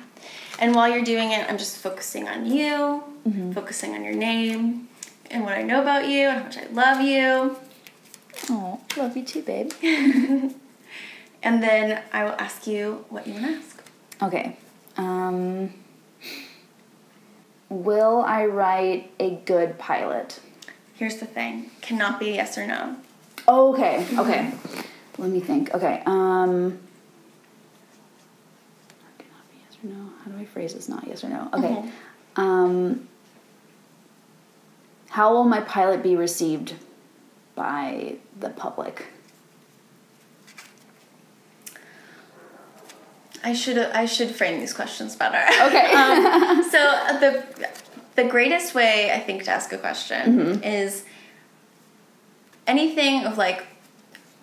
And 0.60 0.76
while 0.76 0.90
you're 0.90 1.04
doing 1.04 1.32
it, 1.32 1.50
I'm 1.50 1.58
just 1.58 1.78
focusing 1.78 2.28
on 2.28 2.46
you, 2.46 3.04
mm-hmm. 3.28 3.52
focusing 3.52 3.96
on 3.96 4.04
your 4.04 4.14
name, 4.14 4.90
and 5.32 5.44
what 5.44 5.54
I 5.54 5.64
know 5.64 5.82
about 5.82 6.08
you, 6.08 6.30
and 6.30 6.38
how 6.38 6.44
much 6.44 6.58
I 6.58 6.66
love 6.72 7.02
you. 7.02 7.58
Oh, 8.52 8.80
love 8.98 9.16
you 9.18 9.24
too, 9.24 9.42
babe. 9.42 9.72
And 11.44 11.62
then 11.64 12.02
I 12.14 12.24
will 12.24 12.36
ask 12.38 12.68
you 12.68 13.06
what 13.10 13.26
you 13.26 13.34
want 13.34 13.46
to 13.46 13.52
ask. 13.54 13.84
Okay. 14.22 14.58
Um, 14.98 15.74
will 17.70 18.22
I 18.22 18.46
write 18.46 19.12
a 19.20 19.38
good 19.46 19.80
pilot? 19.80 20.40
Here's 20.94 21.18
the 21.18 21.26
thing 21.26 21.72
cannot 21.82 22.20
be 22.20 22.34
yes 22.34 22.58
or 22.58 22.68
no. 22.68 22.96
Oh, 23.48 23.74
okay. 23.74 24.06
Okay. 24.20 24.52
Let 25.18 25.30
me 25.32 25.40
think. 25.40 25.74
Okay. 25.74 26.04
Um. 26.06 26.80
Cannot 29.18 29.50
be 29.50 29.58
yes 29.66 29.78
or 29.84 29.88
no. 29.88 30.10
How 30.24 30.30
do 30.32 30.38
I 30.38 30.46
phrase 30.46 30.76
this? 30.76 30.88
Not 30.88 31.08
yes 31.08 31.24
or 31.24 31.30
no. 31.30 31.50
Okay. 31.54 31.76
Mhm. 31.76 31.92
Um. 32.36 33.08
How 35.10 35.34
will 35.34 35.44
my 35.46 35.62
pilot 35.62 36.04
be 36.04 36.16
received 36.16 36.76
by 37.56 38.16
the 38.40 38.50
public? 38.50 39.06
I 43.44 43.54
should 43.54 43.78
I 43.78 44.06
should 44.06 44.30
frame 44.32 44.60
these 44.60 44.74
questions 44.74 45.16
better. 45.16 45.38
Okay. 45.68 45.92
um, 45.94 46.64
so 46.72 46.80
the 47.20 47.44
the 48.16 48.24
greatest 48.26 48.76
way 48.76 49.12
I 49.12 49.20
think 49.20 49.44
to 49.46 49.52
ask 49.52 49.72
a 49.74 49.78
question 49.78 50.62
is 50.64 51.04
anything 52.68 53.26
of 53.26 53.38
like 53.38 53.66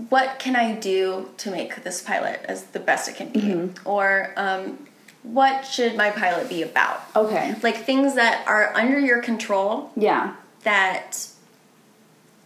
what 0.08 0.38
can 0.38 0.56
I 0.56 0.74
do 0.74 1.28
to 1.38 1.50
make 1.50 1.82
this 1.84 2.02
pilot 2.02 2.40
as 2.44 2.64
the 2.66 2.78
best 2.80 3.08
it 3.08 3.16
can 3.16 3.30
be, 3.30 3.72
or 3.84 4.32
um, 4.36 4.86
what 5.24 5.64
should 5.66 5.96
my 5.96 6.10
pilot 6.10 6.48
be 6.48 6.62
about? 6.62 7.02
okay. 7.16 7.54
Like 7.62 7.78
things 7.84 8.14
that 8.14 8.46
are 8.46 8.72
under 8.76 8.98
your 9.00 9.20
control 9.22 9.90
Yeah. 9.96 10.34
that 10.62 11.28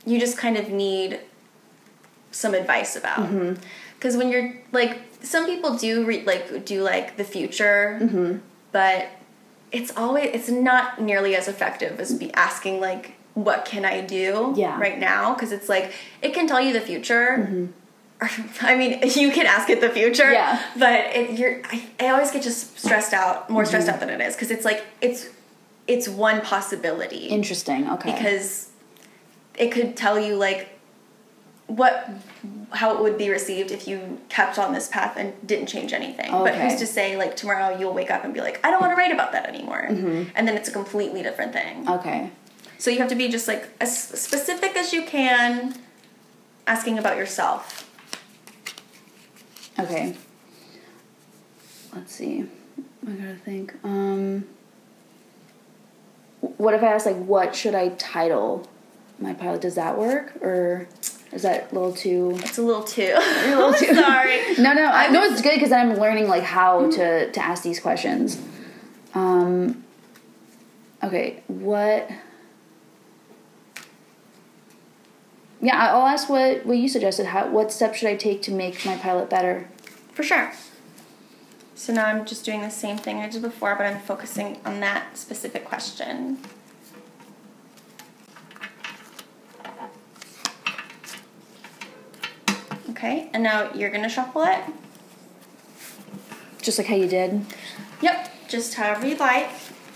you 0.05 0.19
just 0.19 0.37
kind 0.37 0.57
of 0.57 0.69
need 0.71 1.21
some 2.31 2.55
advice 2.55 2.97
about. 2.97 3.19
Mm-hmm. 3.21 3.61
Because 3.95 4.17
when 4.17 4.31
you're 4.31 4.55
like, 4.73 5.01
some 5.23 5.47
people 5.47 5.77
do 5.77 6.05
re- 6.05 6.25
like 6.25 6.65
do 6.65 6.83
like 6.83 7.17
the 7.17 7.25
future, 7.25 7.99
mm-hmm. 8.03 8.39
but 8.73 9.09
it's 9.71 9.97
always 9.97 10.31
it's 10.33 10.49
not 10.49 11.01
nearly 11.01 11.37
as 11.37 11.47
effective 11.49 12.01
as 12.01 12.13
be 12.15 12.33
asking 12.35 12.81
like, 12.81 13.15
what 13.35 13.65
can 13.65 13.85
I 13.85 14.01
do 14.01 14.53
Yeah. 14.57 14.79
right 14.79 14.99
now? 14.99 15.35
Because 15.35 15.53
it's 15.53 15.69
like 15.69 15.93
it 16.21 16.35
can 16.35 16.47
tell 16.49 16.61
you 16.61 16.73
the 16.73 16.81
future. 16.81 17.35
Or, 18.21 18.27
mm-hmm. 18.29 18.65
I 18.67 18.77
mean, 18.77 19.01
you 19.17 19.31
can 19.33 19.47
ask 19.47 19.69
it 19.71 19.81
the 19.81 19.91
future, 19.91 20.33
Yeah. 20.33 20.61
but 20.79 21.07
it, 21.15 21.39
you're. 21.39 21.61
I, 21.65 21.85
I 22.01 22.09
always 22.11 22.31
get 22.31 22.43
just 22.43 22.79
stressed 22.79 23.13
out, 23.13 23.51
more 23.51 23.65
stressed 23.65 23.89
out 23.89 24.01
than 24.01 24.11
it 24.11 24.21
is, 24.21 24.35
because 24.35 24.51
it's 24.51 24.65
like 24.65 24.85
it's 25.01 25.29
it's 25.87 26.09
one 26.09 26.41
possibility 26.41 27.27
Interesting. 27.27 27.89
Okay. 27.91 28.13
because 28.13 28.71
it 29.57 29.71
could 29.71 29.97
tell 29.97 30.19
you 30.19 30.37
like 30.37 30.69
what 31.67 32.09
how 32.71 32.95
it 32.97 33.03
would 33.03 33.17
be 33.19 33.29
received 33.31 33.71
if 33.71 33.87
you 33.87 34.19
kept 34.29 34.59
on 34.59 34.73
this 34.73 34.89
path 34.89 35.17
and 35.17 35.33
didn't 35.47 35.67
change 35.67 35.93
anything. 35.93 36.31
But 36.31 36.55
who's 36.55 36.77
to 36.77 36.87
say 36.87 37.17
like 37.17 37.37
tomorrow 37.37 37.77
you'll 37.79 37.93
wake 37.95 38.11
up 38.11 38.25
and 38.25 38.33
be 38.35 38.41
like, 38.41 38.65
I 38.67 38.71
don't 38.71 38.81
want 38.81 38.93
to 38.93 38.97
write 38.97 39.13
about 39.13 39.33
that 39.33 39.47
anymore, 39.49 39.87
Mm-hmm. 39.91 40.31
and 40.35 40.49
then 40.49 40.57
it's 40.57 40.69
a 40.69 40.73
completely 40.73 41.23
different 41.23 41.53
thing. 41.53 41.89
okay. 41.89 42.31
So 42.79 42.91
you 42.91 42.99
have 42.99 43.09
to 43.11 43.15
be 43.15 43.29
just 43.29 43.47
like 43.47 43.69
as 43.81 43.97
specific 43.97 44.77
as 44.77 44.93
you 44.93 45.05
can, 45.05 45.77
asking 46.67 46.99
about 46.99 47.17
yourself. 47.17 47.89
Okay. 49.79 50.17
Let's 51.95 52.13
see. 52.15 52.47
I 53.07 53.11
gotta 53.13 53.35
think. 53.37 53.75
Um, 53.85 54.45
what 56.41 56.75
if 56.75 56.83
I 56.83 56.87
ask 56.87 57.07
like, 57.07 57.17
what 57.17 57.55
should 57.55 57.75
I 57.75 57.91
title 57.91 58.67
my 59.23 59.35
pilot? 59.35 59.61
Does 59.61 59.77
that 59.77 59.99
work, 59.99 60.35
or 60.43 60.89
is 61.33 61.43
that 61.43 61.71
a 61.71 61.75
little 61.75 61.93
too? 61.93 62.33
It's 62.41 62.59
a 62.59 62.63
little 62.63 62.83
too. 62.83 63.15
A 63.17 63.57
little 63.57 63.73
too. 63.79 63.95
Sorry. 63.95 64.55
No, 64.59 64.75
no, 64.75 64.85
I 64.87 65.09
know 65.09 65.23
it's 65.25 65.41
good 65.41 65.55
because 65.55 65.73
I'm 65.73 65.95
learning 65.95 66.29
like 66.29 66.43
how 66.43 66.91
to 66.91 67.31
to 67.31 67.41
ask 67.41 67.63
these 67.63 67.81
questions. 67.81 68.41
Um. 69.15 69.85
Okay, 71.03 71.43
what? 71.49 72.09
Yeah, 75.61 75.93
I'll 75.93 76.07
ask 76.07 76.29
what 76.29 76.67
what 76.67 76.77
you 76.77 76.89
suggested. 76.89 77.27
How 77.27 77.49
what 77.49 77.73
steps 77.73 77.99
should 77.99 78.09
I 78.09 78.17
take 78.17 78.43
to 78.43 78.53
make 78.53 78.85
my 78.85 78.97
pilot 78.97 79.31
better? 79.31 79.69
For 80.13 80.23
sure. 80.23 80.53
So 81.75 81.93
now 81.93 82.07
I'm 82.07 82.25
just 82.25 82.45
doing 82.45 82.61
the 82.61 82.71
same 82.71 82.97
thing 82.97 83.17
I 83.17 83.29
did 83.29 83.43
before, 83.43 83.75
but 83.75 83.87
I'm 83.87 84.01
focusing 84.01 84.61
on 84.65 84.79
that 84.81 85.17
specific 85.19 85.65
question. 85.65 86.39
Okay, 93.03 93.29
and 93.33 93.43
now 93.43 93.69
you're 93.75 93.91
gonna 93.91 94.09
shuffle 94.09 94.45
it. 94.45 94.63
Just 96.63 96.79
like 96.79 96.87
how 96.87 96.95
you 96.95 97.09
did. 97.09 97.45
Yep, 98.01 98.31
just 98.47 98.75
however 98.75 99.09
you 99.09 99.17
like, 99.17 99.51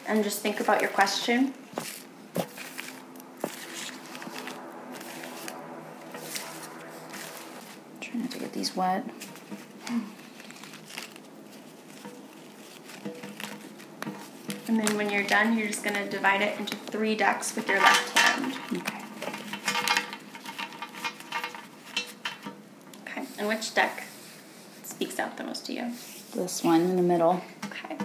and 0.09 0.25
just 0.25 0.41
think 0.41 0.59
about 0.59 0.81
your 0.81 0.91
question. 0.91 1.55
Try 8.01 8.19
not 8.19 8.33
to 8.33 8.39
get 8.41 8.53
these 8.53 8.75
wet. 8.75 9.09
And 14.67 14.81
then 14.81 14.97
when 14.97 15.11
you're 15.11 15.23
done, 15.23 15.57
you're 15.57 15.69
just 15.69 15.85
gonna 15.85 16.11
divide 16.11 16.43
it 16.43 16.59
into 16.59 16.75
three 16.75 17.15
decks 17.15 17.55
with 17.55 17.69
your 17.69 17.79
left 17.79 18.19
hand. 18.19 18.59
Okay. 18.73 19.03
Okay, 23.09 23.27
and 23.47 23.59
which 23.59 23.75
deck 23.75 24.05
speaks 24.83 25.19
out 25.19 25.37
the 25.37 25.45
most 25.45 25.67
to 25.67 25.73
you? 25.73 25.93
This 26.35 26.65
one 26.65 26.81
in 26.83 26.97
the 26.97 27.03
middle. 27.03 27.41
Okay. 27.67 27.97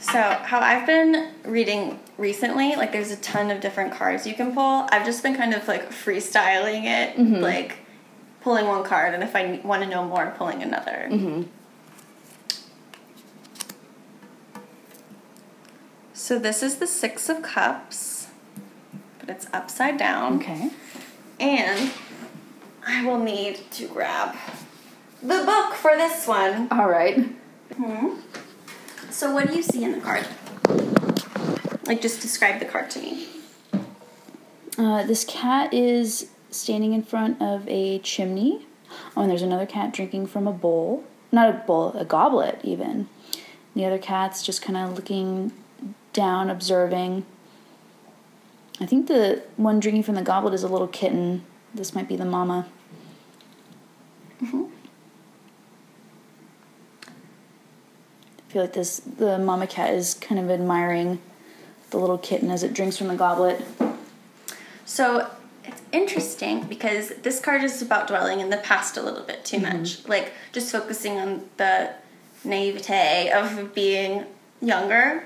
So, 0.00 0.20
how 0.20 0.60
I've 0.60 0.86
been 0.86 1.32
reading 1.44 2.00
recently. 2.18 2.76
Like 2.76 2.92
there's 2.92 3.10
a 3.10 3.16
ton 3.16 3.50
of 3.50 3.60
different 3.60 3.92
cards 3.92 4.26
you 4.26 4.34
can 4.34 4.52
pull. 4.52 4.86
I've 4.90 5.04
just 5.04 5.22
been 5.22 5.36
kind 5.36 5.54
of 5.54 5.66
like 5.66 5.90
freestyling 5.90 6.84
it, 6.84 7.16
mm-hmm. 7.16 7.36
like 7.36 7.78
pulling 8.42 8.66
one 8.66 8.84
card, 8.84 9.14
and 9.14 9.22
if 9.22 9.34
I 9.34 9.60
want 9.64 9.82
to 9.82 9.88
know 9.88 10.04
more, 10.04 10.32
pulling 10.36 10.62
another. 10.62 11.08
Mm-hmm. 11.10 11.42
So 16.12 16.38
this 16.38 16.62
is 16.62 16.76
the 16.76 16.86
Six 16.86 17.28
of 17.28 17.42
Cups, 17.42 18.28
but 19.18 19.30
it's 19.30 19.46
upside 19.52 19.98
down. 19.98 20.36
Okay. 20.36 20.70
And 21.40 21.90
I 22.86 23.04
will 23.04 23.18
need 23.18 23.60
to 23.72 23.88
grab 23.88 24.36
the 25.22 25.42
book 25.44 25.74
for 25.74 25.96
this 25.96 26.26
one. 26.26 26.68
All 26.70 26.88
right. 26.88 27.16
Hmm. 27.76 28.16
So, 29.10 29.32
what 29.32 29.48
do 29.48 29.56
you 29.56 29.62
see 29.62 29.82
in 29.82 29.92
the 29.92 30.00
card? 30.00 30.26
Like, 31.86 32.02
just 32.02 32.20
describe 32.20 32.60
the 32.60 32.66
card 32.66 32.90
to 32.90 33.00
me. 33.00 33.26
Uh, 34.78 35.02
this 35.04 35.24
cat 35.24 35.72
is 35.72 36.30
standing 36.50 36.92
in 36.92 37.02
front 37.02 37.40
of 37.40 37.66
a 37.68 37.98
chimney. 38.00 38.66
Oh, 39.16 39.22
and 39.22 39.30
there's 39.30 39.42
another 39.42 39.66
cat 39.66 39.92
drinking 39.92 40.26
from 40.26 40.46
a 40.46 40.52
bowl. 40.52 41.04
Not 41.32 41.48
a 41.48 41.52
bowl, 41.52 41.92
a 41.92 42.04
goblet, 42.04 42.60
even. 42.62 43.08
The 43.74 43.84
other 43.84 43.98
cat's 43.98 44.42
just 44.42 44.62
kind 44.62 44.76
of 44.76 44.94
looking 44.94 45.52
down, 46.12 46.50
observing. 46.50 47.24
I 48.80 48.86
think 48.86 49.08
the 49.08 49.42
one 49.56 49.78
drinking 49.78 50.04
from 50.04 50.14
the 50.14 50.22
goblet 50.22 50.54
is 50.54 50.62
a 50.62 50.68
little 50.68 50.88
kitten. 50.88 51.44
This 51.74 51.94
might 51.94 52.08
be 52.08 52.16
the 52.16 52.24
mama. 52.24 52.66
Mm-hmm. 54.42 54.64
I 58.38 58.52
feel 58.52 58.62
like 58.62 58.72
this 58.72 58.98
the 59.00 59.38
mama 59.38 59.66
cat 59.66 59.92
is 59.92 60.14
kind 60.14 60.40
of 60.40 60.50
admiring 60.50 61.20
the 61.90 61.98
little 61.98 62.18
kitten 62.18 62.50
as 62.50 62.62
it 62.62 62.72
drinks 62.72 62.96
from 62.96 63.08
the 63.08 63.16
goblet. 63.16 63.62
So, 64.86 65.30
it's 65.62 65.82
interesting 65.92 66.64
because 66.64 67.10
this 67.22 67.38
card 67.38 67.62
is 67.62 67.82
about 67.82 68.08
dwelling 68.08 68.40
in 68.40 68.50
the 68.50 68.56
past 68.56 68.96
a 68.96 69.02
little 69.02 69.22
bit 69.22 69.44
too 69.44 69.58
mm-hmm. 69.58 69.78
much. 69.78 70.08
Like, 70.08 70.32
just 70.52 70.72
focusing 70.72 71.18
on 71.18 71.48
the 71.58 71.92
naivete 72.44 73.30
of 73.30 73.74
being 73.74 74.24
younger. 74.60 75.24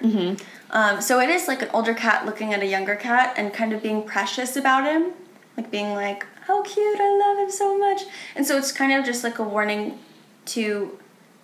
Um, 0.70 1.00
so, 1.00 1.20
it 1.20 1.28
is 1.28 1.48
like 1.48 1.62
an 1.62 1.70
older 1.72 1.94
cat 1.94 2.26
looking 2.26 2.52
at 2.52 2.62
a 2.62 2.66
younger 2.66 2.96
cat 2.96 3.34
and 3.36 3.52
kind 3.52 3.72
of 3.72 3.82
being 3.82 4.02
precious 4.04 4.56
about 4.56 4.84
him. 4.84 5.12
Like, 5.56 5.70
being 5.70 5.94
like, 5.94 6.26
how 6.46 6.62
cute, 6.62 6.98
I 7.00 7.16
love 7.16 7.38
him 7.38 7.50
so 7.50 7.78
much. 7.78 8.02
And 8.34 8.46
so, 8.46 8.56
it's 8.56 8.72
kind 8.72 8.92
of 8.92 9.04
just 9.04 9.22
like 9.24 9.38
a 9.38 9.44
warning 9.44 9.98
to 10.46 10.98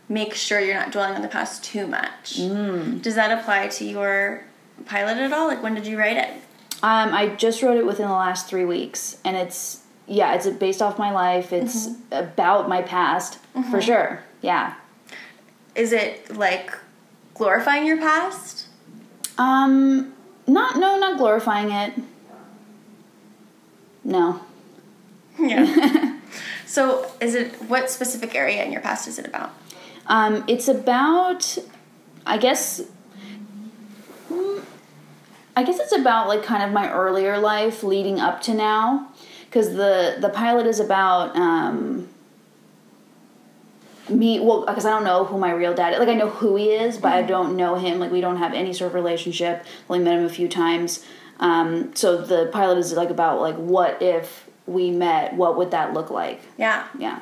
make 0.09 0.35
sure 0.35 0.61
you're 0.61 0.75
not 0.75 0.91
dwelling 0.91 1.15
on 1.15 1.23
the 1.23 1.29
past 1.29 1.63
too 1.63 1.87
much. 1.87 2.37
Does 3.01 3.15
that 3.15 3.39
apply 3.39 3.69
to 3.69 3.85
your 3.85 4.45
pilot 4.87 5.19
at 5.19 5.33
all? 5.33 5.47
Like, 5.47 5.63
when 5.63 5.75
did 5.75 5.87
you 5.87 5.97
write 5.99 6.17
it? 6.17 6.31
Um, 6.83 7.13
I 7.13 7.29
just 7.29 7.63
wrote 7.63 7.77
it 7.77 7.87
within 7.87 8.09
the 8.09 8.15
last 8.15 8.49
three 8.49 8.65
weeks, 8.65 9.19
and 9.25 9.37
it's 9.37 9.83
yeah, 10.07 10.35
it's 10.35 10.49
based 10.49 10.83
off 10.83 10.99
my 10.99 11.13
life. 11.13 11.53
It's 11.53 11.91
about 12.11 12.69
my 12.69 12.83
past 12.83 13.39
for 13.71 13.81
sure. 13.81 14.25
Yeah. 14.43 14.75
Is 15.77 15.93
it 15.93 16.35
like 16.37 16.77
glorifying 17.41 17.87
your 17.87 17.97
past? 17.97 18.67
Um, 19.39 20.13
not 20.47 20.77
no, 20.77 20.99
not 20.99 21.17
glorifying 21.17 21.71
it. 21.71 21.95
No. 24.05 24.41
Yeah. 25.39 26.19
so, 26.67 27.11
is 27.19 27.35
it 27.35 27.55
what 27.63 27.91
specific 27.91 28.35
area 28.35 28.63
in 28.63 28.71
your 28.71 28.83
past 28.83 29.09
is 29.09 29.19
it 29.19 29.27
about? 29.27 29.55
Um, 30.07 30.45
it's 30.49 30.69
about, 30.69 31.57
I 32.27 32.37
guess. 32.37 32.83
I 35.57 35.65
guess 35.65 35.81
it's 35.81 35.93
about 35.93 36.29
like 36.29 36.43
kind 36.43 36.63
of 36.63 36.73
my 36.73 36.93
earlier 36.93 37.39
life 37.39 37.83
leading 37.83 38.21
up 38.21 38.43
to 38.43 38.55
now, 38.55 39.09
because 39.47 39.75
the 39.77 40.17
the 40.21 40.29
pilot 40.29 40.67
is 40.67 40.79
about 40.79 41.35
um, 41.37 42.07
me. 44.11 44.41
Well, 44.41 44.65
because 44.67 44.85
I 44.85 44.91
don't 44.91 45.05
know 45.05 45.25
who 45.25 45.39
my 45.39 45.53
real 45.53 45.73
dad. 45.75 45.99
Like 45.99 46.09
I 46.09 46.15
know 46.15 46.29
who 46.29 46.57
he 46.57 46.71
is, 46.71 46.99
but 46.99 47.13
I 47.13 47.23
don't 47.23 47.57
know 47.57 47.77
him. 47.77 47.99
Like 47.99 48.11
we 48.13 48.21
don't 48.21 48.37
have 48.39 48.53
any 48.55 48.73
sort 48.73 48.89
of 48.89 48.95
relationship. 48.95 49.65
Only 49.89 50.05
met 50.05 50.19
him 50.19 50.25
a 50.25 50.29
few 50.29 50.49
times. 50.49 51.05
Um, 51.39 51.95
so 51.95 52.21
the 52.21 52.51
pilot 52.53 52.79
is 52.79 52.93
like 52.93 53.11
about 53.11 53.41
like 53.41 53.57
what 53.57 54.03
if 54.03 54.47
we 54.67 54.91
met? 54.91 55.35
What 55.35 55.57
would 55.57 55.71
that 55.71 55.95
look 55.95 56.11
like? 56.11 56.41
Yeah, 56.59 56.87
Yeah. 56.99 57.21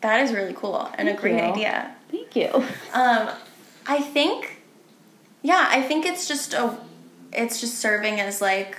that 0.00 0.20
is 0.22 0.32
really 0.32 0.54
cool 0.54 0.90
and 0.96 1.08
a 1.08 1.14
great 1.14 1.34
you. 1.36 1.40
idea. 1.40 1.94
Thank 2.10 2.34
you. 2.36 2.48
Um, 2.94 3.28
I 3.86 4.00
think, 4.00 4.62
yeah, 5.42 5.66
I 5.68 5.82
think 5.82 6.06
it's 6.06 6.26
just 6.26 6.54
a, 6.54 6.78
it's 7.32 7.60
just 7.60 7.78
serving 7.78 8.18
as 8.18 8.40
like 8.40 8.78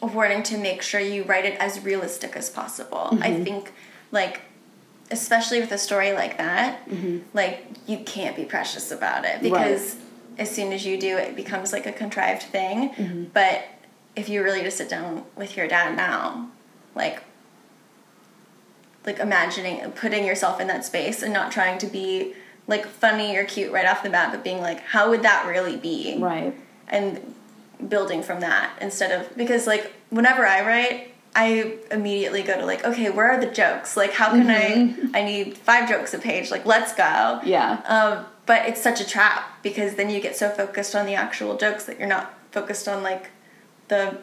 a 0.00 0.06
warning 0.06 0.42
to 0.44 0.56
make 0.58 0.80
sure 0.82 1.00
you 1.00 1.22
write 1.24 1.44
it 1.44 1.58
as 1.60 1.80
realistic 1.84 2.34
as 2.36 2.48
possible. 2.50 3.08
Mm-hmm. 3.12 3.22
I 3.22 3.44
think, 3.44 3.72
like, 4.10 4.40
especially 5.10 5.60
with 5.60 5.70
a 5.72 5.78
story 5.78 6.12
like 6.12 6.38
that, 6.38 6.88
Mm-hmm. 6.88 7.18
like 7.34 7.66
you 7.86 7.98
can't 7.98 8.34
be 8.36 8.44
precious 8.44 8.90
about 8.90 9.24
it 9.24 9.40
because 9.42 9.96
as 10.38 10.50
soon 10.50 10.72
as 10.72 10.84
you 10.84 10.98
do, 11.00 11.16
it 11.16 11.34
becomes 11.36 11.72
like 11.72 11.86
a 11.86 11.92
contrived 11.92 12.42
thing. 12.42 12.90
Mm-hmm. 12.90 13.24
But 13.32 13.64
if 14.16 14.28
you 14.28 14.42
really 14.42 14.62
just 14.62 14.76
sit 14.78 14.88
down 14.88 15.24
with 15.36 15.56
your 15.56 15.68
dad 15.68 15.96
now, 15.96 16.48
like 16.94 17.22
like 19.04 19.18
imagining 19.20 19.90
putting 19.92 20.24
yourself 20.26 20.60
in 20.60 20.66
that 20.66 20.84
space 20.84 21.22
and 21.22 21.32
not 21.32 21.52
trying 21.52 21.78
to 21.78 21.86
be 21.86 22.34
like 22.66 22.84
funny 22.86 23.36
or 23.36 23.44
cute 23.44 23.70
right 23.72 23.86
off 23.86 24.02
the 24.02 24.10
bat 24.10 24.32
but 24.32 24.42
being 24.42 24.60
like 24.60 24.80
how 24.80 25.08
would 25.10 25.22
that 25.22 25.46
really 25.46 25.76
be 25.76 26.16
Right. 26.18 26.52
and 26.88 27.34
building 27.88 28.22
from 28.22 28.40
that 28.40 28.72
instead 28.80 29.12
of 29.12 29.36
because 29.36 29.66
like 29.66 29.92
whenever 30.10 30.44
i 30.44 30.60
write 30.66 31.14
i 31.36 31.76
immediately 31.90 32.42
go 32.42 32.58
to 32.58 32.64
like 32.66 32.84
okay 32.84 33.08
where 33.10 33.30
are 33.30 33.40
the 33.40 33.50
jokes 33.50 33.96
like 33.96 34.12
how 34.12 34.30
can 34.30 34.48
i 34.50 34.94
i 35.18 35.22
need 35.22 35.56
five 35.58 35.88
jokes 35.88 36.12
a 36.14 36.18
page 36.18 36.50
like 36.50 36.64
let's 36.66 36.92
go 36.94 37.40
Yeah. 37.44 37.80
um, 37.86 38.26
but 38.46 38.66
it's 38.68 38.82
such 38.82 39.00
a 39.00 39.06
trap 39.06 39.62
because 39.62 39.94
then 39.96 40.08
you 40.10 40.20
get 40.20 40.34
so 40.36 40.48
focused 40.50 40.94
on 40.94 41.04
the 41.06 41.14
actual 41.14 41.56
jokes 41.56 41.84
that 41.86 41.98
you're 41.98 42.08
not 42.08 42.34
focused 42.52 42.88
on 42.88 43.02
like 43.02 43.30
the 43.88 44.18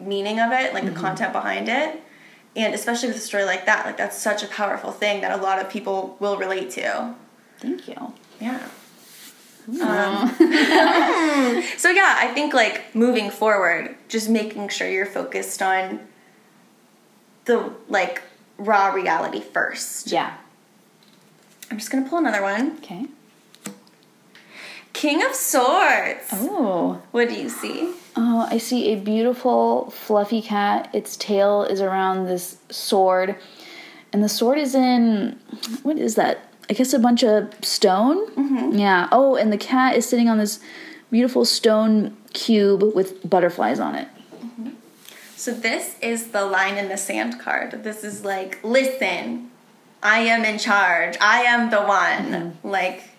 meaning 0.00 0.40
of 0.40 0.52
it, 0.52 0.74
like 0.74 0.84
the 0.84 0.90
content 0.92 1.32
behind 1.32 1.68
it. 1.68 2.00
And 2.54 2.74
especially 2.74 3.08
with 3.08 3.18
a 3.18 3.20
story 3.20 3.44
like 3.44 3.64
that, 3.66 3.86
like 3.86 3.96
that's 3.98 4.16
such 4.18 4.42
a 4.42 4.46
powerful 4.46 4.92
thing 4.92 5.20
that 5.22 5.38
a 5.38 5.42
lot 5.42 5.58
of 5.60 5.68
people 5.70 6.16
will 6.20 6.36
relate 6.38 6.70
to. 6.72 7.14
Thank 7.60 7.86
you. 7.88 8.12
Yeah. 8.40 8.66
Um, 9.68 10.28
so 11.76 11.90
yeah, 11.90 12.16
I 12.18 12.30
think 12.34 12.54
like 12.54 12.94
moving 12.94 13.30
forward, 13.30 13.94
just 14.08 14.28
making 14.28 14.68
sure 14.68 14.88
you're 14.88 15.06
focused 15.06 15.60
on 15.62 16.00
the 17.46 17.72
like 17.88 18.22
raw 18.58 18.88
reality 18.88 19.40
first. 19.40 20.12
Yeah. 20.12 20.36
I'm 21.70 21.78
just 21.78 21.90
gonna 21.90 22.08
pull 22.08 22.18
another 22.18 22.42
one. 22.42 22.76
Okay. 22.78 23.06
King 24.92 25.22
of 25.24 25.34
Swords. 25.34 26.28
Oh. 26.32 27.02
What 27.10 27.28
do 27.28 27.34
you 27.34 27.48
see? 27.48 27.92
Oh, 28.16 28.46
I 28.50 28.58
see 28.58 28.92
a 28.92 28.96
beautiful 28.96 29.90
fluffy 29.90 30.40
cat. 30.40 30.88
Its 30.94 31.16
tail 31.16 31.64
is 31.64 31.80
around 31.80 32.26
this 32.26 32.56
sword. 32.70 33.36
And 34.12 34.24
the 34.24 34.28
sword 34.28 34.58
is 34.58 34.74
in 34.74 35.38
what 35.82 35.98
is 35.98 36.14
that? 36.14 36.50
I 36.70 36.72
guess 36.72 36.92
a 36.92 36.98
bunch 36.98 37.22
of 37.22 37.52
stone? 37.62 38.26
Mm-hmm. 38.32 38.78
Yeah. 38.78 39.08
Oh, 39.12 39.36
and 39.36 39.52
the 39.52 39.58
cat 39.58 39.96
is 39.96 40.08
sitting 40.08 40.28
on 40.28 40.38
this 40.38 40.60
beautiful 41.10 41.44
stone 41.44 42.16
cube 42.32 42.82
with 42.94 43.28
butterflies 43.28 43.78
on 43.78 43.94
it. 43.94 44.08
So 45.36 45.52
this 45.52 45.96
is 46.00 46.28
the 46.28 46.46
line 46.46 46.78
in 46.78 46.88
the 46.88 46.96
sand 46.96 47.38
card. 47.38 47.84
This 47.84 48.02
is 48.02 48.24
like, 48.24 48.58
listen, 48.64 49.50
I 50.02 50.20
am 50.20 50.44
in 50.44 50.58
charge. 50.58 51.16
I 51.20 51.42
am 51.42 51.70
the 51.70 51.82
one. 51.82 52.32
Mm-hmm. 52.32 52.68
Like, 52.68 53.10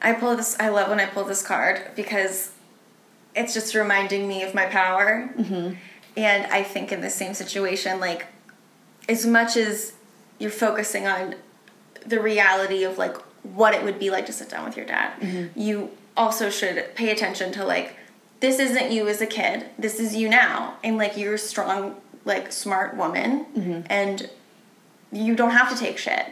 I 0.00 0.14
pull 0.14 0.36
this. 0.36 0.56
I 0.58 0.70
love 0.70 0.88
when 0.88 1.00
I 1.00 1.06
pull 1.06 1.24
this 1.24 1.46
card 1.46 1.90
because 1.94 2.52
it's 3.36 3.52
just 3.52 3.74
reminding 3.74 4.26
me 4.26 4.42
of 4.42 4.54
my 4.54 4.66
power. 4.66 5.30
Mm-hmm. 5.36 5.74
And 6.16 6.46
I 6.52 6.62
think 6.62 6.92
in 6.92 7.02
the 7.02 7.10
same 7.10 7.34
situation, 7.34 8.00
like, 8.00 8.26
as 9.06 9.26
much 9.26 9.56
as 9.56 9.92
you're 10.38 10.50
focusing 10.50 11.06
on 11.06 11.34
the 12.06 12.20
reality 12.20 12.84
of 12.84 12.96
like 12.96 13.16
what 13.42 13.74
it 13.74 13.82
would 13.84 13.98
be 13.98 14.10
like 14.10 14.24
to 14.26 14.32
sit 14.32 14.48
down 14.48 14.64
with 14.64 14.76
your 14.76 14.86
dad, 14.86 15.20
mm-hmm. 15.20 15.58
you 15.58 15.90
also 16.16 16.48
should 16.48 16.94
pay 16.94 17.10
attention 17.10 17.52
to 17.52 17.64
like 17.64 17.94
this 18.40 18.58
isn't 18.58 18.90
you 18.92 19.08
as 19.08 19.20
a 19.20 19.26
kid. 19.26 19.66
This 19.78 19.98
is 20.00 20.14
you 20.14 20.28
now, 20.28 20.76
and 20.84 20.96
like 20.96 21.16
you're 21.16 21.34
a 21.34 21.38
strong, 21.38 21.96
like 22.24 22.52
smart 22.52 22.96
woman, 22.96 23.84
and 23.88 24.28
you 25.12 25.34
don't 25.34 25.50
have 25.50 25.70
to 25.72 25.76
take 25.78 25.98
shit. 25.98 26.26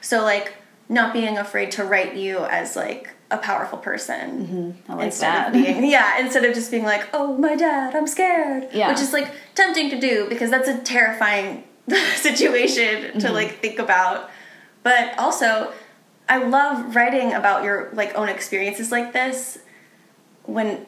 So 0.00 0.22
like 0.22 0.54
not 0.88 1.12
being 1.12 1.36
afraid 1.38 1.70
to 1.72 1.84
write 1.84 2.14
you 2.14 2.38
as 2.44 2.76
like 2.76 3.10
a 3.30 3.38
powerful 3.38 3.78
person 3.78 4.76
I 4.88 4.94
like 4.94 5.12
that. 5.16 5.52
being 5.52 5.84
yeah 5.90 6.20
instead 6.20 6.44
of 6.44 6.54
just 6.54 6.70
being 6.70 6.84
like 6.84 7.08
oh 7.12 7.36
my 7.36 7.56
dad 7.56 7.96
i'm 7.96 8.06
scared 8.06 8.68
Yeah. 8.72 8.88
which 8.88 9.00
is 9.00 9.12
like 9.12 9.32
tempting 9.56 9.90
to 9.90 9.98
do 9.98 10.28
because 10.28 10.48
that's 10.48 10.68
a 10.68 10.78
terrifying 10.78 11.64
situation 12.14 13.02
Mm-hmm. 13.02 13.18
to 13.18 13.32
like 13.32 13.58
think 13.60 13.80
about 13.80 14.30
but 14.84 15.18
also 15.18 15.72
i 16.28 16.36
love 16.38 16.94
writing 16.94 17.32
about 17.32 17.64
your 17.64 17.90
like 17.94 18.14
own 18.14 18.28
experiences 18.28 18.92
like 18.92 19.12
this 19.12 19.58
when 20.44 20.86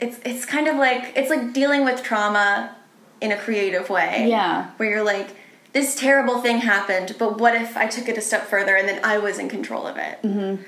it's 0.00 0.18
it's 0.24 0.44
kind 0.44 0.68
of 0.68 0.76
like 0.76 1.12
it's 1.16 1.30
like 1.30 1.52
dealing 1.52 1.84
with 1.84 2.02
trauma 2.02 2.76
in 3.20 3.32
a 3.32 3.36
creative 3.36 3.88
way. 3.90 4.26
Yeah. 4.28 4.70
Where 4.76 4.88
you're 4.90 5.04
like, 5.04 5.28
this 5.74 5.94
terrible 5.94 6.40
thing 6.40 6.58
happened, 6.58 7.16
but 7.18 7.38
what 7.38 7.54
if 7.54 7.76
I 7.76 7.86
took 7.88 8.08
it 8.08 8.16
a 8.16 8.20
step 8.22 8.46
further 8.46 8.76
and 8.76 8.88
then 8.88 9.04
I 9.04 9.18
was 9.18 9.38
in 9.38 9.48
control 9.50 9.86
of 9.86 9.96
it? 9.98 10.18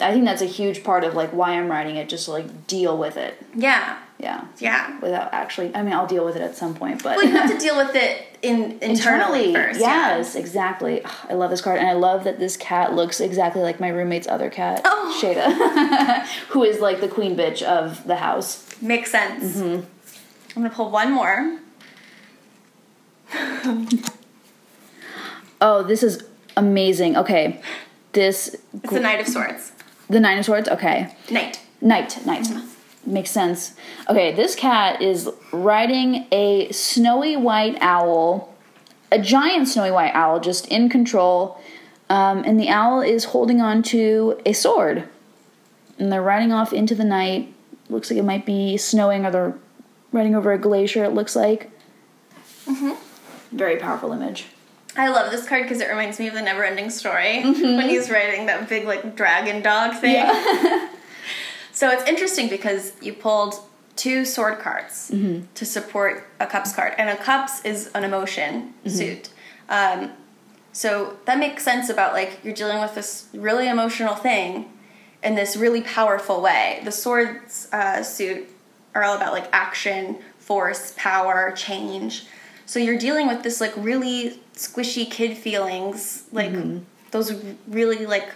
I 0.03 0.13
think 0.13 0.25
that's 0.27 0.43
a 0.43 0.47
huge 0.47 0.85
part 0.85 1.05
of 1.05 1.15
like 1.15 1.31
why 1.33 1.53
I'm 1.53 1.71
writing 1.71 1.97
it, 1.97 2.09
just 2.11 2.27
to 2.27 2.33
like 2.33 2.67
deal 2.67 2.99
with 2.99 3.17
it. 3.17 3.41
Yeah. 3.55 3.99
Yeah. 4.19 4.47
Yeah. 4.59 4.99
Without 5.01 5.33
actually, 5.33 5.75
I 5.77 5.83
mean, 5.83 5.93
I'll 5.93 6.07
deal 6.07 6.25
with 6.25 6.37
it 6.37 6.43
at 6.43 6.57
some 6.57 6.75
point, 6.75 7.03
but 7.03 7.17
Well, 7.19 7.27
you 7.27 7.33
have 7.37 7.51
to 7.53 7.59
deal 7.67 7.77
with 7.77 7.95
it 7.95 8.23
in 8.43 8.79
internally, 8.83 9.53
first. 9.55 9.79
yeah. 9.79 10.17
Yes, 10.17 10.35
exactly. 10.35 11.05
Ugh, 11.05 11.11
I 11.31 11.35
love 11.35 11.51
this 11.51 11.61
card, 11.61 11.79
and 11.79 11.87
I 11.89 11.93
love 11.93 12.25
that 12.25 12.39
this 12.39 12.57
cat 12.57 12.95
looks 12.95 13.21
exactly 13.21 13.63
like 13.63 13.79
my 13.79 13.89
roommate's 13.89 14.27
other 14.27 14.51
cat, 14.51 14.81
Oh. 14.85 15.17
Shada, 15.23 16.27
who 16.49 16.63
is 16.65 16.81
like 16.81 17.01
the 17.01 17.09
queen 17.09 17.37
bitch 17.37 17.63
of 17.63 18.05
the 18.07 18.17
house. 18.17 18.65
Makes 18.83 19.11
sense. 19.13 19.57
Mm-hmm. 19.57 19.85
I'm 20.57 20.63
gonna 20.63 20.71
pull 20.75 20.91
one 20.91 21.13
more. 21.13 21.59
Oh, 25.61 25.83
this 25.83 26.03
is 26.03 26.23
amazing. 26.57 27.17
Okay, 27.17 27.61
this 28.13 28.57
It's 28.75 28.93
the 28.93 29.01
Knight 29.01 29.21
of 29.21 29.29
Swords. 29.29 29.73
the 30.09 30.21
nine 30.21 30.39
of 30.39 30.45
swords. 30.45 30.69
Okay, 30.69 31.15
Knight. 31.31 31.61
Knight, 31.81 32.25
knight. 32.27 32.47
Makes 33.05 33.31
sense. 33.31 33.75
Okay, 34.09 34.33
this 34.33 34.55
cat 34.55 35.01
is 35.01 35.29
riding 35.53 36.27
a 36.33 36.71
snowy 36.73 37.37
white 37.37 37.77
owl, 37.81 38.53
a 39.13 39.19
giant 39.21 39.69
snowy 39.69 39.91
white 39.93 40.13
owl, 40.15 40.41
just 40.41 40.67
in 40.69 40.89
control. 40.89 41.61
Um, 42.09 42.43
and 42.45 42.59
the 42.59 42.69
owl 42.69 43.01
is 43.01 43.25
holding 43.27 43.61
on 43.61 43.83
to 43.85 44.41
a 44.47 44.53
sword. 44.53 45.09
And 45.99 46.13
they're 46.13 46.23
riding 46.23 46.53
off 46.53 46.73
into 46.73 46.95
the 46.95 47.05
night. 47.05 47.53
Looks 47.89 48.11
like 48.11 48.19
it 48.19 48.25
might 48.25 48.45
be 48.47 48.77
snowing 48.77 49.25
or 49.25 49.31
they're 49.31 49.55
riding 50.13 50.35
over 50.35 50.53
a 50.53 50.59
glacier, 50.59 51.05
it 51.05 51.11
looks 51.15 51.35
like. 51.37 51.71
Mhm. 52.67 52.97
Very 53.53 53.77
powerful 53.77 54.13
image. 54.13 54.47
I 54.97 55.09
love 55.09 55.31
this 55.31 55.47
card 55.49 55.63
because 55.65 55.81
it 55.81 55.89
reminds 55.89 56.19
me 56.19 56.29
of 56.29 56.35
the 56.35 56.43
Never 56.43 56.65
Ending 56.65 56.91
Story 56.91 57.43
Mm-hmm. 57.45 57.77
when 57.77 57.89
he's 57.89 58.11
riding 58.11 58.47
that 58.47 58.69
big 58.69 58.87
like 58.87 59.17
dragon 59.17 59.63
dog 59.63 59.95
thing. 60.01 60.25
so 61.73 61.91
it's 61.91 62.05
interesting 62.09 62.49
because 62.49 62.93
you 63.03 63.13
pulled 63.13 63.55
two 63.97 64.25
sword 64.25 64.59
cards 64.59 65.11
Mm-hmm. 65.13 65.47
to 65.55 65.65
support 65.65 66.27
a 66.41 66.47
cups 66.47 66.75
card, 66.75 66.95
and 66.99 67.09
a 67.11 67.17
cups 67.17 67.65
is 67.65 67.91
an 67.95 68.05
emotion 68.05 68.75
Mm-hmm. 68.85 68.89
suit. 68.89 69.31
Um, 69.69 70.13
so 70.73 71.17
that 71.25 71.39
makes 71.39 71.63
sense 71.65 71.89
about 71.89 72.13
like 72.13 72.41
you're 72.45 72.55
dealing 72.55 72.81
with 72.81 72.95
this 72.95 73.29
really 73.33 73.69
emotional 73.69 74.15
thing 74.15 74.71
in 75.23 75.35
this 75.35 75.57
really 75.57 75.81
powerful 75.81 76.41
way. 76.43 76.81
The 76.85 76.93
swords 76.93 77.69
uh, 77.73 78.03
suit 78.03 78.49
are 78.95 79.03
all 79.03 79.17
about 79.17 79.33
like 79.33 79.49
action, 79.53 80.19
force, 80.39 80.95
power, 80.97 81.53
change. 81.57 82.27
So 82.67 82.81
you're 82.81 82.99
dealing 82.99 83.29
with 83.29 83.43
this 83.43 83.61
like 83.61 83.73
really 83.77 84.41
squishy 84.55 85.09
kid 85.09 85.39
feelings, 85.39 86.25
like 86.33 86.51
mm-hmm. 86.51 86.79
those 87.13 87.33
really 87.69 88.07
like 88.07 88.29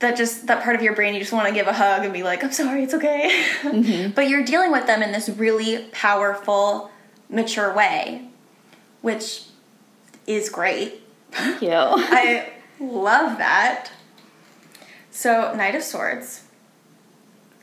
that 0.00 0.16
just 0.16 0.46
that 0.46 0.62
part 0.62 0.76
of 0.76 0.82
your 0.82 0.94
brain 0.94 1.14
you 1.14 1.20
just 1.20 1.32
want 1.32 1.48
to 1.48 1.54
give 1.54 1.66
a 1.66 1.72
hug 1.72 2.04
and 2.04 2.12
be 2.12 2.22
like, 2.22 2.42
I'm 2.44 2.52
sorry, 2.52 2.82
it's 2.82 2.94
okay. 2.94 3.44
Mm-hmm. 3.62 4.10
but 4.14 4.28
you're 4.28 4.44
dealing 4.44 4.72
with 4.72 4.86
them 4.86 5.02
in 5.02 5.12
this 5.12 5.28
really 5.28 5.86
powerful, 5.92 6.90
mature 7.28 7.72
way, 7.72 8.28
which 9.00 9.44
is 10.26 10.48
great. 10.48 11.02
Thank 11.30 11.62
you. 11.62 11.70
I 11.72 12.50
love 12.80 13.38
that. 13.38 13.90
So, 15.10 15.52
Knight 15.54 15.74
of 15.74 15.82
Swords. 15.82 16.44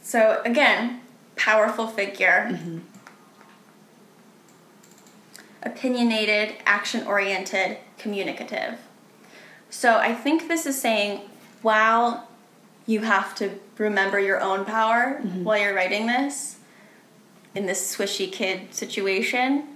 So, 0.02 0.42
again, 0.44 1.02
powerful 1.36 1.88
figure. 1.88 2.50
Mm-hmm. 2.52 2.80
Opinionated, 5.66 6.56
action 6.66 7.06
oriented, 7.08 7.78
communicative. 7.98 8.80
So, 9.70 9.98
I 9.98 10.14
think 10.14 10.48
this 10.48 10.66
is 10.66 10.80
saying 10.80 11.22
while 11.62 12.28
you 12.86 13.02
have 13.02 13.34
to 13.36 13.52
remember 13.78 14.20
your 14.20 14.40
own 14.40 14.64
power 14.64 15.20
mm-hmm. 15.22 15.44
while 15.44 15.58
you're 15.58 15.74
writing 15.74 16.06
this 16.08 16.58
in 17.56 17.66
this 17.66 17.96
swishy 17.96 18.32
kid 18.32 18.74
situation, 18.74 19.68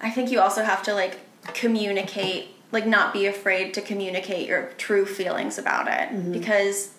I 0.00 0.10
think 0.10 0.30
you 0.30 0.40
also 0.40 0.62
have 0.62 0.82
to 0.84 0.94
like 0.94 1.20
communicate, 1.54 2.48
like 2.72 2.86
not 2.86 3.12
be 3.12 3.26
afraid 3.26 3.74
to 3.74 3.82
communicate 3.82 4.48
your 4.48 4.70
true 4.78 5.04
feelings 5.04 5.58
about 5.58 5.88
it. 5.88 6.14
Mm-hmm. 6.14 6.32
Because 6.32 6.92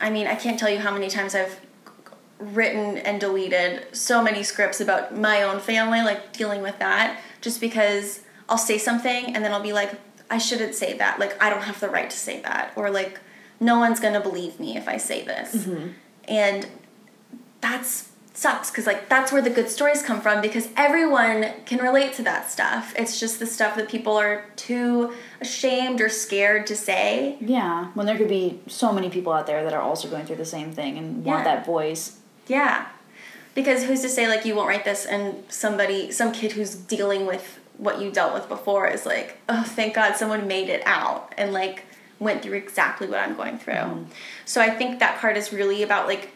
I 0.00 0.10
mean, 0.10 0.26
I 0.26 0.34
can't 0.34 0.58
tell 0.58 0.70
you 0.70 0.78
how 0.78 0.92
many 0.92 1.08
times 1.08 1.34
I've 1.34 1.60
written 2.38 2.98
and 2.98 3.20
deleted 3.20 3.86
so 3.96 4.22
many 4.22 4.42
scripts 4.42 4.80
about 4.80 5.16
my 5.16 5.42
own 5.42 5.60
family, 5.60 6.02
like 6.02 6.32
dealing 6.32 6.62
with 6.62 6.78
that, 6.78 7.20
just 7.40 7.60
because 7.60 8.20
I'll 8.48 8.58
say 8.58 8.78
something 8.78 9.34
and 9.34 9.44
then 9.44 9.52
I'll 9.52 9.62
be 9.62 9.72
like, 9.72 9.92
I 10.30 10.38
shouldn't 10.38 10.74
say 10.74 10.96
that. 10.98 11.18
Like, 11.18 11.40
I 11.42 11.50
don't 11.50 11.62
have 11.62 11.80
the 11.80 11.88
right 11.88 12.08
to 12.08 12.16
say 12.16 12.40
that. 12.42 12.72
Or, 12.76 12.90
like, 12.90 13.20
no 13.60 13.78
one's 13.78 13.98
gonna 13.98 14.20
believe 14.20 14.60
me 14.60 14.76
if 14.76 14.88
I 14.88 14.98
say 14.98 15.24
this. 15.24 15.56
Mm-hmm. 15.56 15.88
And 16.26 16.66
that's 17.60 18.08
sucks 18.38 18.70
because 18.70 18.86
like 18.86 19.08
that's 19.08 19.32
where 19.32 19.42
the 19.42 19.50
good 19.50 19.68
stories 19.68 20.00
come 20.00 20.20
from 20.20 20.40
because 20.40 20.68
everyone 20.76 21.44
can 21.66 21.80
relate 21.80 22.12
to 22.12 22.22
that 22.22 22.48
stuff 22.48 22.94
it's 22.96 23.18
just 23.18 23.40
the 23.40 23.46
stuff 23.46 23.74
that 23.74 23.88
people 23.88 24.16
are 24.16 24.44
too 24.54 25.12
ashamed 25.40 26.00
or 26.00 26.08
scared 26.08 26.64
to 26.64 26.76
say 26.76 27.36
Yeah, 27.40 27.86
when 27.94 28.06
there 28.06 28.16
could 28.16 28.28
be 28.28 28.60
so 28.68 28.92
many 28.92 29.10
people 29.10 29.32
out 29.32 29.48
there 29.48 29.64
that 29.64 29.72
are 29.72 29.82
also 29.82 30.08
going 30.08 30.24
through 30.24 30.36
the 30.36 30.44
same 30.44 30.70
thing 30.70 30.98
and 30.98 31.24
want 31.24 31.42
that 31.44 31.66
voice. 31.66 32.18
Yeah. 32.48 32.88
Because 33.54 33.84
who's 33.84 34.02
to 34.02 34.08
say 34.08 34.28
like 34.28 34.44
you 34.44 34.54
won't 34.54 34.68
write 34.68 34.84
this 34.84 35.04
and 35.04 35.44
somebody 35.48 36.10
some 36.10 36.32
kid 36.32 36.52
who's 36.52 36.74
dealing 36.74 37.26
with 37.26 37.58
what 37.76 38.00
you 38.00 38.10
dealt 38.10 38.34
with 38.34 38.48
before 38.48 38.88
is 38.88 39.06
like 39.06 39.38
oh 39.48 39.62
thank 39.62 39.94
god 39.94 40.16
someone 40.16 40.48
made 40.48 40.68
it 40.68 40.82
out 40.84 41.32
and 41.36 41.52
like 41.52 41.84
went 42.18 42.42
through 42.42 42.56
exactly 42.56 43.06
what 43.06 43.20
i'm 43.20 43.36
going 43.36 43.58
through. 43.58 43.74
Mm-hmm. 43.74 44.04
So 44.44 44.60
i 44.60 44.70
think 44.70 45.00
that 45.00 45.18
part 45.18 45.36
is 45.36 45.52
really 45.52 45.82
about 45.82 46.06
like 46.06 46.30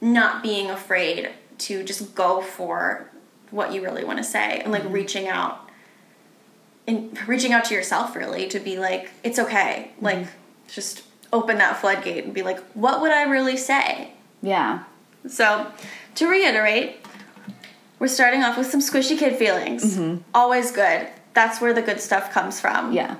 not 0.00 0.42
being 0.42 0.70
afraid 0.70 1.30
to 1.58 1.82
just 1.82 2.14
go 2.14 2.40
for 2.40 3.10
what 3.50 3.72
you 3.72 3.82
really 3.82 4.04
want 4.04 4.18
to 4.18 4.24
say 4.24 4.60
and 4.60 4.72
like 4.72 4.82
mm-hmm. 4.82 4.92
reaching 4.92 5.28
out 5.28 5.68
and 6.86 7.18
reaching 7.28 7.52
out 7.52 7.66
to 7.66 7.74
yourself 7.74 8.16
really 8.16 8.48
to 8.48 8.58
be 8.58 8.78
like 8.78 9.10
it's 9.22 9.38
okay. 9.38 9.90
Mm-hmm. 9.96 10.04
Like 10.04 10.26
just 10.68 11.02
open 11.32 11.58
that 11.58 11.78
floodgate 11.78 12.24
and 12.24 12.34
be 12.34 12.42
like 12.42 12.60
what 12.74 13.00
would 13.00 13.10
i 13.10 13.22
really 13.22 13.56
say 13.56 14.12
Yeah. 14.42 14.84
so, 15.28 15.70
to 16.16 16.28
reiterate, 16.28 17.06
we're 17.98 18.08
starting 18.08 18.42
off 18.42 18.58
with 18.58 18.66
some 18.66 18.80
squishy 18.80 19.16
kid 19.16 19.36
feelings. 19.36 19.98
Always 20.34 20.72
good. 20.72 21.08
That's 21.34 21.60
where 21.60 21.72
the 21.72 21.82
good 21.82 22.00
stuff 22.00 22.32
comes 22.32 22.60
from. 22.60 22.92
Yeah. 22.92 23.16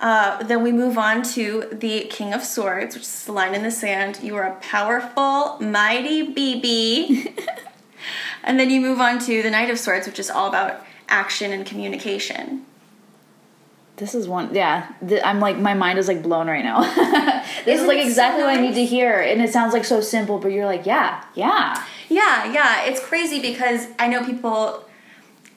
Uh, 0.00 0.42
then 0.42 0.62
we 0.64 0.72
move 0.72 0.98
on 0.98 1.22
to 1.22 1.68
the 1.70 2.04
King 2.04 2.32
of 2.32 2.42
Swords, 2.42 2.94
which 2.96 3.04
is 3.04 3.24
the 3.24 3.32
line 3.32 3.54
in 3.54 3.62
the 3.62 3.70
sand. 3.70 4.18
You 4.22 4.34
are 4.36 4.44
a 4.44 4.56
powerful, 4.56 5.58
mighty 5.60 6.34
BB. 6.34 7.38
and 8.42 8.58
then 8.58 8.68
you 8.68 8.80
move 8.80 9.00
on 9.00 9.20
to 9.20 9.42
the 9.42 9.50
Knight 9.50 9.70
of 9.70 9.78
Swords, 9.78 10.06
which 10.08 10.18
is 10.18 10.28
all 10.28 10.48
about 10.48 10.84
action 11.08 11.52
and 11.52 11.64
communication. 11.64 12.66
This 13.96 14.14
is 14.14 14.26
one. 14.26 14.54
Yeah, 14.54 14.90
th- 15.06 15.22
I'm 15.24 15.38
like 15.38 15.58
my 15.58 15.74
mind 15.74 15.98
is 15.98 16.08
like 16.08 16.22
blown 16.22 16.48
right 16.48 16.64
now. 16.64 16.80
this 17.64 17.66
is 17.66 17.74
Isn't 17.74 17.88
like 17.88 17.98
it 17.98 18.02
so 18.04 18.08
exactly 18.08 18.42
what 18.42 18.56
I 18.56 18.60
need 18.60 18.74
to 18.74 18.84
hear, 18.84 19.20
and 19.20 19.42
it 19.42 19.52
sounds 19.52 19.74
like 19.74 19.84
so 19.84 20.00
simple, 20.00 20.38
but 20.38 20.48
you're 20.48 20.66
like, 20.66 20.86
yeah, 20.86 21.24
yeah, 21.34 21.84
Yeah, 22.08 22.52
yeah, 22.52 22.84
it's 22.84 23.00
crazy 23.00 23.40
because 23.40 23.88
I 23.98 24.08
know 24.08 24.24
people. 24.24 24.84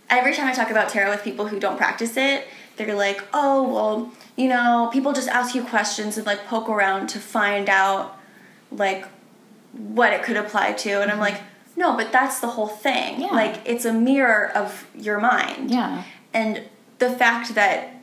Every 0.08 0.36
time 0.36 0.48
I 0.48 0.54
talk 0.54 0.70
about 0.70 0.90
tarot 0.90 1.10
with 1.10 1.24
people 1.24 1.48
who 1.48 1.60
don't 1.60 1.78
practice 1.78 2.16
it, 2.18 2.48
they're 2.76 2.94
like, 2.94 3.24
"Oh, 3.34 3.64
well, 3.74 4.14
you 4.36 4.50
know, 4.50 4.90
people 4.92 5.14
just 5.14 5.30
ask 5.30 5.56
you 5.56 5.64
questions 5.64 6.18
and 6.18 6.28
like 6.28 6.46
poke 6.46 6.70
around 6.70 7.08
to 7.08 7.20
find 7.20 7.70
out 7.70 8.20
like 8.72 9.06
what 9.72 10.14
it 10.14 10.24
could 10.24 10.38
apply 10.38 10.74
to." 10.74 11.02
And 11.02 11.10
I'm 11.10 11.18
mm-hmm. 11.18 11.22
like, 11.22 11.42
"No, 11.78 11.96
but 11.96 12.12
that's 12.12 12.42
the 12.42 12.48
whole 12.48 12.68
thing. 12.68 13.22
Yeah. 13.22 13.28
Like 13.28 13.62
it's 13.66 13.86
a 13.86 13.94
mirror 13.94 14.52
of 14.54 14.88
your 14.94 15.20
mind." 15.20 15.72
yeah, 15.72 16.04
And 16.34 16.64
the 17.00 17.10
fact 17.10 17.56
that 17.56 17.95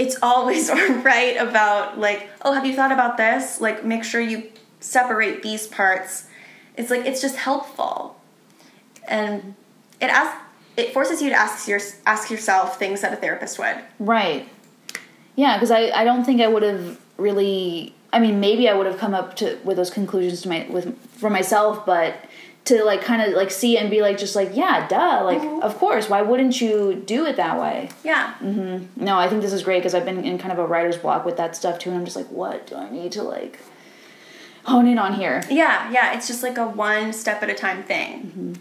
it's 0.00 0.16
always 0.22 0.70
right 1.04 1.36
about 1.36 1.98
like, 1.98 2.28
"Oh, 2.42 2.52
have 2.52 2.64
you 2.64 2.74
thought 2.74 2.90
about 2.90 3.16
this?" 3.16 3.60
Like 3.60 3.84
make 3.84 4.02
sure 4.02 4.20
you 4.20 4.50
separate 4.80 5.42
these 5.42 5.66
parts. 5.66 6.26
It's 6.76 6.90
like 6.90 7.04
it's 7.04 7.20
just 7.20 7.36
helpful 7.36 8.16
and 9.06 9.54
it 10.00 10.06
asks 10.06 10.40
it 10.76 10.94
forces 10.94 11.20
you 11.20 11.28
to 11.28 11.36
ask 11.36 11.68
your 11.68 11.80
ask 12.06 12.30
yourself 12.30 12.78
things 12.78 13.02
that 13.02 13.12
a 13.12 13.16
therapist 13.16 13.58
would. 13.58 13.76
right. 13.98 14.48
Yeah, 15.36 15.56
because 15.56 15.70
I 15.70 15.90
I 15.90 16.04
don't 16.04 16.24
think 16.24 16.40
I 16.40 16.48
would 16.48 16.62
have 16.62 16.98
really. 17.18 17.94
I 18.12 18.18
mean, 18.18 18.40
maybe 18.40 18.68
I 18.68 18.74
would 18.74 18.86
have 18.86 18.98
come 18.98 19.14
up 19.14 19.36
to 19.36 19.56
with 19.62 19.76
those 19.76 19.90
conclusions 19.90 20.42
to 20.42 20.48
my 20.48 20.66
with 20.68 20.98
for 21.12 21.30
myself, 21.30 21.86
but 21.86 22.16
to 22.66 22.84
like 22.84 23.02
kind 23.02 23.22
of 23.22 23.34
like 23.34 23.50
see 23.50 23.78
and 23.78 23.90
be 23.90 24.02
like 24.02 24.18
just 24.18 24.36
like 24.36 24.50
yeah, 24.54 24.86
duh, 24.88 25.22
like 25.24 25.42
of 25.62 25.76
course, 25.78 26.08
why 26.08 26.22
wouldn't 26.22 26.60
you 26.60 27.02
do 27.06 27.26
it 27.26 27.36
that 27.36 27.60
way? 27.60 27.90
Yeah. 28.04 28.34
mm-hmm. 28.40 29.02
No, 29.02 29.18
I 29.18 29.28
think 29.28 29.42
this 29.42 29.52
is 29.52 29.62
great 29.62 29.78
because 29.78 29.94
I've 29.94 30.04
been 30.04 30.24
in 30.24 30.38
kind 30.38 30.52
of 30.52 30.58
a 30.58 30.66
writer's 30.66 30.96
block 30.96 31.24
with 31.24 31.36
that 31.38 31.56
stuff 31.56 31.78
too, 31.78 31.90
and 31.90 31.98
I'm 31.98 32.04
just 32.04 32.16
like, 32.16 32.30
what 32.30 32.66
do 32.66 32.76
I 32.76 32.90
need 32.90 33.12
to 33.12 33.22
like 33.22 33.58
hone 34.64 34.86
in 34.86 34.98
on 34.98 35.14
here. 35.14 35.42
Yeah, 35.50 35.90
yeah, 35.90 36.14
it's 36.14 36.26
just 36.26 36.42
like 36.42 36.58
a 36.58 36.66
one 36.66 37.12
step 37.12 37.42
at 37.42 37.50
a 37.50 37.54
time 37.54 37.82
thing. 37.82 38.58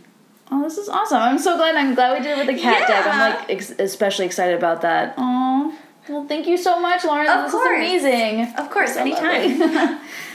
Oh, 0.51 0.63
this 0.63 0.77
is 0.77 0.89
awesome! 0.89 1.21
I'm 1.21 1.37
so 1.37 1.57
glad. 1.57 1.75
I'm 1.75 1.93
glad 1.93 2.17
we 2.17 2.23
did 2.23 2.37
it 2.37 2.47
with 2.47 2.55
the 2.55 2.61
cat 2.61 2.87
deck. 2.87 3.05
I'm 3.05 3.19
like 3.19 3.49
ex- 3.49 3.75
especially 3.77 4.25
excited 4.25 4.57
about 4.57 4.81
that. 4.81 5.13
Oh, 5.17 5.77
well, 6.07 6.25
thank 6.25 6.47
you 6.47 6.57
so 6.57 6.79
much, 6.79 7.05
Lauren. 7.05 7.27
Of 7.27 7.43
this 7.43 7.51
course. 7.51 7.79
is 7.79 8.03
amazing. 8.03 8.55
Of 8.55 8.71
course, 8.71 8.95
anytime. 8.95 9.99